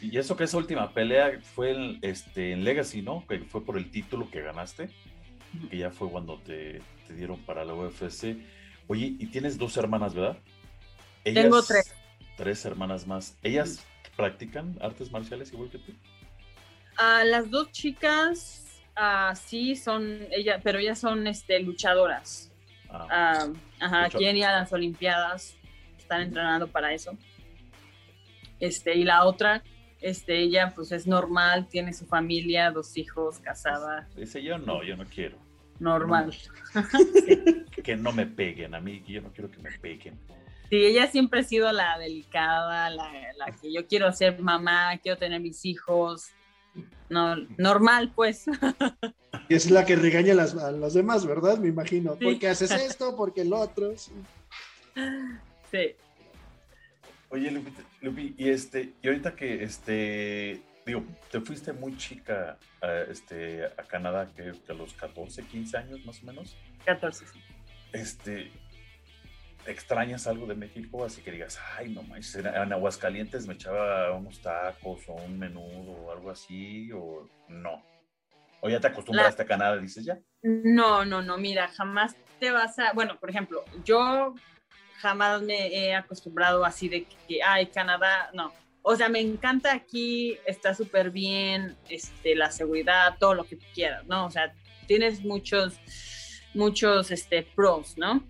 Y 0.00 0.16
eso 0.16 0.36
que 0.36 0.44
esa 0.44 0.56
última 0.56 0.92
pelea 0.92 1.38
fue 1.54 1.72
en, 1.72 1.98
este, 2.02 2.52
en 2.52 2.64
Legacy, 2.64 3.02
¿no? 3.02 3.26
Que 3.28 3.40
fue 3.40 3.64
por 3.64 3.76
el 3.76 3.90
título 3.90 4.30
que 4.30 4.40
ganaste, 4.40 4.88
que 5.68 5.76
ya 5.76 5.90
fue 5.90 6.10
cuando 6.10 6.38
te, 6.38 6.80
te 7.06 7.14
dieron 7.14 7.38
para 7.40 7.64
la 7.64 7.74
UFC. 7.74 8.36
Oye, 8.86 9.14
y 9.18 9.26
tienes 9.26 9.58
dos 9.58 9.76
hermanas, 9.76 10.14
¿verdad? 10.14 10.38
Ellas, 11.24 11.44
Tengo 11.44 11.62
tres. 11.62 11.94
Tres 12.36 12.64
hermanas 12.64 13.06
más. 13.06 13.36
¿Ellas 13.42 13.84
practican 14.16 14.76
artes 14.80 15.10
marciales 15.10 15.52
igual 15.52 15.70
que 15.70 15.78
tú? 15.78 15.92
Uh, 16.98 17.24
las 17.24 17.50
dos 17.50 17.70
chicas, 17.72 18.69
uh, 19.00 19.36
sí, 19.36 19.76
son, 19.76 20.26
ella, 20.30 20.60
pero 20.62 20.78
ellas 20.78 20.98
son 20.98 21.26
este, 21.26 21.60
luchadoras. 21.60 22.52
Ah, 22.88 23.46
uh, 23.48 23.56
ajá, 23.78 24.04
Lucha. 24.04 24.18
quieren 24.18 24.36
ir 24.36 24.44
a 24.44 24.60
las 24.60 24.72
Olimpiadas, 24.72 25.56
están 25.98 26.22
entrenando 26.22 26.68
para 26.68 26.92
eso. 26.92 27.16
Este, 28.58 28.94
y 28.94 29.04
la 29.04 29.24
otra, 29.24 29.62
este, 30.00 30.38
ella 30.38 30.72
pues 30.74 30.92
es 30.92 31.06
normal, 31.06 31.68
tiene 31.68 31.92
su 31.92 32.06
familia, 32.06 32.70
dos 32.70 32.96
hijos, 32.96 33.38
casada. 33.38 34.08
Dice 34.16 34.42
yo 34.42 34.58
no, 34.58 34.82
yo 34.82 34.96
no 34.96 35.04
quiero. 35.04 35.36
Normal. 35.78 36.26
No, 36.74 36.82
sí. 36.82 37.64
Que 37.82 37.96
no 37.96 38.12
me 38.12 38.26
peguen 38.26 38.74
a 38.74 38.80
mí, 38.80 39.02
yo 39.06 39.22
no 39.22 39.32
quiero 39.32 39.50
que 39.50 39.58
me 39.58 39.70
peguen. 39.78 40.18
Sí, 40.68 40.76
ella 40.76 41.06
siempre 41.06 41.40
ha 41.40 41.42
sido 41.42 41.72
la 41.72 41.98
delicada, 41.98 42.90
la, 42.90 43.10
la 43.38 43.46
que 43.56 43.72
yo 43.72 43.86
quiero 43.86 44.12
ser 44.12 44.38
mamá, 44.38 44.98
quiero 44.98 45.16
tener 45.16 45.40
mis 45.40 45.64
hijos, 45.64 46.30
no, 47.08 47.36
normal, 47.58 48.12
pues. 48.14 48.46
Y 49.48 49.54
es 49.54 49.70
la 49.70 49.84
que 49.84 49.96
regaña 49.96 50.32
a, 50.32 50.36
las, 50.36 50.54
a 50.54 50.70
los 50.70 50.94
demás, 50.94 51.26
¿verdad? 51.26 51.58
Me 51.58 51.68
imagino. 51.68 52.14
Sí. 52.14 52.24
¿Por 52.24 52.38
qué 52.38 52.48
haces 52.48 52.70
esto? 52.70 53.16
¿Por 53.16 53.34
qué 53.34 53.42
el 53.42 53.52
otro? 53.52 53.96
Sí. 53.96 54.12
sí. 55.70 55.96
Oye, 57.30 57.50
Lupi, 57.50 57.72
Lupi, 58.00 58.34
y 58.38 58.48
este, 58.48 58.92
y 59.02 59.08
ahorita 59.08 59.34
que 59.34 59.62
este 59.62 60.62
digo, 60.86 61.04
te 61.30 61.40
fuiste 61.40 61.72
muy 61.72 61.96
chica 61.96 62.58
a, 62.80 63.00
este, 63.10 63.64
a 63.64 63.82
Canadá, 63.86 64.30
que, 64.34 64.52
a 64.68 64.72
los 64.74 64.92
14, 64.94 65.42
15 65.44 65.76
años 65.76 66.04
más 66.04 66.22
o 66.22 66.26
menos. 66.26 66.56
14, 66.84 67.26
sí. 67.26 67.40
Este, 67.92 68.50
extrañas 69.66 70.26
algo 70.26 70.46
de 70.46 70.54
México? 70.54 71.04
Así 71.04 71.22
que 71.22 71.32
digas, 71.32 71.58
ay, 71.76 71.92
no 71.92 72.02
manches, 72.02 72.36
en 72.36 72.72
Aguascalientes 72.72 73.46
me 73.46 73.54
echaba 73.54 74.12
unos 74.12 74.40
tacos 74.40 75.08
o 75.08 75.14
un 75.14 75.38
menudo 75.38 75.92
o 75.92 76.12
algo 76.12 76.30
así, 76.30 76.90
o 76.92 77.28
no. 77.48 77.82
¿O 78.60 78.68
ya 78.68 78.80
te 78.80 78.88
acostumbraste 78.88 79.42
a 79.42 79.46
Canadá, 79.46 79.78
dices 79.78 80.04
ya? 80.04 80.18
No, 80.42 81.04
no, 81.04 81.22
no, 81.22 81.38
mira, 81.38 81.68
jamás 81.68 82.14
te 82.38 82.50
vas 82.50 82.78
a, 82.78 82.92
bueno, 82.92 83.18
por 83.18 83.30
ejemplo, 83.30 83.64
yo 83.84 84.34
jamás 84.98 85.42
me 85.42 85.68
he 85.68 85.94
acostumbrado 85.94 86.64
así 86.64 86.88
de 86.88 87.06
que, 87.26 87.42
ay, 87.42 87.66
Canadá, 87.66 88.30
no. 88.34 88.52
O 88.82 88.96
sea, 88.96 89.08
me 89.08 89.20
encanta 89.20 89.72
aquí, 89.72 90.38
está 90.46 90.74
súper 90.74 91.10
bien, 91.10 91.76
este, 91.88 92.34
la 92.34 92.50
seguridad, 92.50 93.16
todo 93.18 93.34
lo 93.34 93.44
que 93.44 93.58
quieras, 93.58 94.06
¿no? 94.06 94.26
O 94.26 94.30
sea, 94.30 94.54
tienes 94.86 95.22
muchos, 95.22 95.78
muchos, 96.54 97.10
este, 97.10 97.42
pros, 97.42 97.96
¿no? 97.98 98.24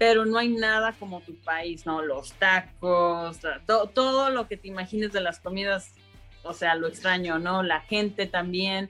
Pero 0.00 0.24
no 0.24 0.38
hay 0.38 0.48
nada 0.48 0.94
como 0.98 1.20
tu 1.20 1.34
país, 1.42 1.84
¿no? 1.84 2.00
Los 2.00 2.32
tacos, 2.32 3.38
todo 3.66 4.30
lo 4.30 4.48
que 4.48 4.56
te 4.56 4.68
imagines 4.68 5.12
de 5.12 5.20
las 5.20 5.40
comidas, 5.40 5.92
o 6.42 6.54
sea, 6.54 6.74
lo 6.74 6.88
extraño, 6.88 7.38
¿no? 7.38 7.62
La 7.62 7.82
gente 7.82 8.24
también, 8.24 8.88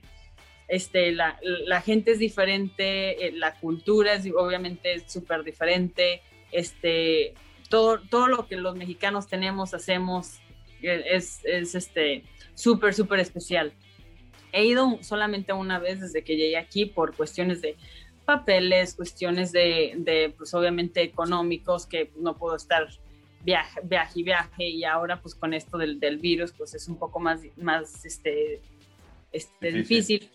este, 0.68 1.10
la, 1.10 1.36
la 1.42 1.80
gente 1.80 2.12
es 2.12 2.20
diferente, 2.20 3.26
eh, 3.26 3.32
la 3.32 3.58
cultura 3.58 4.14
es 4.14 4.24
obviamente 4.32 5.02
súper 5.08 5.42
diferente, 5.42 6.22
este, 6.52 7.34
todo, 7.68 8.00
todo 8.08 8.28
lo 8.28 8.46
que 8.46 8.54
los 8.54 8.76
mexicanos 8.76 9.26
tenemos, 9.26 9.74
hacemos, 9.74 10.38
eh, 10.80 11.02
es, 11.10 11.40
es 11.44 11.74
este, 11.74 12.22
súper, 12.54 12.94
súper 12.94 13.18
especial. 13.18 13.72
He 14.52 14.64
ido 14.64 14.96
solamente 15.02 15.52
una 15.52 15.80
vez 15.80 16.00
desde 16.00 16.22
que 16.22 16.36
llegué 16.36 16.56
aquí 16.56 16.86
por 16.86 17.16
cuestiones 17.16 17.62
de 17.62 17.76
papeles, 18.30 18.94
cuestiones 18.94 19.50
de, 19.50 19.94
de 19.96 20.32
pues 20.38 20.54
obviamente 20.54 21.02
económicos, 21.02 21.84
que 21.84 22.12
no 22.16 22.36
puedo 22.36 22.54
estar 22.54 22.86
viaje, 23.42 23.80
viaje 23.82 24.20
y 24.20 24.22
viaje, 24.22 24.68
y 24.68 24.84
ahora 24.84 25.20
pues 25.20 25.34
con 25.34 25.52
esto 25.52 25.78
del, 25.78 25.98
del 25.98 26.18
virus, 26.18 26.52
pues 26.52 26.74
es 26.74 26.86
un 26.86 26.96
poco 26.96 27.18
más, 27.18 27.40
más 27.56 28.04
este, 28.04 28.60
este 29.32 29.72
difícil. 29.72 30.30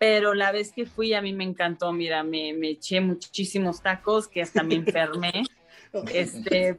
Pero 0.00 0.34
la 0.34 0.50
vez 0.50 0.72
que 0.72 0.84
fui 0.84 1.14
a 1.14 1.22
mí 1.22 1.32
me 1.32 1.44
encantó, 1.44 1.92
mira, 1.92 2.24
me, 2.24 2.52
me 2.54 2.70
eché 2.70 3.00
muchísimos 3.00 3.82
tacos 3.82 4.26
que 4.26 4.42
hasta 4.42 4.64
me 4.64 4.74
enfermé. 4.74 5.44
este, 6.12 6.76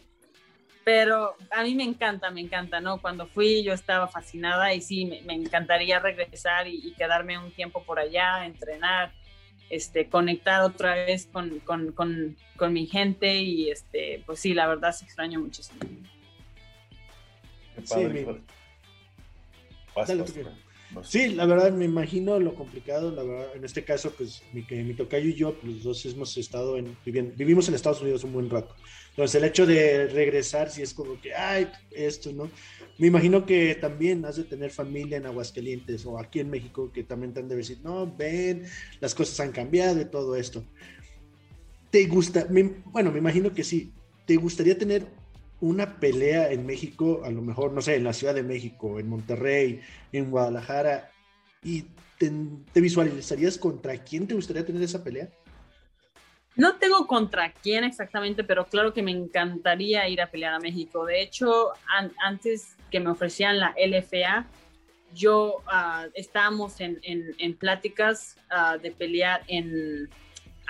pero 0.83 1.35
a 1.51 1.63
mí 1.63 1.73
me 1.73 1.85
encanta, 1.85 2.31
me 2.31 2.41
encanta, 2.41 2.81
¿no? 2.81 2.99
Cuando 2.99 3.27
fui 3.27 3.63
yo 3.63 3.71
estaba 3.71 4.09
fascinada 4.09 4.73
y 4.73 4.81
sí, 4.81 5.05
me, 5.05 5.33
encantaría 5.35 5.99
regresar 5.99 6.67
y, 6.67 6.93
quedarme 6.97 7.37
un 7.37 7.51
tiempo 7.51 7.81
por 7.83 7.97
allá, 7.97 8.45
entrenar, 8.45 9.13
este, 9.69 10.09
conectar 10.09 10.61
otra 10.63 10.95
vez 10.95 11.27
con, 11.31 11.59
con, 11.59 11.91
con, 11.91 12.35
con, 12.57 12.73
mi 12.73 12.85
gente 12.85 13.37
y 13.37 13.69
este, 13.69 14.23
pues 14.25 14.39
sí, 14.39 14.53
la 14.53 14.67
verdad 14.67 14.91
se 14.91 15.05
extraño 15.05 15.39
muchísimo. 15.39 15.79
Qué 17.75 17.81
padre. 17.81 18.25
Sí, 20.27 20.41
Sí, 21.03 21.29
la 21.29 21.45
verdad 21.45 21.71
me 21.71 21.85
imagino 21.85 22.39
lo 22.39 22.55
complicado, 22.55 23.11
la 23.11 23.21
verdad, 23.21 23.55
en 23.55 23.63
este 23.63 23.83
caso, 23.83 24.11
pues 24.17 24.41
mi, 24.53 24.65
mi 24.83 24.93
tocayo 24.95 25.29
y 25.29 25.35
yo, 25.35 25.53
pues 25.53 25.73
los 25.73 25.83
dos 25.83 26.05
hemos 26.05 26.35
estado 26.37 26.77
en, 26.77 26.97
vivimos 27.05 27.67
en 27.69 27.75
Estados 27.75 28.01
Unidos 28.01 28.23
un 28.23 28.33
buen 28.33 28.49
rato. 28.49 28.75
Entonces 29.19 29.35
el 29.35 29.49
hecho 29.49 29.65
de 29.65 30.07
regresar, 30.07 30.69
si 30.69 30.81
es 30.81 30.93
como 30.93 31.19
que, 31.19 31.35
ay, 31.35 31.69
esto, 31.91 32.31
¿no? 32.31 32.49
Me 32.97 33.07
imagino 33.07 33.45
que 33.45 33.75
también 33.75 34.23
has 34.23 34.37
de 34.37 34.45
tener 34.45 34.71
familia 34.71 35.17
en 35.17 35.25
Aguascalientes 35.25 36.05
o 36.05 36.17
aquí 36.17 36.39
en 36.39 36.49
México 36.49 36.89
que 36.93 37.03
también 37.03 37.33
te 37.33 37.41
han 37.41 37.49
de 37.49 37.57
decir, 37.57 37.79
no, 37.83 38.09
ven, 38.15 38.63
las 39.01 39.13
cosas 39.13 39.37
han 39.41 39.51
cambiado 39.51 39.99
y 39.99 40.05
todo 40.05 40.37
esto. 40.37 40.63
¿Te 41.91 42.05
gusta? 42.05 42.47
bueno, 42.85 43.11
me 43.11 43.17
imagino 43.17 43.53
que 43.53 43.65
sí. 43.65 43.91
¿Te 44.25 44.37
gustaría 44.37 44.77
tener 44.77 45.05
una 45.59 45.99
pelea 45.99 46.49
en 46.53 46.65
México, 46.65 47.19
a 47.25 47.29
lo 47.29 47.41
mejor, 47.41 47.73
no 47.73 47.81
sé, 47.81 47.95
en 47.95 48.05
la 48.05 48.13
Ciudad 48.13 48.35
de 48.35 48.43
México, 48.43 49.01
en 49.01 49.09
Monterrey, 49.09 49.81
en 50.13 50.31
Guadalajara, 50.31 51.11
y 51.61 51.87
te, 52.17 52.81
visualizarías 52.81 53.57
contra 53.57 53.97
quién 53.97 54.27
te 54.27 54.35
gustaría 54.35 54.65
tener 54.65 54.81
esa 54.81 55.03
pelea? 55.03 55.29
No 56.59 56.75
tengo 56.75 57.07
contra 57.07 57.53
quién 57.53 57.85
exactamente, 57.85 58.43
pero 58.43 58.67
claro 58.67 58.93
que 58.93 59.01
me 59.01 59.11
encantaría 59.11 60.09
ir 60.09 60.19
a 60.21 60.29
pelear 60.29 60.53
a 60.53 60.59
México. 60.59 61.05
De 61.05 61.21
hecho, 61.21 61.69
antes 62.21 62.75
que 62.91 62.99
me 62.99 63.09
ofrecían 63.09 63.59
la 63.59 63.73
LFA, 63.81 64.45
yo 65.13 65.63
uh, 65.67 66.09
estábamos 66.15 66.81
en, 66.81 66.99
en, 67.01 67.55
pláticas 67.55 68.35
ah, 68.49 68.77
de 68.77 68.91
pelear 68.91 69.41
en 69.47 70.09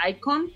Icon, 0.08 0.52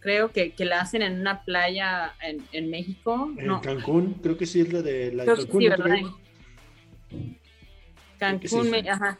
creo 0.00 0.30
que, 0.32 0.52
que 0.52 0.66
la 0.66 0.82
hacen 0.82 1.00
en 1.00 1.18
una 1.18 1.44
playa 1.44 2.14
en, 2.22 2.44
en 2.52 2.68
México. 2.68 3.32
En 3.38 3.58
Cancún, 3.60 4.14
creo 4.22 4.36
que 4.36 4.44
sí 4.44 4.60
es 4.60 4.70
la 4.70 4.82
de 4.82 5.12
la 5.12 5.24
Cancún. 5.24 5.62
Sí, 5.62 5.68
¿verdad? 5.68 5.96
Cancún, 8.18 8.74
ajá. 8.86 9.18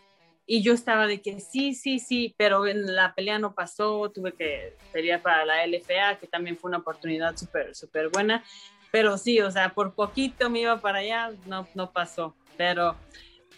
Y 0.51 0.63
yo 0.63 0.73
estaba 0.73 1.07
de 1.07 1.21
que 1.21 1.41
sí, 1.41 1.75
sí, 1.75 1.99
sí, 1.99 2.35
pero 2.39 2.67
en 2.67 2.95
la 2.95 3.15
pelea 3.15 3.39
no 3.39 3.55
pasó, 3.55 4.11
tuve 4.11 4.33
que 4.33 4.73
pelear 4.95 5.21
para 5.21 5.45
la 5.45 5.67
LFA, 5.67 6.19
que 6.19 6.27
también 6.27 6.57
fue 6.57 6.71
una 6.71 6.79
oportunidad 6.79 7.37
súper, 7.37 7.75
súper 7.75 8.09
buena. 8.09 8.43
Pero 8.91 9.19
sí, 9.19 9.43
o 9.43 9.51
sea, 9.51 9.75
por 9.75 9.93
poquito 9.93 10.49
me 10.49 10.63
iba 10.63 10.81
para 10.81 11.01
allá, 11.01 11.33
no, 11.45 11.69
no 11.75 11.93
pasó. 11.93 12.35
Pero, 12.57 12.97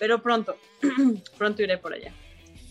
pero 0.00 0.20
pronto, 0.20 0.56
pronto 1.38 1.62
iré 1.62 1.78
por 1.78 1.94
allá. 1.94 2.12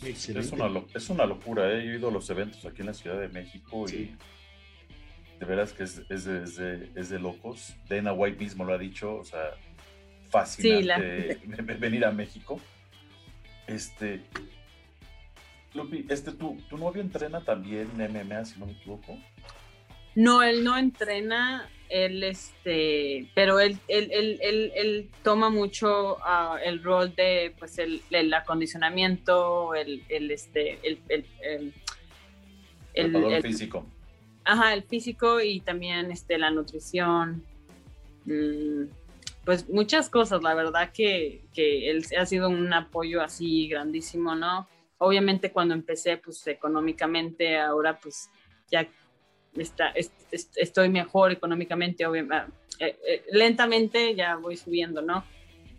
Es 0.04 0.28
una, 0.52 0.84
es 0.94 1.10
una 1.10 1.26
locura, 1.26 1.72
¿eh? 1.72 1.80
he 1.80 1.96
ido 1.96 2.10
a 2.10 2.12
los 2.12 2.30
eventos 2.30 2.66
aquí 2.66 2.82
en 2.82 2.88
la 2.88 2.94
Ciudad 2.94 3.18
de 3.18 3.30
México 3.30 3.86
y 3.88 4.18
de 5.40 5.46
veras 5.46 5.72
que 5.72 5.84
es, 5.84 6.02
es, 6.10 6.26
de, 6.26 6.92
es, 6.94 7.08
de, 7.08 7.20
locos. 7.20 7.74
Dana 7.88 8.12
White 8.12 8.38
mismo 8.38 8.66
lo 8.66 8.74
ha 8.74 8.78
dicho, 8.78 9.16
o 9.16 9.24
sea, 9.24 9.52
fascinante 10.30 11.40
venir 11.80 12.04
a 12.04 12.12
México. 12.12 12.60
Este, 13.70 14.22
Lupi, 15.76 16.04
este, 16.10 16.32
¿tu, 16.32 16.58
¿tu 16.70 16.78
novio 16.78 17.02
entrena 17.04 17.42
también 17.42 17.88
MMA, 17.96 18.44
si 18.46 18.60
no 18.60 18.66
me 18.66 18.72
equivoco? 18.72 19.16
No, 20.16 20.42
él 20.42 20.64
no 20.64 20.76
entrena, 20.76 21.70
él 21.88 22.24
este, 22.24 23.30
pero 23.36 23.60
él, 23.60 23.78
él, 23.88 24.10
él, 24.12 24.72
él, 24.76 25.10
toma 25.22 25.52
mucho 25.52 26.16
uh, 26.16 26.58
el 26.66 26.84
rol 26.84 27.14
de 27.16 27.54
pues 27.60 27.78
el, 27.78 28.02
el 28.10 28.34
acondicionamiento, 28.34 29.76
el, 29.76 30.04
el 30.10 30.32
este, 30.32 30.80
el, 30.82 31.00
el, 31.08 31.74
el 32.96 33.42
físico. 33.44 33.86
Ajá, 34.46 34.74
el 34.74 34.82
físico 34.82 35.42
y 35.42 35.60
también 35.60 36.10
este, 36.12 36.40
la 36.40 36.50
nutrición. 36.50 37.44
Mm, 38.26 38.86
pues 39.46 39.70
muchas 39.70 40.10
cosas, 40.10 40.44
la 40.44 40.54
verdad 40.54 40.92
que, 40.94 41.46
que 41.54 41.90
él 41.90 42.06
ha 42.18 42.26
sido 42.26 42.50
un 42.50 42.72
apoyo 42.74 43.22
así 43.22 43.68
grandísimo, 43.68 44.36
¿no? 44.36 44.68
Obviamente 44.98 45.52
cuando 45.52 45.74
empecé, 45.74 46.18
pues 46.18 46.46
económicamente, 46.48 47.58
ahora 47.58 48.00
pues 48.00 48.30
ya 48.70 48.88
está, 49.56 49.94
estoy 50.56 50.90
mejor 50.90 51.32
económicamente, 51.32 52.06
obviamente, 52.06 52.52
eh, 52.80 52.98
eh, 53.08 53.26
lentamente 53.32 54.16
ya 54.16 54.36
voy 54.36 54.58
subiendo, 54.58 55.02
¿no? 55.02 55.24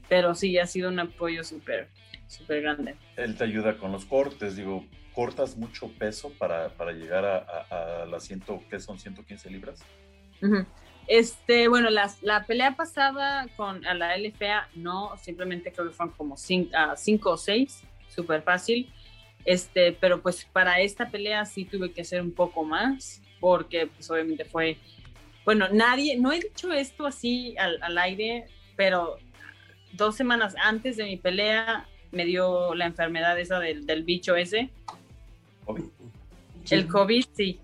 Pero 0.09 0.35
sí, 0.35 0.59
ha 0.59 0.67
sido 0.67 0.89
un 0.89 0.99
apoyo 0.99 1.45
súper, 1.45 1.89
súper 2.27 2.63
grande. 2.63 2.97
Él 3.17 3.37
te 3.37 3.45
ayuda 3.45 3.79
con 3.79 3.93
los 3.93 4.05
cortes, 4.05 4.57
digo, 4.57 4.85
cortas 5.15 5.57
mucho 5.57 5.89
peso 5.99 6.33
para, 6.39 6.71
para 6.71 6.93
llegar 6.93 7.25
a, 7.25 8.03
a, 8.03 8.07
las 8.07 8.25
100, 8.25 8.43
¿qué 8.69 8.81
son 8.81 8.99
115 8.99 9.51
libras? 9.51 9.85
Este, 11.07 11.69
bueno, 11.69 11.91
la, 11.91 12.11
la, 12.23 12.45
pelea 12.47 12.77
pasada 12.77 13.47
con 13.57 13.85
a 13.87 13.95
la 13.95 14.17
LFA, 14.17 14.69
no, 14.75 15.17
simplemente 15.21 15.73
creo 15.73 15.89
que 15.89 15.95
fueron 15.95 16.15
como 16.15 16.37
5 16.37 16.71
o 17.25 17.37
6, 17.37 17.83
súper 18.09 18.43
fácil. 18.43 18.93
Este, 19.45 19.93
pero 19.93 20.21
pues 20.21 20.45
para 20.53 20.81
esta 20.81 21.11
pelea 21.11 21.45
sí 21.47 21.65
tuve 21.65 21.93
que 21.93 22.03
hacer 22.03 22.21
un 22.21 22.33
poco 22.33 22.65
más, 22.65 23.23
porque 23.41 23.87
pues 23.87 24.11
obviamente 24.11 24.45
fue, 24.45 24.77
bueno, 25.45 25.67
nadie, 25.73 26.17
no 26.19 26.31
he 26.33 26.41
dicho 26.41 26.73
esto 26.73 27.07
así 27.07 27.57
al, 27.59 27.83
al 27.83 27.99
aire, 27.99 28.47
pero 28.77 29.17
dos 29.93 30.15
semanas 30.15 30.55
antes 30.63 30.97
de 30.97 31.05
mi 31.05 31.17
pelea 31.17 31.89
me 32.13 32.25
dio 32.25 32.75
la 32.75 32.87
enfermedad 32.87 33.39
esa 33.41 33.59
del, 33.59 33.87
del 33.87 34.05
bicho 34.05 34.37
ese 34.37 34.71
el 36.71 36.87
COVID, 36.87 37.25
sí. 37.33 37.59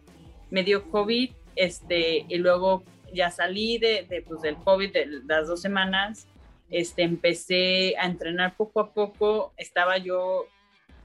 Me 0.51 0.63
dio 0.63 0.89
COVID, 0.91 1.31
este, 1.57 2.25
y 2.29 2.37
luego 2.39 2.83
ya 3.17 3.31
salí 3.31 3.79
de, 3.79 4.07
de 4.09 4.23
pues, 4.23 4.41
del 4.43 4.57
COVID 4.57 4.93
de 4.93 5.07
las 5.27 5.49
dos 5.49 5.61
semanas. 5.61 6.29
Este, 6.71 7.03
empecé 7.03 7.97
a 7.99 8.07
entrenar 8.07 8.57
poco 8.57 8.81
a 8.81 8.93
poco. 8.93 9.53
Estaba 9.57 9.99
yo 9.99 10.47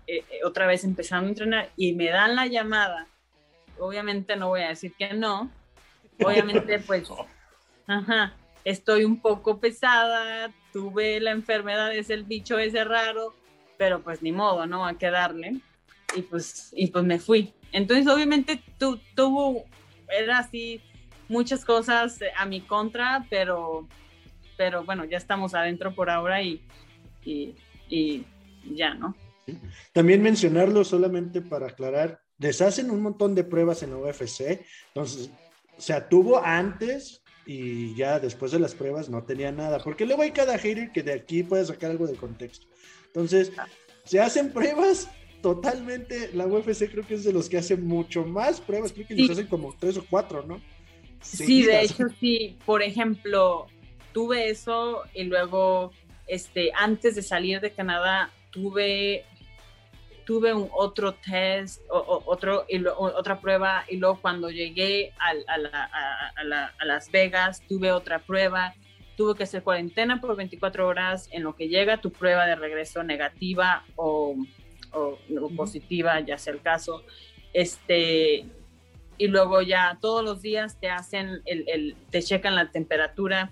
eh, 0.05 0.23
eh, 0.29 0.39
otra 0.45 0.67
vez 0.67 0.83
empezando 0.83 1.27
a 1.27 1.29
entrenar 1.29 1.69
y 1.75 1.93
me 1.93 2.09
dan 2.09 2.35
la 2.35 2.45
llamada. 2.45 3.07
Obviamente 3.79 4.35
no 4.35 4.49
voy 4.49 4.61
a 4.61 4.69
decir 4.69 4.93
que 4.97 5.13
no. 5.13 5.49
Obviamente, 6.23 6.77
pues, 6.85 7.09
estoy 8.63 9.05
un 9.05 9.19
poco 9.19 9.59
pesada. 9.59 10.51
Tuve 10.71 11.19
la 11.19 11.31
enfermedad, 11.31 11.95
es 11.95 12.09
el 12.11 12.23
bicho 12.23 12.59
ese 12.59 12.83
raro 12.83 13.33
pero 13.81 14.03
pues 14.03 14.21
ni 14.21 14.31
modo, 14.31 14.67
¿no? 14.67 14.85
Hay 14.85 14.97
que 14.97 15.09
darle. 15.09 15.55
Y 16.15 16.21
pues, 16.21 16.71
y 16.77 16.85
pues 16.91 17.03
me 17.03 17.17
fui. 17.17 17.51
Entonces, 17.71 18.05
obviamente, 18.05 18.61
tu, 18.77 18.99
tuvo, 19.15 19.65
era 20.07 20.37
así, 20.37 20.79
muchas 21.31 21.65
cosas 21.65 22.19
a 22.37 22.45
mi 22.45 22.61
contra, 22.61 23.25
pero, 23.29 23.87
pero 24.57 24.83
bueno, 24.83 25.05
ya 25.05 25.17
estamos 25.17 25.55
adentro 25.55 25.95
por 25.95 26.09
ahora 26.09 26.41
y, 26.43 26.61
y, 27.23 27.55
y 27.89 28.25
ya, 28.75 28.93
¿no? 28.93 29.15
También 29.93 30.21
mencionarlo 30.21 30.83
solamente 30.83 31.41
para 31.41 31.67
aclarar, 31.67 32.21
les 32.37 32.61
hacen 32.61 32.91
un 32.91 33.01
montón 33.01 33.33
de 33.33 33.43
pruebas 33.43 33.81
en 33.81 33.91
la 33.91 33.97
UFC, 33.97 34.61
entonces, 34.87 35.31
o 35.77 35.81
sea, 35.81 36.07
tuvo 36.07 36.43
antes 36.43 37.21
y 37.45 37.95
ya 37.95 38.19
después 38.19 38.51
de 38.51 38.59
las 38.59 38.75
pruebas 38.75 39.09
no 39.09 39.23
tenía 39.23 39.51
nada, 39.51 39.79
porque 39.79 40.05
luego 40.05 40.21
hay 40.21 40.31
cada 40.31 40.57
hater 40.57 40.91
que 40.91 41.01
de 41.01 41.13
aquí 41.13 41.43
puede 41.43 41.65
sacar 41.65 41.91
algo 41.91 42.05
de 42.07 42.15
contexto. 42.15 42.67
Entonces, 43.07 43.51
se 44.05 44.19
hacen 44.19 44.51
pruebas 44.51 45.09
totalmente, 45.41 46.29
la 46.33 46.45
UFC 46.45 46.89
creo 46.91 47.05
que 47.05 47.15
es 47.15 47.23
de 47.23 47.33
los 47.33 47.49
que 47.49 47.57
hacen 47.57 47.85
mucho 47.85 48.25
más 48.25 48.61
pruebas, 48.61 48.93
creo 48.93 49.07
que 49.07 49.15
les 49.15 49.29
hacen 49.29 49.47
como 49.47 49.75
tres 49.79 49.97
o 49.97 50.05
cuatro, 50.07 50.43
¿no? 50.43 50.61
Sí, 51.21 51.63
de 51.63 51.81
hecho 51.81 52.05
sí, 52.19 52.57
por 52.65 52.81
ejemplo, 52.81 53.67
tuve 54.13 54.49
eso 54.49 55.03
y 55.13 55.23
luego, 55.25 55.91
este, 56.27 56.71
antes 56.75 57.15
de 57.15 57.21
salir 57.21 57.61
de 57.61 57.71
Canadá, 57.71 58.31
tuve 58.51 59.25
tuve 60.25 60.53
un 60.53 60.69
otro 60.71 61.13
test, 61.15 61.81
o, 61.89 62.23
otro, 62.25 62.65
y 62.69 62.81
otra 62.85 63.41
prueba, 63.41 63.83
y 63.89 63.97
luego 63.97 64.19
cuando 64.21 64.49
llegué 64.49 65.11
a, 65.19 65.31
a, 65.51 66.71
a, 66.79 66.85
Las 66.85 67.11
Vegas, 67.11 67.61
tuve 67.67 67.91
otra 67.91 68.19
prueba, 68.19 68.73
tuve 69.17 69.35
que 69.35 69.43
hacer 69.43 69.63
cuarentena 69.63 70.21
por 70.21 70.35
24 70.35 70.87
horas. 70.87 71.27
En 71.31 71.43
lo 71.43 71.55
que 71.55 71.67
llega 71.67 71.97
tu 71.97 72.11
prueba 72.11 72.45
de 72.45 72.55
regreso 72.55 73.03
negativa 73.03 73.83
o, 73.95 74.35
o, 74.93 75.17
positiva, 75.55 76.19
ya 76.21 76.37
sea 76.37 76.53
el 76.53 76.61
caso. 76.61 77.03
Este, 77.53 78.45
y 79.21 79.27
luego 79.27 79.61
ya 79.61 79.99
todos 80.01 80.25
los 80.25 80.41
días 80.41 80.79
te 80.79 80.89
hacen, 80.89 81.43
el, 81.45 81.69
el, 81.69 81.95
te 82.09 82.23
checan 82.23 82.55
la 82.55 82.71
temperatura, 82.71 83.51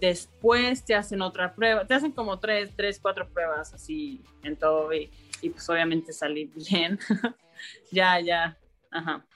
después 0.00 0.84
te 0.84 0.94
hacen 0.94 1.20
otra 1.20 1.52
prueba, 1.52 1.84
te 1.84 1.94
hacen 1.94 2.12
como 2.12 2.38
tres, 2.38 2.70
tres, 2.76 3.00
cuatro 3.00 3.28
pruebas 3.28 3.74
así 3.74 4.22
en 4.44 4.54
todo 4.54 4.92
y, 4.92 5.10
y 5.42 5.50
pues 5.50 5.68
obviamente 5.68 6.12
salí 6.12 6.44
bien. 6.70 6.96
ya, 7.90 8.20
ya, 8.20 8.56
ajá. 8.92 9.26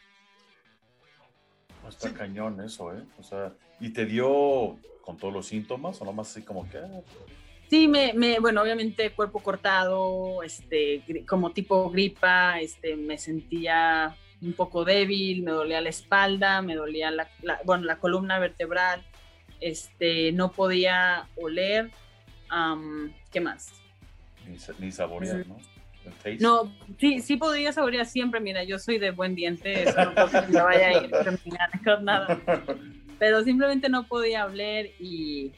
Está 1.88 2.14
cañón 2.14 2.60
eso, 2.60 2.94
¿eh? 2.96 3.02
O 3.18 3.24
sea, 3.24 3.52
¿y 3.80 3.90
te 3.90 4.06
dio 4.06 4.78
con 5.00 5.16
todos 5.16 5.34
los 5.34 5.46
síntomas 5.46 6.00
o 6.00 6.04
nomás 6.04 6.30
así 6.30 6.42
como 6.42 6.70
que... 6.70 6.78
Ah, 6.78 7.00
sí, 7.68 7.88
me, 7.88 8.12
me, 8.12 8.38
bueno, 8.38 8.62
obviamente 8.62 9.10
cuerpo 9.10 9.40
cortado, 9.40 10.44
este, 10.44 11.02
como 11.26 11.50
tipo 11.50 11.90
gripa, 11.90 12.60
este, 12.60 12.94
me 12.94 13.18
sentía 13.18 14.16
un 14.42 14.52
poco 14.52 14.84
débil, 14.84 15.42
me 15.42 15.50
dolía 15.50 15.80
la 15.80 15.88
espalda, 15.88 16.62
me 16.62 16.74
dolía 16.74 17.10
la, 17.10 17.28
bueno, 17.64 17.84
la 17.84 17.98
columna 17.98 18.38
vertebral, 18.38 19.02
este, 19.60 20.32
no 20.32 20.52
podía 20.52 21.28
oler, 21.36 21.90
¿qué 23.32 23.40
más? 23.40 23.72
Ni, 24.46 24.56
ni 24.78 24.92
saborear, 24.92 25.46
¿no? 25.46 25.56
No, 26.40 26.72
sí, 26.98 27.20
sí 27.20 27.36
podía 27.36 27.72
saborear 27.72 28.06
siempre. 28.06 28.40
Mira, 28.40 28.62
yo 28.64 28.78
soy 28.78 28.98
de 28.98 29.10
buen 29.10 29.34
diente, 29.34 29.88
eso 29.88 30.04
no 30.04 30.28
que 30.28 30.52
me 30.52 30.62
vaya 30.62 30.88
a 30.88 31.04
ir 31.04 31.10
con 31.84 32.04
nada. 32.04 32.38
Pero 33.18 33.42
simplemente 33.42 33.88
no 33.88 34.06
podía 34.06 34.46
oler 34.46 34.90
y. 34.98 35.52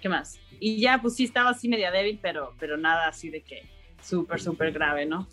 ¿Qué 0.00 0.08
más? 0.08 0.38
Y 0.60 0.80
ya, 0.80 1.00
pues 1.00 1.16
sí 1.16 1.24
estaba 1.24 1.50
así 1.50 1.68
media 1.68 1.90
débil, 1.90 2.18
pero, 2.22 2.54
pero 2.58 2.76
nada 2.76 3.08
así 3.08 3.28
de 3.28 3.42
que 3.42 3.62
súper, 4.02 4.40
súper 4.40 4.72
grave, 4.72 5.04
¿no? 5.04 5.26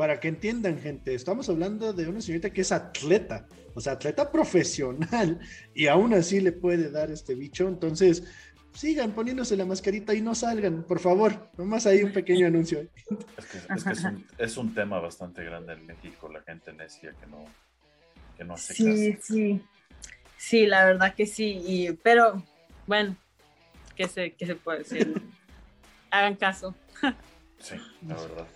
Para 0.00 0.18
que 0.18 0.28
entiendan, 0.28 0.78
gente, 0.78 1.14
estamos 1.14 1.46
hablando 1.50 1.92
de 1.92 2.08
una 2.08 2.22
señorita 2.22 2.48
que 2.48 2.62
es 2.62 2.72
atleta, 2.72 3.46
o 3.74 3.82
sea, 3.82 3.92
atleta 3.92 4.32
profesional, 4.32 5.38
y 5.74 5.88
aún 5.88 6.14
así 6.14 6.40
le 6.40 6.52
puede 6.52 6.90
dar 6.90 7.10
este 7.10 7.34
bicho. 7.34 7.68
Entonces, 7.68 8.24
sigan 8.72 9.12
poniéndose 9.12 9.58
la 9.58 9.66
mascarita 9.66 10.14
y 10.14 10.22
no 10.22 10.34
salgan, 10.34 10.84
por 10.84 11.00
favor. 11.00 11.50
Nomás 11.58 11.84
hay 11.84 12.02
un 12.02 12.14
pequeño 12.14 12.46
anuncio. 12.46 12.80
Es 13.36 13.44
que, 13.44 13.58
es, 14.38 14.56
un, 14.56 14.72
tema 14.72 15.00
bastante 15.00 15.44
grande 15.44 15.74
en 15.74 15.84
México, 15.84 16.30
la 16.30 16.40
gente 16.44 16.72
necia 16.72 17.12
que 17.20 17.26
no, 17.26 17.44
que 18.38 18.44
no 18.44 18.54
hace 18.54 18.72
sí, 18.72 19.18
Sí, 19.20 19.62
sí, 20.38 20.64
la 20.64 20.86
verdad 20.86 21.14
que 21.14 21.26
sí. 21.26 21.60
Y, 21.62 21.92
pero, 21.92 22.42
bueno, 22.86 23.18
¿qué 23.94 24.08
se, 24.08 24.32
qué 24.32 24.46
se 24.46 24.54
puede 24.54 24.78
decir? 24.78 25.12
Hagan 26.10 26.36
caso. 26.36 26.74
sí, 27.58 27.74
la 28.08 28.14
verdad. 28.14 28.46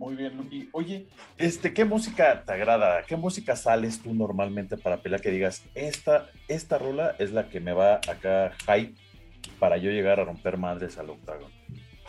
Muy 0.00 0.16
bien, 0.16 0.34
Luqui. 0.34 0.70
Oye, 0.72 1.08
este, 1.36 1.74
¿qué 1.74 1.84
música 1.84 2.42
te 2.42 2.52
agrada? 2.54 3.02
¿Qué 3.02 3.16
música 3.16 3.54
sales 3.54 4.02
tú 4.02 4.14
normalmente 4.14 4.78
para 4.78 5.02
pelear 5.02 5.20
que 5.20 5.30
digas, 5.30 5.62
esta, 5.74 6.30
esta 6.48 6.78
rola 6.78 7.16
es 7.18 7.32
la 7.32 7.50
que 7.50 7.60
me 7.60 7.74
va 7.74 7.96
acá 8.08 8.50
hype 8.66 8.94
para 9.58 9.76
yo 9.76 9.90
llegar 9.90 10.18
a 10.18 10.24
romper 10.24 10.56
madres 10.56 10.96
al 10.96 11.10
octágono? 11.10 11.50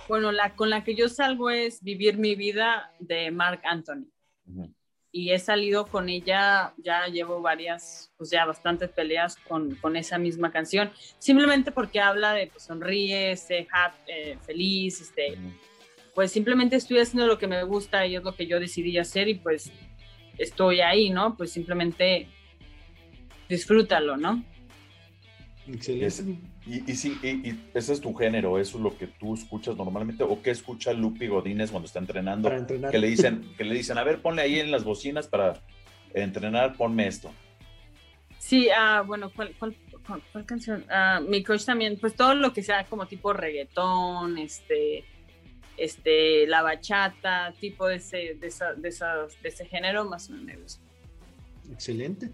Bueno, 0.07 0.31
la 0.31 0.55
con 0.55 0.69
la 0.69 0.85
que 0.85 0.95
yo 0.95 1.09
salgo 1.09 1.49
es 1.49 1.83
Vivir 1.83 2.17
mi 2.17 2.33
vida 2.35 2.93
de 2.99 3.29
Mark 3.29 3.59
Anthony. 3.65 4.07
Y 5.11 5.31
he 5.31 5.39
salido 5.39 5.85
con 5.85 6.07
ella, 6.07 6.73
ya 6.77 7.07
llevo 7.07 7.41
varias, 7.41 8.13
pues 8.15 8.29
ya 8.29 8.45
bastantes 8.45 8.89
peleas 8.89 9.35
con, 9.35 9.75
con 9.75 9.97
esa 9.97 10.17
misma 10.17 10.49
canción, 10.49 10.89
simplemente 11.19 11.73
porque 11.73 11.99
habla 11.99 12.31
de 12.31 12.47
pues, 12.47 12.63
sonríe, 12.63 13.35
sé 13.35 13.67
eh, 14.07 14.37
feliz, 14.45 15.01
este, 15.01 15.37
pues 16.13 16.31
simplemente 16.31 16.75
estoy 16.75 16.99
haciendo 16.99 17.27
lo 17.27 17.37
que 17.37 17.47
me 17.47 17.63
gusta 17.63 18.05
y 18.05 18.15
es 18.15 18.23
lo 18.23 18.35
que 18.35 18.47
yo 18.47 18.59
decidí 18.59 18.97
hacer 18.97 19.27
y 19.27 19.35
pues 19.35 19.71
estoy 20.37 20.81
ahí, 20.81 21.09
¿no? 21.09 21.37
Pues 21.37 21.51
simplemente 21.51 22.27
disfrútalo, 23.47 24.17
¿no? 24.17 24.43
Excelente. 25.67 26.37
y, 26.65 26.91
y, 26.91 26.95
sí, 26.95 27.17
y, 27.21 27.55
ese 27.73 27.93
es 27.93 28.01
tu 28.01 28.13
género, 28.13 28.59
eso 28.59 28.77
es 28.77 28.83
lo 28.83 28.97
que 28.97 29.07
tú 29.07 29.33
escuchas 29.35 29.75
normalmente, 29.77 30.23
o 30.23 30.41
qué 30.41 30.51
escucha 30.51 30.91
Lupi 30.93 31.27
Godínez 31.27 31.71
cuando 31.71 31.85
está 31.85 31.99
entrenando, 31.99 32.49
que 32.89 32.97
le 32.97 33.07
dicen, 33.07 33.53
que 33.57 33.63
le 33.63 33.75
dicen, 33.75 33.97
a 33.97 34.03
ver, 34.03 34.21
ponle 34.21 34.41
ahí 34.41 34.59
en 34.59 34.71
las 34.71 34.83
bocinas 34.83 35.27
para 35.27 35.61
entrenar, 36.13 36.75
ponme 36.75 37.07
esto. 37.07 37.31
Sí, 38.39 38.69
ah, 38.75 39.03
bueno, 39.05 39.31
¿cuál, 39.35 39.55
cuál, 39.59 40.45
canción? 40.45 40.83
Ah, 40.89 41.21
mi 41.25 41.43
coach 41.43 41.63
también, 41.63 41.97
pues 41.99 42.15
todo 42.15 42.33
lo 42.33 42.51
que 42.53 42.63
sea 42.63 42.85
como 42.85 43.05
tipo 43.05 43.31
reggaetón, 43.33 44.39
este, 44.39 45.05
este, 45.77 46.47
la 46.47 46.61
bachata, 46.61 47.53
tipo 47.59 47.87
de 47.87 47.95
ese, 47.95 48.17
de, 48.39 48.53
de, 48.77 49.49
ese 49.49 49.65
género, 49.65 50.05
más 50.05 50.29
o 50.29 50.33
menos 50.33 50.79
Excelente. 51.71 52.29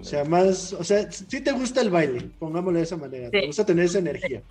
O 0.00 0.04
sea, 0.04 0.24
más, 0.24 0.72
o 0.72 0.82
sea, 0.82 1.10
sí 1.10 1.40
te 1.40 1.52
gusta 1.52 1.80
el 1.80 1.90
baile, 1.90 2.28
pongámoslo 2.38 2.78
de 2.78 2.84
esa 2.84 2.96
manera, 2.96 3.30
te 3.30 3.46
gusta 3.46 3.64
tener 3.64 3.84
esa 3.84 4.00
energía. 4.00 4.42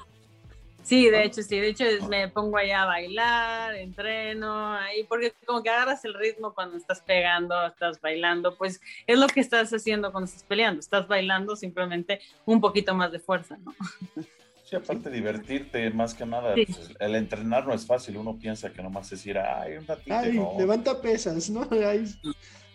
Sí, 0.84 1.10
de 1.10 1.24
hecho, 1.24 1.44
sí, 1.44 1.60
de 1.60 1.70
hecho 1.70 1.86
me 2.10 2.28
pongo 2.28 2.58
allá 2.58 2.84
a 2.84 2.86
bailar, 2.86 3.76
entreno, 3.76 4.74
ahí, 4.74 5.04
porque 5.04 5.32
como 5.46 5.62
que 5.62 5.70
agarras 5.70 6.04
el 6.06 6.16
ritmo 6.16 6.54
cuando 6.56 6.78
estás 6.78 7.02
pegando, 7.02 7.68
estás 7.68 8.02
bailando, 8.02 8.58
pues 8.58 8.82
es 9.06 9.20
lo 9.20 9.28
que 9.28 9.42
estás 9.42 9.72
haciendo 9.72 10.12
cuando 10.12 10.26
estás 10.26 10.44
peleando, 10.44 10.80
estás 10.80 11.08
bailando 11.08 11.56
simplemente 11.56 12.20
un 12.46 12.60
poquito 12.62 12.96
más 12.96 13.12
de 13.12 13.20
fuerza, 13.20 13.58
¿no? 13.58 13.76
Sí, 14.72 14.78
aparte 14.78 15.10
divertirte 15.10 15.90
más 15.90 16.14
que 16.14 16.26
nada. 16.26 16.56
Pues, 16.56 16.92
el 16.98 17.16
entrenar 17.16 17.68
no 17.68 17.74
es 17.74 17.86
fácil. 17.86 18.16
Uno 18.16 18.40
piensa 18.40 18.72
que 18.72 18.82
nomás 18.82 19.12
es 19.12 19.26
ir, 19.26 19.38
ay, 19.38 19.74
un 19.74 19.86
ratito. 19.86 20.16
Ay, 20.16 20.42
levanta 20.58 21.02
pesas, 21.02 21.50
¿no? 21.50 21.68
Ahí, 21.86 22.06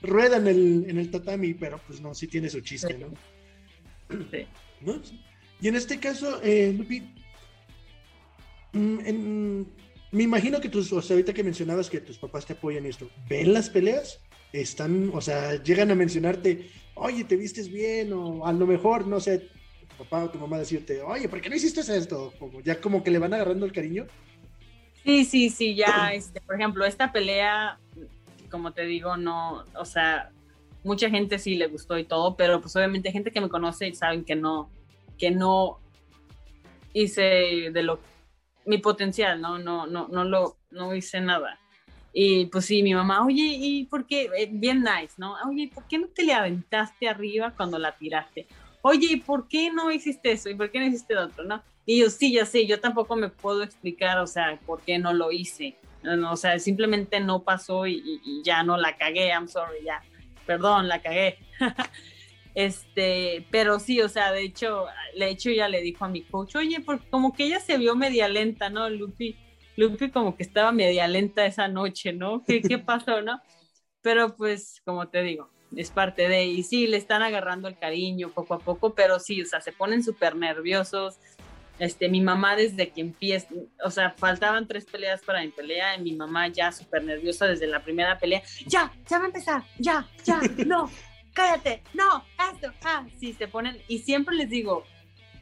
rueda 0.02 0.36
en 0.36 0.46
el, 0.46 0.90
en 0.90 0.98
el 0.98 1.10
tatami, 1.10 1.54
pero 1.54 1.80
pues 1.86 2.02
no, 2.02 2.14
sí 2.14 2.26
tiene 2.26 2.50
su 2.50 2.60
chiste, 2.60 2.98
¿no? 2.98 3.08
Sí. 4.30 4.46
Y 5.58 5.68
en 5.68 5.76
este 5.76 5.98
caso, 5.98 6.38
eh, 6.42 6.74
Lupi, 6.76 7.00
mm, 8.74 9.62
me 10.12 10.22
imagino 10.22 10.60
que 10.60 10.68
tus, 10.68 10.92
o 10.92 11.00
sea, 11.00 11.14
ahorita 11.14 11.32
que 11.32 11.42
mencionabas 11.42 11.88
que 11.88 12.02
tus 12.02 12.18
papás 12.18 12.44
te 12.44 12.52
apoyan 12.52 12.84
esto, 12.84 13.08
¿ven 13.26 13.54
las 13.54 13.70
peleas? 13.70 14.20
Están, 14.52 15.10
o 15.14 15.20
sea, 15.22 15.62
llegan 15.62 15.90
a 15.90 15.94
mencionarte, 15.94 16.68
oye, 16.94 17.24
te 17.24 17.36
vistes 17.36 17.70
bien, 17.70 18.12
o 18.12 18.44
a 18.44 18.52
lo 18.52 18.66
mejor, 18.66 19.06
no 19.06 19.18
sé, 19.18 19.48
papá 19.98 20.24
o 20.24 20.30
tu 20.30 20.38
mamá 20.38 20.58
decirte, 20.58 21.02
oye, 21.02 21.28
¿por 21.28 21.40
qué 21.40 21.48
no 21.48 21.56
hiciste 21.56 21.80
esto? 21.80 22.32
Como, 22.38 22.60
ya 22.60 22.80
como 22.80 23.02
que 23.02 23.10
le 23.10 23.18
van 23.18 23.34
agarrando 23.34 23.66
el 23.66 23.72
cariño. 23.72 24.06
Sí, 25.04 25.24
sí, 25.24 25.50
sí, 25.50 25.74
ya, 25.74 26.12
este, 26.12 26.40
por 26.40 26.56
ejemplo, 26.56 26.84
esta 26.84 27.12
pelea, 27.12 27.78
como 28.50 28.72
te 28.72 28.82
digo, 28.82 29.16
no, 29.16 29.64
o 29.74 29.84
sea, 29.84 30.30
mucha 30.82 31.08
gente 31.10 31.38
sí 31.38 31.54
le 31.54 31.68
gustó 31.68 31.98
y 31.98 32.04
todo, 32.04 32.36
pero 32.36 32.60
pues 32.60 32.74
obviamente 32.76 33.12
gente 33.12 33.30
que 33.30 33.40
me 33.40 33.48
conoce 33.48 33.88
y 33.88 33.94
saben 33.94 34.24
que 34.24 34.36
no, 34.36 34.70
que 35.18 35.30
no 35.30 35.78
hice 36.92 37.70
de 37.72 37.82
lo, 37.82 38.00
mi 38.64 38.78
potencial, 38.78 39.40
no, 39.40 39.58
no, 39.58 39.86
no, 39.86 40.08
no 40.08 40.24
lo, 40.24 40.56
no 40.70 40.94
hice 40.94 41.20
nada. 41.20 41.58
Y 42.12 42.46
pues 42.46 42.64
sí, 42.64 42.82
mi 42.82 42.94
mamá, 42.94 43.24
oye, 43.24 43.42
¿y 43.42 43.84
por 43.84 44.06
qué? 44.06 44.30
Eh, 44.38 44.48
bien 44.50 44.82
nice, 44.82 45.14
¿no? 45.18 45.36
Oye, 45.48 45.70
¿por 45.72 45.86
qué 45.86 45.98
no 45.98 46.08
te 46.08 46.22
le 46.22 46.32
aventaste 46.32 47.08
arriba 47.08 47.52
cuando 47.54 47.78
la 47.78 47.96
tiraste? 47.96 48.46
Oye, 48.82 49.08
¿y 49.10 49.16
por 49.16 49.48
qué 49.48 49.70
no 49.70 49.90
hiciste 49.90 50.32
eso? 50.32 50.48
¿Y 50.48 50.54
por 50.54 50.70
qué 50.70 50.80
no 50.80 50.86
hiciste 50.86 51.14
lo 51.14 51.24
otro? 51.24 51.44
¿No? 51.44 51.62
Y 51.84 52.00
yo, 52.00 52.10
sí, 52.10 52.32
ya 52.32 52.44
sé, 52.44 52.66
yo 52.66 52.80
tampoco 52.80 53.14
me 53.14 53.28
puedo 53.28 53.62
explicar, 53.62 54.18
o 54.18 54.26
sea, 54.26 54.58
por 54.66 54.80
qué 54.82 54.98
no 54.98 55.12
lo 55.12 55.30
hice. 55.30 55.76
O 56.30 56.36
sea, 56.36 56.58
simplemente 56.58 57.20
no 57.20 57.42
pasó 57.42 57.86
y, 57.86 58.20
ya 58.44 58.62
no 58.62 58.76
la 58.76 58.96
cagué, 58.96 59.28
I'm 59.28 59.48
sorry, 59.48 59.84
ya. 59.84 60.02
Perdón, 60.46 60.88
la 60.88 61.00
cagué. 61.00 61.38
este, 62.54 63.46
pero 63.50 63.78
sí, 63.78 64.00
o 64.00 64.08
sea, 64.08 64.32
de 64.32 64.42
hecho, 64.42 64.86
de 65.16 65.30
hecho 65.30 65.50
ya 65.50 65.68
le 65.68 65.80
dijo 65.80 66.04
a 66.04 66.08
mi 66.08 66.22
coach, 66.22 66.56
oye, 66.56 66.80
porque 66.80 67.08
como 67.08 67.32
que 67.32 67.44
ella 67.44 67.60
se 67.60 67.78
vio 67.78 67.94
media 67.94 68.28
lenta, 68.28 68.68
¿no? 68.68 68.88
Lupi, 68.90 69.36
Lupi 69.76 70.10
como 70.10 70.36
que 70.36 70.42
estaba 70.42 70.72
media 70.72 71.06
lenta 71.06 71.46
esa 71.46 71.68
noche, 71.68 72.12
¿no? 72.12 72.42
¿Qué, 72.44 72.62
qué 72.62 72.78
pasó, 72.78 73.22
no? 73.22 73.40
Pero 74.02 74.36
pues, 74.36 74.80
como 74.84 75.08
te 75.08 75.22
digo, 75.22 75.50
es 75.74 75.90
parte 75.90 76.28
de, 76.28 76.44
y 76.44 76.62
sí, 76.62 76.86
le 76.86 76.96
están 76.96 77.22
agarrando 77.22 77.68
el 77.68 77.78
cariño 77.78 78.30
poco 78.30 78.54
a 78.54 78.58
poco, 78.58 78.94
pero 78.94 79.18
sí, 79.18 79.42
o 79.42 79.46
sea, 79.46 79.60
se 79.60 79.72
ponen 79.72 80.02
súper 80.02 80.36
nerviosos, 80.36 81.18
este, 81.78 82.08
mi 82.08 82.20
mamá 82.20 82.56
desde 82.56 82.90
que 82.90 83.00
empieza, 83.00 83.48
o 83.84 83.90
sea, 83.90 84.10
faltaban 84.10 84.66
tres 84.66 84.86
peleas 84.86 85.22
para 85.22 85.42
mi 85.42 85.48
pelea 85.48 85.96
y 85.96 86.02
mi 86.02 86.14
mamá 86.14 86.48
ya 86.48 86.72
súper 86.72 87.04
nerviosa 87.04 87.46
desde 87.46 87.66
la 87.66 87.82
primera 87.82 88.18
pelea, 88.18 88.42
ya, 88.66 88.92
ya 89.08 89.18
va 89.18 89.24
a 89.24 89.28
empezar, 89.28 89.62
ya, 89.78 90.08
ya, 90.24 90.40
no, 90.66 90.90
cállate, 91.34 91.82
no, 91.92 92.24
esto, 92.52 92.72
ah, 92.84 93.06
sí, 93.18 93.32
se 93.32 93.48
ponen, 93.48 93.78
y 93.88 93.98
siempre 93.98 94.36
les 94.36 94.48
digo, 94.48 94.84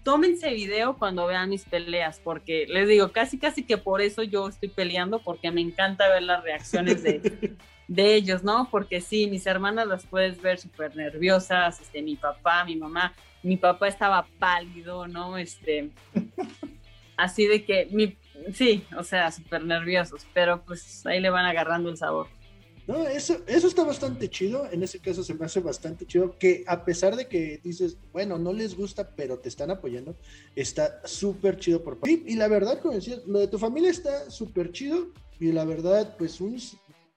tómense 0.02 0.50
video 0.50 0.96
cuando 0.96 1.26
vean 1.26 1.48
mis 1.48 1.64
peleas, 1.64 2.20
porque 2.22 2.66
les 2.68 2.88
digo, 2.88 3.12
casi, 3.12 3.38
casi 3.38 3.64
que 3.64 3.78
por 3.78 4.00
eso 4.00 4.22
yo 4.22 4.48
estoy 4.48 4.68
peleando, 4.68 5.20
porque 5.20 5.50
me 5.50 5.60
encanta 5.60 6.08
ver 6.08 6.22
las 6.22 6.42
reacciones 6.42 7.02
de, 7.02 7.56
de 7.88 8.14
ellos, 8.14 8.42
¿no? 8.42 8.68
Porque 8.70 9.00
sí, 9.00 9.26
mis 9.26 9.46
hermanas 9.46 9.86
las 9.86 10.06
puedes 10.06 10.40
ver 10.40 10.58
súper 10.58 10.96
nerviosas, 10.96 11.80
este, 11.80 12.02
mi 12.02 12.16
papá, 12.16 12.64
mi 12.64 12.76
mamá, 12.76 13.14
mi 13.42 13.56
papá 13.56 13.88
estaba 13.88 14.26
pálido, 14.38 15.06
¿no? 15.06 15.36
Este, 15.36 15.90
así 17.16 17.46
de 17.46 17.64
que, 17.64 17.88
mi, 17.90 18.16
sí, 18.52 18.84
o 18.96 19.04
sea, 19.04 19.30
súper 19.30 19.64
nerviosos, 19.64 20.26
pero 20.32 20.64
pues 20.64 21.04
ahí 21.06 21.20
le 21.20 21.30
van 21.30 21.46
agarrando 21.46 21.90
el 21.90 21.96
sabor. 21.96 22.28
No, 22.86 23.06
eso, 23.06 23.40
eso 23.46 23.66
está 23.66 23.82
bastante 23.82 24.28
chido, 24.28 24.68
en 24.70 24.82
ese 24.82 24.98
caso 24.98 25.24
se 25.24 25.32
me 25.32 25.46
hace 25.46 25.60
bastante 25.60 26.04
chido, 26.06 26.36
que 26.38 26.64
a 26.66 26.84
pesar 26.84 27.16
de 27.16 27.28
que 27.28 27.58
dices, 27.64 27.96
bueno, 28.12 28.36
no 28.36 28.52
les 28.52 28.76
gusta, 28.76 29.14
pero 29.16 29.38
te 29.38 29.48
están 29.48 29.70
apoyando, 29.70 30.16
está 30.54 31.00
súper 31.06 31.58
chido 31.58 31.82
por 31.82 31.98
sí, 32.04 32.22
y 32.26 32.36
la 32.36 32.46
verdad, 32.46 32.80
como 32.80 32.94
decías, 32.94 33.22
lo 33.26 33.38
de 33.38 33.48
tu 33.48 33.58
familia 33.58 33.90
está 33.90 34.30
súper 34.30 34.70
chido, 34.72 35.08
y 35.40 35.52
la 35.52 35.64
verdad, 35.64 36.14
pues 36.18 36.42
un, 36.42 36.58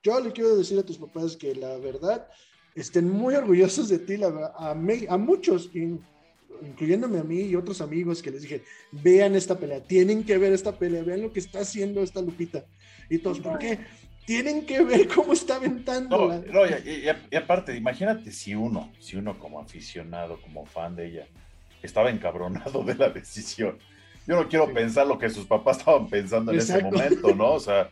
yo 0.07 0.19
le 0.21 0.31
quiero 0.31 0.55
decir 0.55 0.79
a 0.79 0.83
tus 0.83 0.97
papás 0.97 1.35
que 1.35 1.53
la 1.53 1.77
verdad, 1.77 2.27
estén 2.75 3.09
muy 3.09 3.35
orgullosos 3.35 3.89
de 3.89 3.99
ti, 3.99 4.17
la, 4.17 4.53
a, 4.55 4.71
a 4.71 5.17
muchos, 5.17 5.69
incluyéndome 6.61 7.19
a 7.19 7.23
mí 7.23 7.41
y 7.41 7.55
otros 7.55 7.81
amigos 7.81 8.21
que 8.21 8.31
les 8.31 8.41
dije, 8.43 8.63
vean 8.91 9.35
esta 9.35 9.57
pelea, 9.57 9.81
tienen 9.81 10.23
que 10.23 10.37
ver 10.37 10.53
esta 10.53 10.71
pelea, 10.71 11.03
vean 11.03 11.21
lo 11.21 11.33
que 11.33 11.39
está 11.39 11.59
haciendo 11.59 12.01
esta 12.01 12.21
Lupita. 12.21 12.65
Y 13.09 13.17
todos, 13.17 13.39
¿por 13.39 13.59
qué? 13.59 13.79
Tienen 14.25 14.65
que 14.65 14.81
ver 14.83 15.07
cómo 15.07 15.33
está 15.33 15.55
aventando. 15.55 16.17
No, 16.17 16.41
no 16.53 16.65
y, 16.65 17.35
aparte, 17.35 17.75
imagínate 17.75 18.31
si 18.31 18.55
uno, 18.55 18.91
si 18.99 19.17
uno 19.17 19.37
como 19.39 19.59
aficionado, 19.59 20.41
como 20.41 20.65
fan 20.65 20.95
de 20.95 21.07
ella, 21.07 21.27
estaba 21.81 22.09
encabronado 22.09 22.83
de 22.83 22.95
la 22.95 23.09
decisión. 23.09 23.77
Yo 24.25 24.35
no 24.35 24.47
quiero 24.47 24.73
pensar 24.73 25.07
lo 25.07 25.17
que 25.17 25.29
sus 25.29 25.45
papás 25.45 25.79
estaban 25.79 26.07
pensando 26.09 26.51
en 26.51 26.59
ese 26.59 26.81
momento, 26.81 27.33
¿no? 27.35 27.53
O 27.53 27.59
sea, 27.59 27.89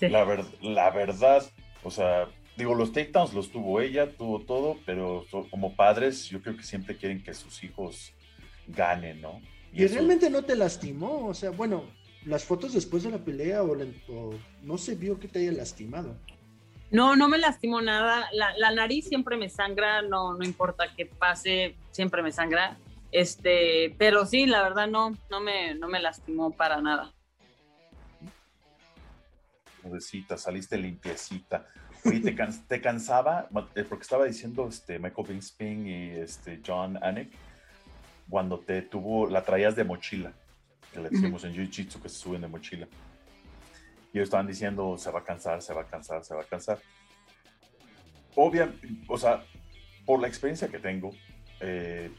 la, 0.00 0.46
la 0.60 0.90
verdad, 0.90 1.44
o 1.82 1.90
sea, 1.90 2.28
digo, 2.56 2.74
los 2.74 2.92
takedowns 2.92 3.34
los 3.34 3.50
tuvo 3.50 3.80
ella, 3.80 4.10
tuvo 4.16 4.40
todo, 4.40 4.78
pero 4.84 5.24
como 5.50 5.74
padres 5.74 6.26
yo 6.28 6.40
creo 6.42 6.56
que 6.56 6.62
siempre 6.62 6.96
quieren 6.96 7.22
que 7.22 7.34
sus 7.34 7.62
hijos 7.64 8.12
ganen, 8.68 9.20
¿no? 9.20 9.40
Y, 9.72 9.86
realmente 9.86 10.30
no 10.30 10.42
te 10.42 10.56
lastimó, 10.56 11.28
o 11.28 11.34
sea, 11.34 11.50
bueno, 11.50 11.84
las 12.24 12.44
fotos 12.44 12.72
después 12.72 13.02
de 13.02 13.10
la 13.10 13.18
pelea 13.18 13.62
o, 13.62 13.76
no 14.62 14.78
se 14.78 14.94
vio 14.94 15.18
que 15.18 15.28
te 15.28 15.40
haya 15.40 15.52
lastimado. 15.52 16.16
No, 16.90 17.14
no 17.14 17.28
me 17.28 17.38
lastimó 17.38 17.80
nada. 17.80 18.28
La, 18.32 18.70
nariz 18.72 19.06
siempre 19.06 19.36
me 19.36 19.48
sangra, 19.48 20.02
no, 20.02 20.34
no 20.34 20.44
importa 20.44 20.92
qué 20.96 21.06
pase, 21.06 21.76
siempre 21.92 22.20
me 22.22 22.32
sangra. 22.32 22.76
Este, 23.12 23.94
pero 23.96 24.26
sí, 24.26 24.46
la 24.46 24.62
verdad 24.62 24.88
no, 24.88 25.16
no 25.30 25.40
me, 25.40 25.74
no 25.74 25.88
me 25.88 26.00
lastimó 26.00 26.50
para 26.50 26.80
nada. 26.80 27.12
Pobrecita, 29.82 30.36
saliste 30.36 30.76
limpiecita. 30.76 31.66
Oye, 32.04 32.20
¿te, 32.20 32.36
¿te, 32.68 32.80
cansaba? 32.80 33.48
Eh, 33.74 33.84
porque 33.88 34.02
estaba 34.02 34.24
diciendo 34.24 34.68
este, 34.68 34.98
Michael 34.98 35.28
Bisping 35.28 35.86
y 35.86 36.10
este, 36.10 36.60
John 36.66 37.02
Anik, 37.02 37.30
cuando 38.28 38.58
te 38.60 38.82
tuvo, 38.82 39.28
la 39.28 39.42
traías 39.42 39.76
de 39.76 39.84
mochila, 39.84 40.32
que 40.92 41.00
le 41.00 41.10
decimos 41.10 41.44
en 41.44 41.52
Jiu-Jitsu 41.54 42.00
que 42.00 42.08
se 42.08 42.16
suben 42.16 42.40
de 42.40 42.48
mochila. 42.48 42.86
Y 44.12 44.18
ellos 44.18 44.26
estaban 44.26 44.46
diciendo, 44.46 44.96
se 44.98 45.10
va 45.10 45.20
a 45.20 45.24
cansar, 45.24 45.62
se 45.62 45.74
va 45.74 45.82
a 45.82 45.86
cansar, 45.86 46.24
se 46.24 46.34
va 46.34 46.42
a 46.42 46.44
cansar. 46.44 46.78
Obviamente, 48.34 48.88
o 49.08 49.18
sea, 49.18 49.44
por 50.06 50.20
la 50.20 50.28
experiencia 50.28 50.68
que 50.68 50.78
tengo 50.78 51.10
eh, 51.60 52.10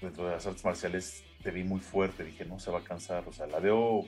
dentro 0.00 0.26
de 0.26 0.32
las 0.32 0.46
artes 0.46 0.64
marciales, 0.64 1.24
te 1.42 1.50
vi 1.50 1.64
muy 1.64 1.80
fuerte, 1.80 2.24
dije, 2.24 2.44
no 2.44 2.58
se 2.58 2.70
va 2.70 2.80
a 2.80 2.84
cansar, 2.84 3.24
o 3.26 3.32
sea, 3.32 3.46
la 3.46 3.58
veo 3.58 4.04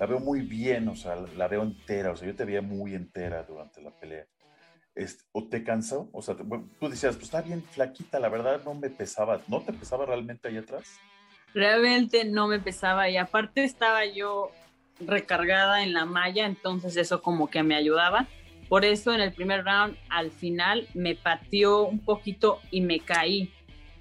la 0.00 0.06
veo 0.06 0.18
muy 0.18 0.40
bien, 0.40 0.88
o 0.88 0.96
sea, 0.96 1.14
la 1.36 1.46
veo 1.46 1.62
entera, 1.62 2.12
o 2.12 2.16
sea, 2.16 2.26
yo 2.26 2.34
te 2.34 2.46
veía 2.46 2.62
muy 2.62 2.94
entera 2.94 3.42
durante 3.42 3.82
la 3.82 3.90
pelea. 3.90 4.26
Este, 4.94 5.24
¿O 5.32 5.46
te 5.46 5.62
cansó? 5.62 6.08
O 6.14 6.22
sea, 6.22 6.34
tú 6.34 6.88
decías, 6.88 7.16
pues 7.16 7.26
está 7.26 7.42
bien 7.42 7.62
flaquita, 7.62 8.18
la 8.18 8.30
verdad 8.30 8.62
no 8.64 8.74
me 8.74 8.88
pesaba, 8.88 9.42
¿no 9.46 9.60
te 9.60 9.74
pesaba 9.74 10.06
realmente 10.06 10.48
ahí 10.48 10.56
atrás? 10.56 10.98
Realmente 11.52 12.24
no 12.24 12.48
me 12.48 12.60
pesaba 12.60 13.10
y 13.10 13.18
aparte 13.18 13.62
estaba 13.62 14.06
yo 14.06 14.50
recargada 15.00 15.82
en 15.82 15.92
la 15.92 16.06
malla, 16.06 16.46
entonces 16.46 16.96
eso 16.96 17.20
como 17.20 17.50
que 17.50 17.62
me 17.62 17.74
ayudaba. 17.76 18.26
Por 18.70 18.86
eso 18.86 19.12
en 19.12 19.20
el 19.20 19.34
primer 19.34 19.64
round, 19.64 19.98
al 20.08 20.30
final, 20.30 20.88
me 20.94 21.14
pateó 21.14 21.86
un 21.86 21.98
poquito 21.98 22.60
y 22.70 22.80
me 22.80 23.00
caí. 23.00 23.52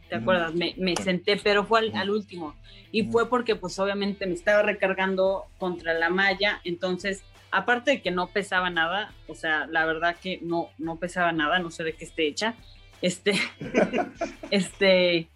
¿Te 0.09 0.15
acuerdas? 0.15 0.53
Me, 0.53 0.95
senté, 0.95 1.37
pero 1.37 1.63
fue 1.63 1.91
al, 1.93 2.09
último. 2.09 2.55
Y 2.91 3.03
fue 3.03 3.29
porque 3.29 3.55
pues 3.55 3.77
obviamente 3.79 4.25
me 4.25 4.33
estaba 4.33 4.63
recargando 4.63 5.45
contra 5.57 5.93
la 5.93 6.09
malla, 6.09 6.59
entonces, 6.63 7.23
aparte 7.51 7.91
de 7.91 8.01
que 8.01 8.11
no 8.11 8.27
pesaba 8.27 8.69
nada, 8.69 9.13
o 9.27 9.35
sea, 9.35 9.67
la 9.67 9.85
verdad 9.85 10.15
que 10.21 10.39
no, 10.41 10.69
no 10.77 10.97
pesaba 10.97 11.31
nada, 11.31 11.59
no 11.59 11.69
sé 11.69 11.83
de 11.83 11.93
qué 11.93 12.05
esté 12.05 12.27
hecha, 12.27 12.55
este, 13.01 13.33
este, 14.51 15.29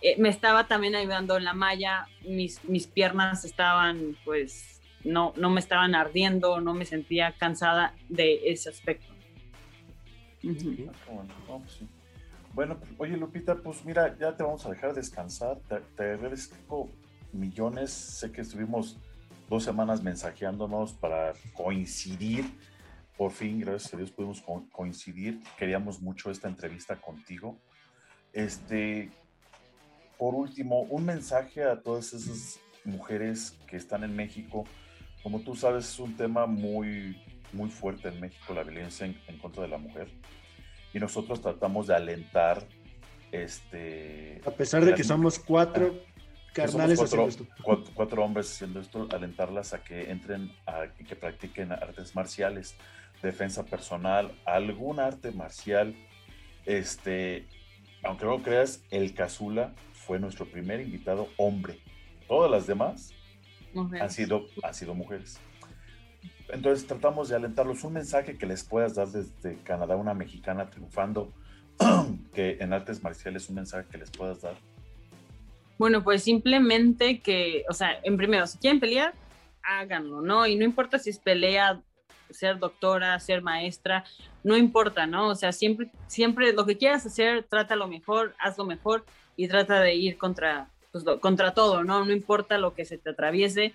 eh, 0.00 0.16
me 0.18 0.28
estaba 0.28 0.68
también 0.68 0.94
ayudando 0.94 1.36
en 1.36 1.44
la 1.44 1.54
malla, 1.54 2.06
mis, 2.22 2.64
mis 2.64 2.86
piernas 2.86 3.44
estaban 3.44 4.16
pues, 4.24 4.80
no, 5.02 5.34
no 5.36 5.50
me 5.50 5.60
estaban 5.60 5.94
ardiendo, 5.94 6.60
no 6.60 6.72
me 6.72 6.84
sentía 6.84 7.32
cansada 7.32 7.94
de 8.08 8.40
ese 8.46 8.70
aspecto. 8.70 9.12
Bueno, 12.54 12.78
oye 12.98 13.16
Lupita, 13.16 13.56
pues 13.56 13.84
mira, 13.84 14.16
ya 14.16 14.36
te 14.36 14.44
vamos 14.44 14.64
a 14.64 14.70
dejar 14.70 14.94
descansar. 14.94 15.58
Te, 15.96 16.04
agradezco 16.04 16.88
millones. 17.32 17.90
Sé 17.90 18.30
que 18.30 18.42
estuvimos 18.42 18.96
dos 19.50 19.64
semanas 19.64 20.04
mensajeándonos 20.04 20.92
para 20.92 21.32
coincidir. 21.52 22.44
Por 23.18 23.32
fin, 23.32 23.58
gracias 23.58 23.92
a 23.92 23.96
Dios, 23.96 24.12
pudimos 24.12 24.40
coincidir. 24.70 25.42
Queríamos 25.58 26.00
mucho 26.00 26.30
esta 26.30 26.46
entrevista 26.46 26.94
contigo. 27.00 27.58
Este, 28.32 29.10
por 30.16 30.36
último, 30.36 30.82
un 30.82 31.06
mensaje 31.06 31.64
a 31.64 31.82
todas 31.82 32.12
esas 32.12 32.60
mujeres 32.84 33.58
que 33.66 33.76
están 33.76 34.04
en 34.04 34.14
México. 34.14 34.62
Como 35.24 35.40
tú 35.40 35.56
sabes, 35.56 35.88
es 35.88 35.98
un 35.98 36.16
tema 36.16 36.46
muy, 36.46 37.20
muy 37.52 37.68
fuerte 37.68 38.10
en 38.10 38.20
México, 38.20 38.54
la 38.54 38.62
violencia 38.62 39.06
en 39.06 39.38
contra 39.38 39.64
de 39.64 39.70
la 39.70 39.78
mujer 39.78 40.06
y 40.94 41.00
nosotros 41.00 41.42
tratamos 41.42 41.88
de 41.88 41.96
alentar 41.96 42.64
este 43.32 44.40
a 44.46 44.50
pesar 44.52 44.84
de 44.84 44.94
que 44.94 45.02
somos 45.02 45.40
cuatro 45.40 46.00
carnales 46.54 46.98
cuatro, 47.00 47.26
haciendo 47.26 47.48
esto. 47.72 47.92
Cuatro, 47.94 48.24
hombres 48.24 48.50
haciendo 48.52 48.80
esto 48.80 49.08
alentarlas 49.10 49.74
a 49.74 49.82
que 49.82 50.10
entren 50.10 50.52
a 50.66 50.86
que 50.86 51.16
practiquen 51.16 51.72
artes 51.72 52.14
marciales 52.14 52.76
defensa 53.22 53.64
personal 53.64 54.32
algún 54.44 55.00
arte 55.00 55.32
marcial. 55.32 55.96
Este 56.64 57.46
aunque 58.04 58.24
no 58.24 58.32
lo 58.32 58.42
creas 58.42 58.82
el 58.90 59.14
Casula 59.14 59.74
fue 59.92 60.18
nuestro 60.20 60.46
primer 60.46 60.80
invitado 60.80 61.28
hombre. 61.38 61.80
Todas 62.28 62.50
las 62.50 62.66
demás 62.66 63.12
han 63.74 64.10
sido 64.10 64.46
han 64.62 64.74
sido 64.74 64.94
mujeres 64.94 65.40
entonces 66.54 66.86
tratamos 66.86 67.28
de 67.28 67.36
alentarlos. 67.36 67.82
Un 67.84 67.94
mensaje 67.94 68.38
que 68.38 68.46
les 68.46 68.62
puedas 68.64 68.94
dar 68.94 69.08
desde 69.08 69.56
Canadá, 69.64 69.96
una 69.96 70.14
mexicana 70.14 70.70
triunfando, 70.70 71.32
que 72.32 72.58
en 72.60 72.72
artes 72.72 73.02
marciales, 73.02 73.48
un 73.48 73.56
mensaje 73.56 73.88
que 73.90 73.98
les 73.98 74.10
puedas 74.10 74.40
dar. 74.40 74.54
Bueno, 75.78 76.04
pues 76.04 76.22
simplemente 76.22 77.20
que, 77.20 77.64
o 77.68 77.72
sea, 77.72 77.98
en 78.04 78.16
primero, 78.16 78.46
si 78.46 78.58
quieren 78.58 78.78
pelear, 78.78 79.12
háganlo, 79.62 80.20
¿no? 80.20 80.46
Y 80.46 80.54
no 80.54 80.64
importa 80.64 80.98
si 80.98 81.10
es 81.10 81.18
pelea, 81.18 81.82
ser 82.30 82.58
doctora, 82.58 83.18
ser 83.18 83.42
maestra, 83.42 84.04
no 84.44 84.56
importa, 84.56 85.06
¿no? 85.06 85.28
O 85.28 85.34
sea, 85.34 85.50
siempre, 85.50 85.90
siempre 86.06 86.52
lo 86.52 86.64
que 86.64 86.78
quieras 86.78 87.04
hacer, 87.04 87.44
trata 87.44 87.74
lo 87.74 87.88
mejor, 87.88 88.34
haz 88.38 88.56
lo 88.56 88.64
mejor 88.64 89.04
y 89.36 89.48
trata 89.48 89.80
de 89.80 89.94
ir 89.94 90.16
contra, 90.16 90.70
pues, 90.92 91.04
contra 91.20 91.52
todo, 91.52 91.82
¿no? 91.82 92.04
No 92.04 92.12
importa 92.12 92.58
lo 92.58 92.74
que 92.74 92.84
se 92.84 92.96
te 92.96 93.10
atraviese. 93.10 93.74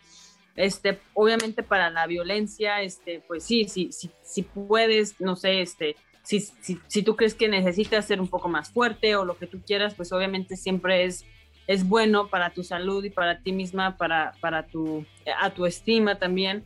Este, 0.60 1.00
obviamente 1.14 1.64
para 1.64 1.90
la 1.90 2.06
violencia, 2.06 2.82
este, 2.82 3.22
pues 3.26 3.46
sí, 3.46 3.66
si 3.70 4.42
puedes, 4.42 5.20
no 5.22 5.38
sé, 5.38 5.62
este, 5.62 5.96
si, 6.22 6.42
si, 6.42 6.78
si, 6.86 7.02
tú 7.02 7.16
crees 7.16 7.34
que 7.34 7.48
necesitas 7.48 8.06
ser 8.06 8.20
un 8.20 8.28
poco 8.28 8.50
más 8.50 8.70
fuerte 8.70 9.16
o 9.16 9.24
lo 9.24 9.38
que 9.38 9.48
tú 9.48 9.62
quieras, 9.66 9.96
pues 9.96 10.12
obviamente 10.12 10.58
siempre 10.58 11.06
es, 11.06 11.24
es 11.66 11.88
bueno 11.88 12.28
para 12.28 12.50
tu 12.50 12.64
salud 12.64 13.02
y 13.06 13.10
para 13.10 13.42
ti 13.42 13.54
misma, 13.54 13.96
para, 13.96 14.34
para 14.42 14.68
tu, 14.68 15.06
a 15.40 15.50
tu 15.52 15.66
estima 15.66 16.20
también, 16.20 16.66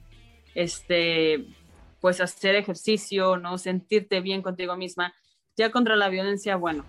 este, 0.56 1.46
pues 2.02 2.20
hacer 2.20 2.56
ejercicio, 2.56 3.38
¿no? 3.38 3.60
Sentirte 3.60 4.22
bien 4.22 4.42
contigo 4.42 4.76
misma. 4.76 5.14
Ya 5.56 5.70
contra 5.70 5.96
la 5.96 6.10
violencia, 6.10 6.56
bueno, 6.56 6.84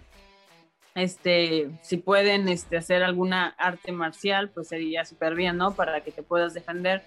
este, 0.95 1.71
si 1.83 1.97
pueden 1.97 2.49
este, 2.49 2.77
hacer 2.77 3.03
alguna 3.03 3.49
arte 3.59 3.93
marcial, 3.93 4.51
pues 4.51 4.69
sería 4.69 5.05
súper 5.05 5.35
bien, 5.35 5.57
¿no? 5.57 5.75
Para 5.75 6.03
que 6.03 6.13
te 6.13 6.23
puedas 6.23 6.55
defender. 6.55 7.05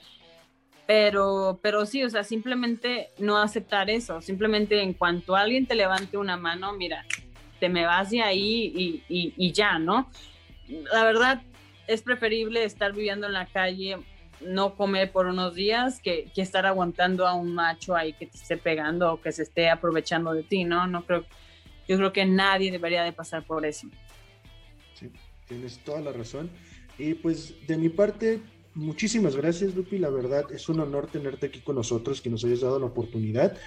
Pero, 0.85 1.59
pero 1.61 1.85
sí, 1.85 2.03
o 2.03 2.09
sea, 2.09 2.23
simplemente 2.23 3.09
no 3.17 3.37
aceptar 3.37 3.89
eso, 3.89 4.21
simplemente 4.21 4.81
en 4.81 4.93
cuanto 4.93 5.35
alguien 5.35 5.65
te 5.65 5.75
levante 5.75 6.17
una 6.17 6.37
mano, 6.37 6.73
mira, 6.73 7.05
te 7.59 7.67
me 7.67 7.85
vas 7.85 8.09
de 8.09 8.21
ahí 8.21 9.03
y, 9.09 9.33
y, 9.35 9.51
ya, 9.51 9.79
¿no? 9.79 10.09
La 10.93 11.03
verdad, 11.03 11.41
es 11.87 12.01
preferible 12.01 12.63
estar 12.63 12.93
viviendo 12.93 13.27
en 13.27 13.33
la 13.33 13.47
calle, 13.47 13.97
no 14.39 14.75
comer 14.75 15.11
por 15.11 15.25
unos 15.25 15.55
días, 15.55 15.99
que, 16.01 16.31
que 16.33 16.41
estar 16.41 16.65
aguantando 16.65 17.27
a 17.27 17.33
un 17.33 17.53
macho 17.53 17.93
ahí 17.93 18.13
que 18.13 18.27
te 18.27 18.37
esté 18.37 18.55
pegando 18.55 19.13
o 19.13 19.21
que 19.21 19.33
se 19.33 19.43
esté 19.43 19.69
aprovechando 19.69 20.33
de 20.33 20.43
ti, 20.43 20.63
¿no? 20.63 20.87
No 20.87 21.05
creo 21.05 21.25
yo 21.87 21.97
creo 21.97 22.13
que 22.13 22.25
nadie 22.25 22.71
debería 22.71 23.03
de 23.03 23.13
pasar 23.13 23.45
por 23.45 23.65
eso. 23.65 23.87
Sí, 24.93 25.11
tienes 25.47 25.79
toda 25.79 26.01
la 26.01 26.11
razón. 26.11 26.49
Y 26.97 27.13
pues 27.13 27.55
de 27.67 27.77
mi 27.77 27.89
parte, 27.89 28.41
muchísimas 28.73 29.35
gracias, 29.35 29.75
Lupi. 29.75 29.97
La 29.97 30.09
verdad 30.09 30.45
es 30.51 30.67
un 30.69 30.79
honor 30.79 31.07
tenerte 31.07 31.47
aquí 31.47 31.61
con 31.61 31.75
nosotros, 31.75 32.21
que 32.21 32.29
nos 32.29 32.43
hayas 32.43 32.61
dado 32.61 32.79
la 32.79 32.87
oportunidad. 32.87 33.57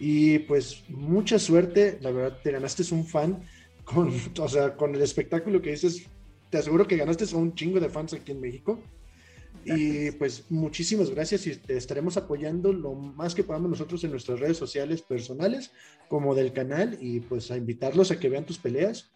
Y 0.00 0.40
pues 0.40 0.84
mucha 0.88 1.38
suerte. 1.38 1.98
La 2.00 2.10
verdad, 2.10 2.38
te 2.42 2.52
ganaste 2.52 2.82
un 2.94 3.06
fan 3.06 3.42
con, 3.84 4.12
o 4.40 4.48
sea, 4.48 4.76
con 4.76 4.94
el 4.94 5.02
espectáculo 5.02 5.60
que 5.60 5.70
dices. 5.70 6.06
Te 6.50 6.56
aseguro 6.56 6.86
que 6.86 6.96
ganaste 6.96 7.24
a 7.30 7.36
un 7.36 7.54
chingo 7.54 7.78
de 7.78 7.90
fans 7.90 8.14
aquí 8.14 8.32
en 8.32 8.40
México. 8.40 8.80
Y 9.76 10.10
pues 10.12 10.50
muchísimas 10.50 11.10
gracias 11.10 11.46
y 11.46 11.56
te 11.56 11.76
estaremos 11.76 12.16
apoyando 12.16 12.72
lo 12.72 12.94
más 12.94 13.34
que 13.34 13.44
podamos 13.44 13.70
nosotros 13.70 14.02
en 14.04 14.10
nuestras 14.10 14.40
redes 14.40 14.56
sociales 14.56 15.02
personales 15.02 15.72
como 16.08 16.34
del 16.34 16.52
canal 16.52 16.96
y 17.00 17.20
pues 17.20 17.50
a 17.50 17.56
invitarlos 17.56 18.10
a 18.10 18.18
que 18.18 18.28
vean 18.28 18.46
tus 18.46 18.58
peleas. 18.58 19.10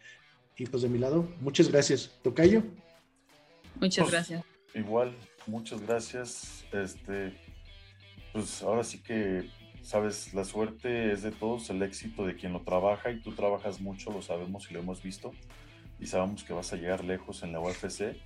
Y 0.57 0.67
pues 0.67 0.83
de 0.83 0.89
mi 0.89 0.99
lado, 0.99 1.29
muchas 1.41 1.71
gracias. 1.71 2.19
Tocayo. 2.23 2.63
Muchas 3.81 4.05
pues, 4.05 4.13
gracias. 4.13 4.45
Igual, 4.75 5.17
muchas 5.47 5.81
gracias. 5.81 6.65
Este, 6.73 7.33
pues 8.33 8.63
ahora 8.63 8.85
sí 8.85 8.99
que, 8.99 9.49
sabes, 9.83 10.35
la 10.35 10.45
suerte 10.45 11.13
es 11.13 11.23
de 11.23 11.33
todos, 11.33 11.71
el 11.71 11.83
éxito 11.83 12.27
de 12.27 12.37
quien 12.37 12.53
lo 12.53 12.61
trabaja 12.61 13.11
y 13.11 13.21
tú 13.21 13.33
trabajas 13.33 13.81
mucho, 13.81 14.11
lo 14.13 14.23
sabemos 14.23 14.71
y 14.71 14.75
lo 14.75 14.81
hemos 14.81 15.03
visto 15.03 15.33
y 16.03 16.07
sabemos 16.07 16.43
que 16.43 16.53
vas 16.53 16.73
a 16.73 16.77
llegar 16.77 17.05
lejos 17.05 17.43
en 17.45 17.53
la 17.53 17.61
UFC 17.61 18.17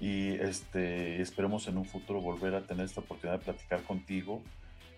y 0.00 0.30
este, 0.30 1.20
esperemos 1.20 1.68
en 1.68 1.76
un 1.76 1.84
futuro 1.84 2.20
volver 2.20 2.54
a 2.54 2.62
tener 2.62 2.86
esta 2.86 3.00
oportunidad 3.00 3.38
de 3.38 3.44
platicar 3.44 3.82
contigo. 3.82 4.42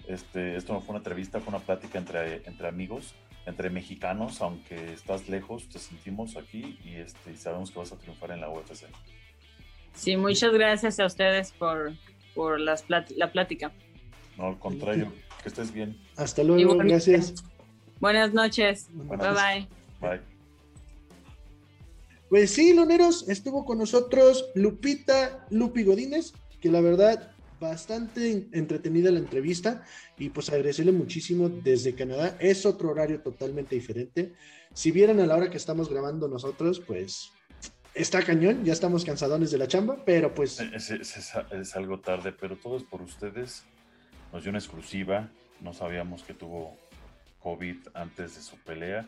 Este, 0.07 0.57
esto 0.57 0.73
no 0.73 0.81
fue 0.81 0.91
una 0.91 0.99
entrevista, 0.99 1.41
fue 1.41 1.55
una 1.55 1.65
plática 1.65 1.99
entre, 1.99 2.37
entre 2.47 2.69
amigos, 2.69 3.15
entre 3.45 3.71
mexicanos, 3.71 4.41
aunque 4.41 4.93
estás 4.93 5.29
lejos, 5.29 5.69
te 5.69 5.81
sentimos 5.81 6.37
aquí 6.37 6.79
y 6.85 6.95
este, 6.95 7.37
sabemos 7.37 7.73
que 7.73 7.81
vas 7.81 7.93
a 7.93 7.99
triunfar 7.99 8.31
en 8.31 8.41
la 8.41 8.49
UFC. 8.49 8.87
Sí, 9.95 10.17
muchas 10.17 10.53
gracias 10.53 11.01
a 11.01 11.07
ustedes 11.07 11.53
por, 11.53 11.93
por 12.35 12.61
las 12.61 12.85
la 12.89 13.33
plática. 13.33 13.73
No, 14.39 14.47
al 14.47 14.59
contrario, 14.59 15.13
que 15.43 15.49
estés 15.49 15.73
bien. 15.73 15.99
Hasta 16.17 16.43
luego, 16.45 16.77
gracias. 16.77 17.45
Buenas 18.01 18.33
noches. 18.33 18.89
bye 18.93 19.17
bye. 19.17 19.69
Bye. 20.01 20.32
Pues 22.33 22.53
sí, 22.53 22.73
Loneros, 22.73 23.29
estuvo 23.29 23.67
con 23.67 23.77
nosotros 23.77 24.47
Lupita 24.55 25.47
Lupi 25.51 25.85
Godínez, 25.85 26.33
que 26.63 26.71
la 26.71 26.81
verdad 26.81 27.31
bastante 27.61 28.49
entretenida 28.53 29.11
la 29.11 29.19
entrevista 29.19 29.83
y 30.17 30.31
pues 30.31 30.49
agradecerle 30.49 30.93
muchísimo 30.93 31.51
desde 31.51 31.95
Canadá. 31.95 32.35
Es 32.41 32.65
otro 32.65 32.89
horario 32.89 33.21
totalmente 33.21 33.75
diferente. 33.75 34.33
Si 34.73 34.91
vieran 34.93 35.21
a 35.21 35.27
la 35.27 35.37
hora 35.37 35.51
que 35.51 35.59
estamos 35.59 35.91
grabando 35.91 36.27
nosotros, 36.27 36.81
pues 36.81 37.33
está 37.93 38.23
cañón, 38.23 38.65
ya 38.65 38.73
estamos 38.73 39.05
cansadones 39.05 39.51
de 39.51 39.59
la 39.59 39.69
chamba, 39.69 40.03
pero 40.07 40.33
pues... 40.35 40.59
Es, 40.59 40.91
es, 40.91 41.77
algo 41.77 42.01
tarde, 42.01 42.33
pero 42.33 42.57
todo 42.57 42.79
es 42.79 42.83
por 42.83 43.03
ustedes. 43.03 43.65
Nos 44.33 44.43
dio 44.45 44.49
una 44.49 44.59
exclusiva, 44.59 45.31
no 45.61 45.75
sabíamos 45.75 46.23
que 46.23 46.33
tuvo 46.33 46.79
COVID 47.41 47.77
antes 47.93 48.37
de 48.37 48.41
su 48.41 48.57
pelea. 48.57 49.07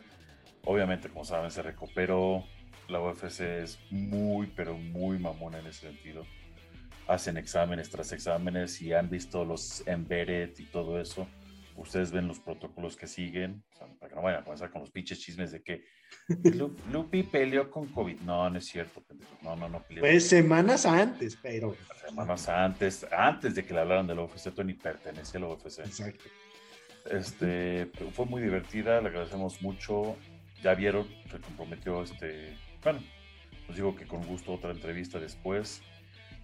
Obviamente, 0.63 1.09
como 1.09 1.25
saben, 1.25 1.49
se 1.49 1.63
recuperó, 1.63 2.43
la 2.87 3.01
UFC 3.01 3.41
es 3.41 3.79
muy, 3.89 4.47
pero 4.55 4.77
muy 4.77 5.19
mamona 5.19 5.59
en 5.59 5.67
ese 5.67 5.87
sentido. 5.87 6.25
Hacen 7.07 7.37
exámenes 7.37 7.89
tras 7.89 8.11
exámenes 8.11 8.81
y 8.81 8.93
han 8.93 9.09
visto 9.09 9.45
los 9.45 9.85
embedded 9.87 10.57
y 10.57 10.65
todo 10.65 10.99
eso. 10.99 11.27
Ustedes 11.75 12.11
ven 12.11 12.27
los 12.27 12.39
protocolos 12.39 12.95
que 12.95 13.05
siguen, 13.05 13.61
para 13.99 14.09
que 14.09 14.15
no 14.15 14.21
vayan 14.21 14.41
a 14.41 14.43
comenzar 14.43 14.71
con 14.71 14.81
los 14.81 14.91
pinches 14.91 15.19
chismes 15.19 15.51
de 15.51 15.61
que 15.61 15.83
Lupi 16.89 17.23
peleó 17.23 17.69
con 17.69 17.87
COVID. 17.87 18.21
No, 18.21 18.49
no 18.49 18.57
es 18.57 18.65
cierto, 18.65 19.03
No, 19.41 19.55
no, 19.57 19.67
no 19.67 19.83
peleó. 19.83 20.01
Pues 20.01 20.27
semanas 20.27 20.85
antes, 20.85 21.37
pero. 21.41 21.75
Semanas 22.07 22.47
antes, 22.47 23.05
antes 23.11 23.55
de 23.55 23.65
que 23.65 23.73
le 23.73 23.81
hablaran 23.81 24.07
de 24.07 24.15
la 24.15 24.23
UFC, 24.23 24.53
Tony 24.53 24.73
pertenece 24.73 25.37
a 25.37 25.41
la 25.41 25.47
UFC. 25.47 25.79
Exacto. 25.79 26.25
Este, 27.11 27.91
fue 28.13 28.25
muy 28.25 28.41
divertida, 28.41 29.01
le 29.01 29.09
agradecemos 29.09 29.61
mucho. 29.61 30.15
Ya 30.63 30.73
vieron, 30.73 31.07
se 31.29 31.39
comprometió 31.39 32.01
este 32.01 32.55
bueno, 32.85 32.99
nos 33.67 33.75
digo 33.75 33.95
que 33.95 34.05
con 34.05 34.23
gusto 34.27 34.53
otra 34.53 34.71
entrevista 34.71 35.19
después. 35.19 35.81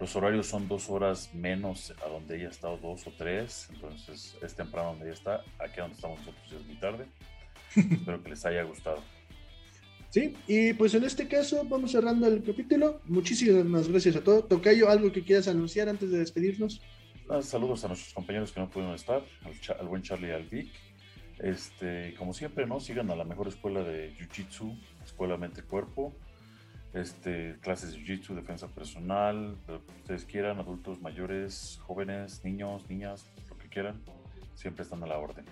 Los 0.00 0.16
horarios 0.16 0.48
son 0.48 0.66
dos 0.66 0.90
horas 0.90 1.32
menos 1.32 1.94
a 2.04 2.08
donde 2.08 2.36
ella 2.36 2.48
ha 2.48 2.50
estado, 2.50 2.76
dos 2.78 3.06
o 3.06 3.12
tres. 3.16 3.68
Entonces 3.72 4.36
es 4.42 4.54
temprano 4.56 4.88
donde 4.88 5.04
ella 5.04 5.14
está. 5.14 5.44
Aquí 5.60 5.76
donde 5.76 5.94
estamos 5.94 6.18
nosotros 6.18 6.52
es 6.52 6.66
muy 6.66 6.74
tarde. 6.80 7.06
Espero 7.76 8.20
que 8.24 8.30
les 8.30 8.44
haya 8.44 8.64
gustado. 8.64 9.04
Sí, 10.10 10.36
y 10.48 10.72
pues 10.72 10.92
en 10.94 11.04
este 11.04 11.28
caso 11.28 11.64
vamos 11.64 11.92
cerrando 11.92 12.26
el 12.26 12.42
capítulo. 12.42 13.00
Muchísimas 13.04 13.88
gracias 13.88 14.16
a 14.16 14.24
todos. 14.24 14.48
Tocayo, 14.48 14.90
¿algo 14.90 15.12
que 15.12 15.22
quieras 15.22 15.46
anunciar 15.46 15.88
antes 15.88 16.10
de 16.10 16.18
despedirnos? 16.18 16.82
Ah, 17.30 17.40
saludos 17.40 17.84
a 17.84 17.88
nuestros 17.88 18.12
compañeros 18.12 18.50
que 18.50 18.58
no 18.58 18.68
pudieron 18.68 18.96
estar, 18.96 19.22
al, 19.78 19.86
buen 19.86 20.02
Charlie 20.02 20.28
y 20.28 20.32
al 20.32 20.48
Vic. 20.48 20.72
Este, 21.38 22.14
como 22.18 22.34
siempre, 22.34 22.66
¿no? 22.66 22.80
Sigan 22.80 23.10
a 23.10 23.16
la 23.16 23.24
mejor 23.24 23.46
escuela 23.46 23.84
de 23.84 24.12
Jiu-Jitsu, 24.16 24.76
Escuela 25.04 25.36
Mente 25.36 25.62
Cuerpo 25.62 26.12
este, 26.94 27.56
clases 27.60 27.92
de 27.92 28.00
Jiu-Jitsu, 28.00 28.34
defensa 28.34 28.68
personal, 28.68 29.56
lo 29.66 29.84
que 29.86 29.92
ustedes 29.92 30.24
quieran, 30.24 30.58
adultos 30.58 31.00
mayores, 31.00 31.80
jóvenes, 31.82 32.44
niños, 32.44 32.88
niñas, 32.88 33.26
lo 33.48 33.56
que 33.56 33.68
quieran, 33.68 34.00
siempre 34.54 34.82
están 34.82 35.02
a 35.02 35.06
la 35.06 35.18
orden. 35.18 35.44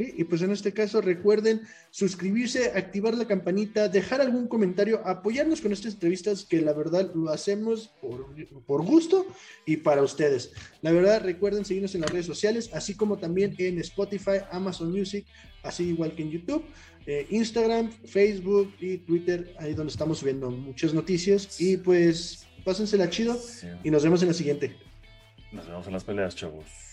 Sí, 0.00 0.14
y 0.16 0.24
pues 0.24 0.40
en 0.40 0.50
este 0.50 0.72
caso 0.72 1.02
recuerden 1.02 1.60
suscribirse, 1.90 2.72
activar 2.74 3.18
la 3.18 3.26
campanita, 3.26 3.86
dejar 3.86 4.22
algún 4.22 4.48
comentario, 4.48 5.06
apoyarnos 5.06 5.60
con 5.60 5.72
estas 5.72 5.92
entrevistas 5.92 6.46
que 6.46 6.62
la 6.62 6.72
verdad 6.72 7.12
lo 7.14 7.28
hacemos 7.28 7.88
por, 8.00 8.34
por 8.64 8.82
gusto 8.82 9.26
y 9.66 9.76
para 9.76 10.00
ustedes. 10.00 10.52
La 10.80 10.90
verdad 10.92 11.20
recuerden 11.22 11.66
seguirnos 11.66 11.94
en 11.94 12.00
las 12.00 12.10
redes 12.10 12.24
sociales, 12.24 12.70
así 12.72 12.94
como 12.94 13.18
también 13.18 13.54
en 13.58 13.78
Spotify, 13.80 14.38
Amazon 14.50 14.90
Music, 14.90 15.26
así 15.62 15.88
igual 15.88 16.14
que 16.14 16.22
en 16.22 16.30
YouTube. 16.30 16.64
Eh, 17.06 17.26
Instagram, 17.28 17.92
Facebook 18.06 18.72
y 18.80 18.96
Twitter, 18.96 19.54
ahí 19.58 19.74
donde 19.74 19.90
estamos 19.90 20.20
subiendo 20.20 20.50
muchas 20.50 20.94
noticias. 20.94 21.60
Y 21.60 21.76
pues 21.76 22.46
pásensela 22.64 23.10
chido 23.10 23.38
y 23.84 23.90
nos 23.90 24.02
vemos 24.02 24.22
en 24.22 24.28
la 24.28 24.34
siguiente. 24.34 24.74
Nos 25.52 25.66
vemos 25.66 25.86
en 25.86 25.92
las 25.92 26.04
peleas, 26.04 26.34
chavos. 26.34 26.89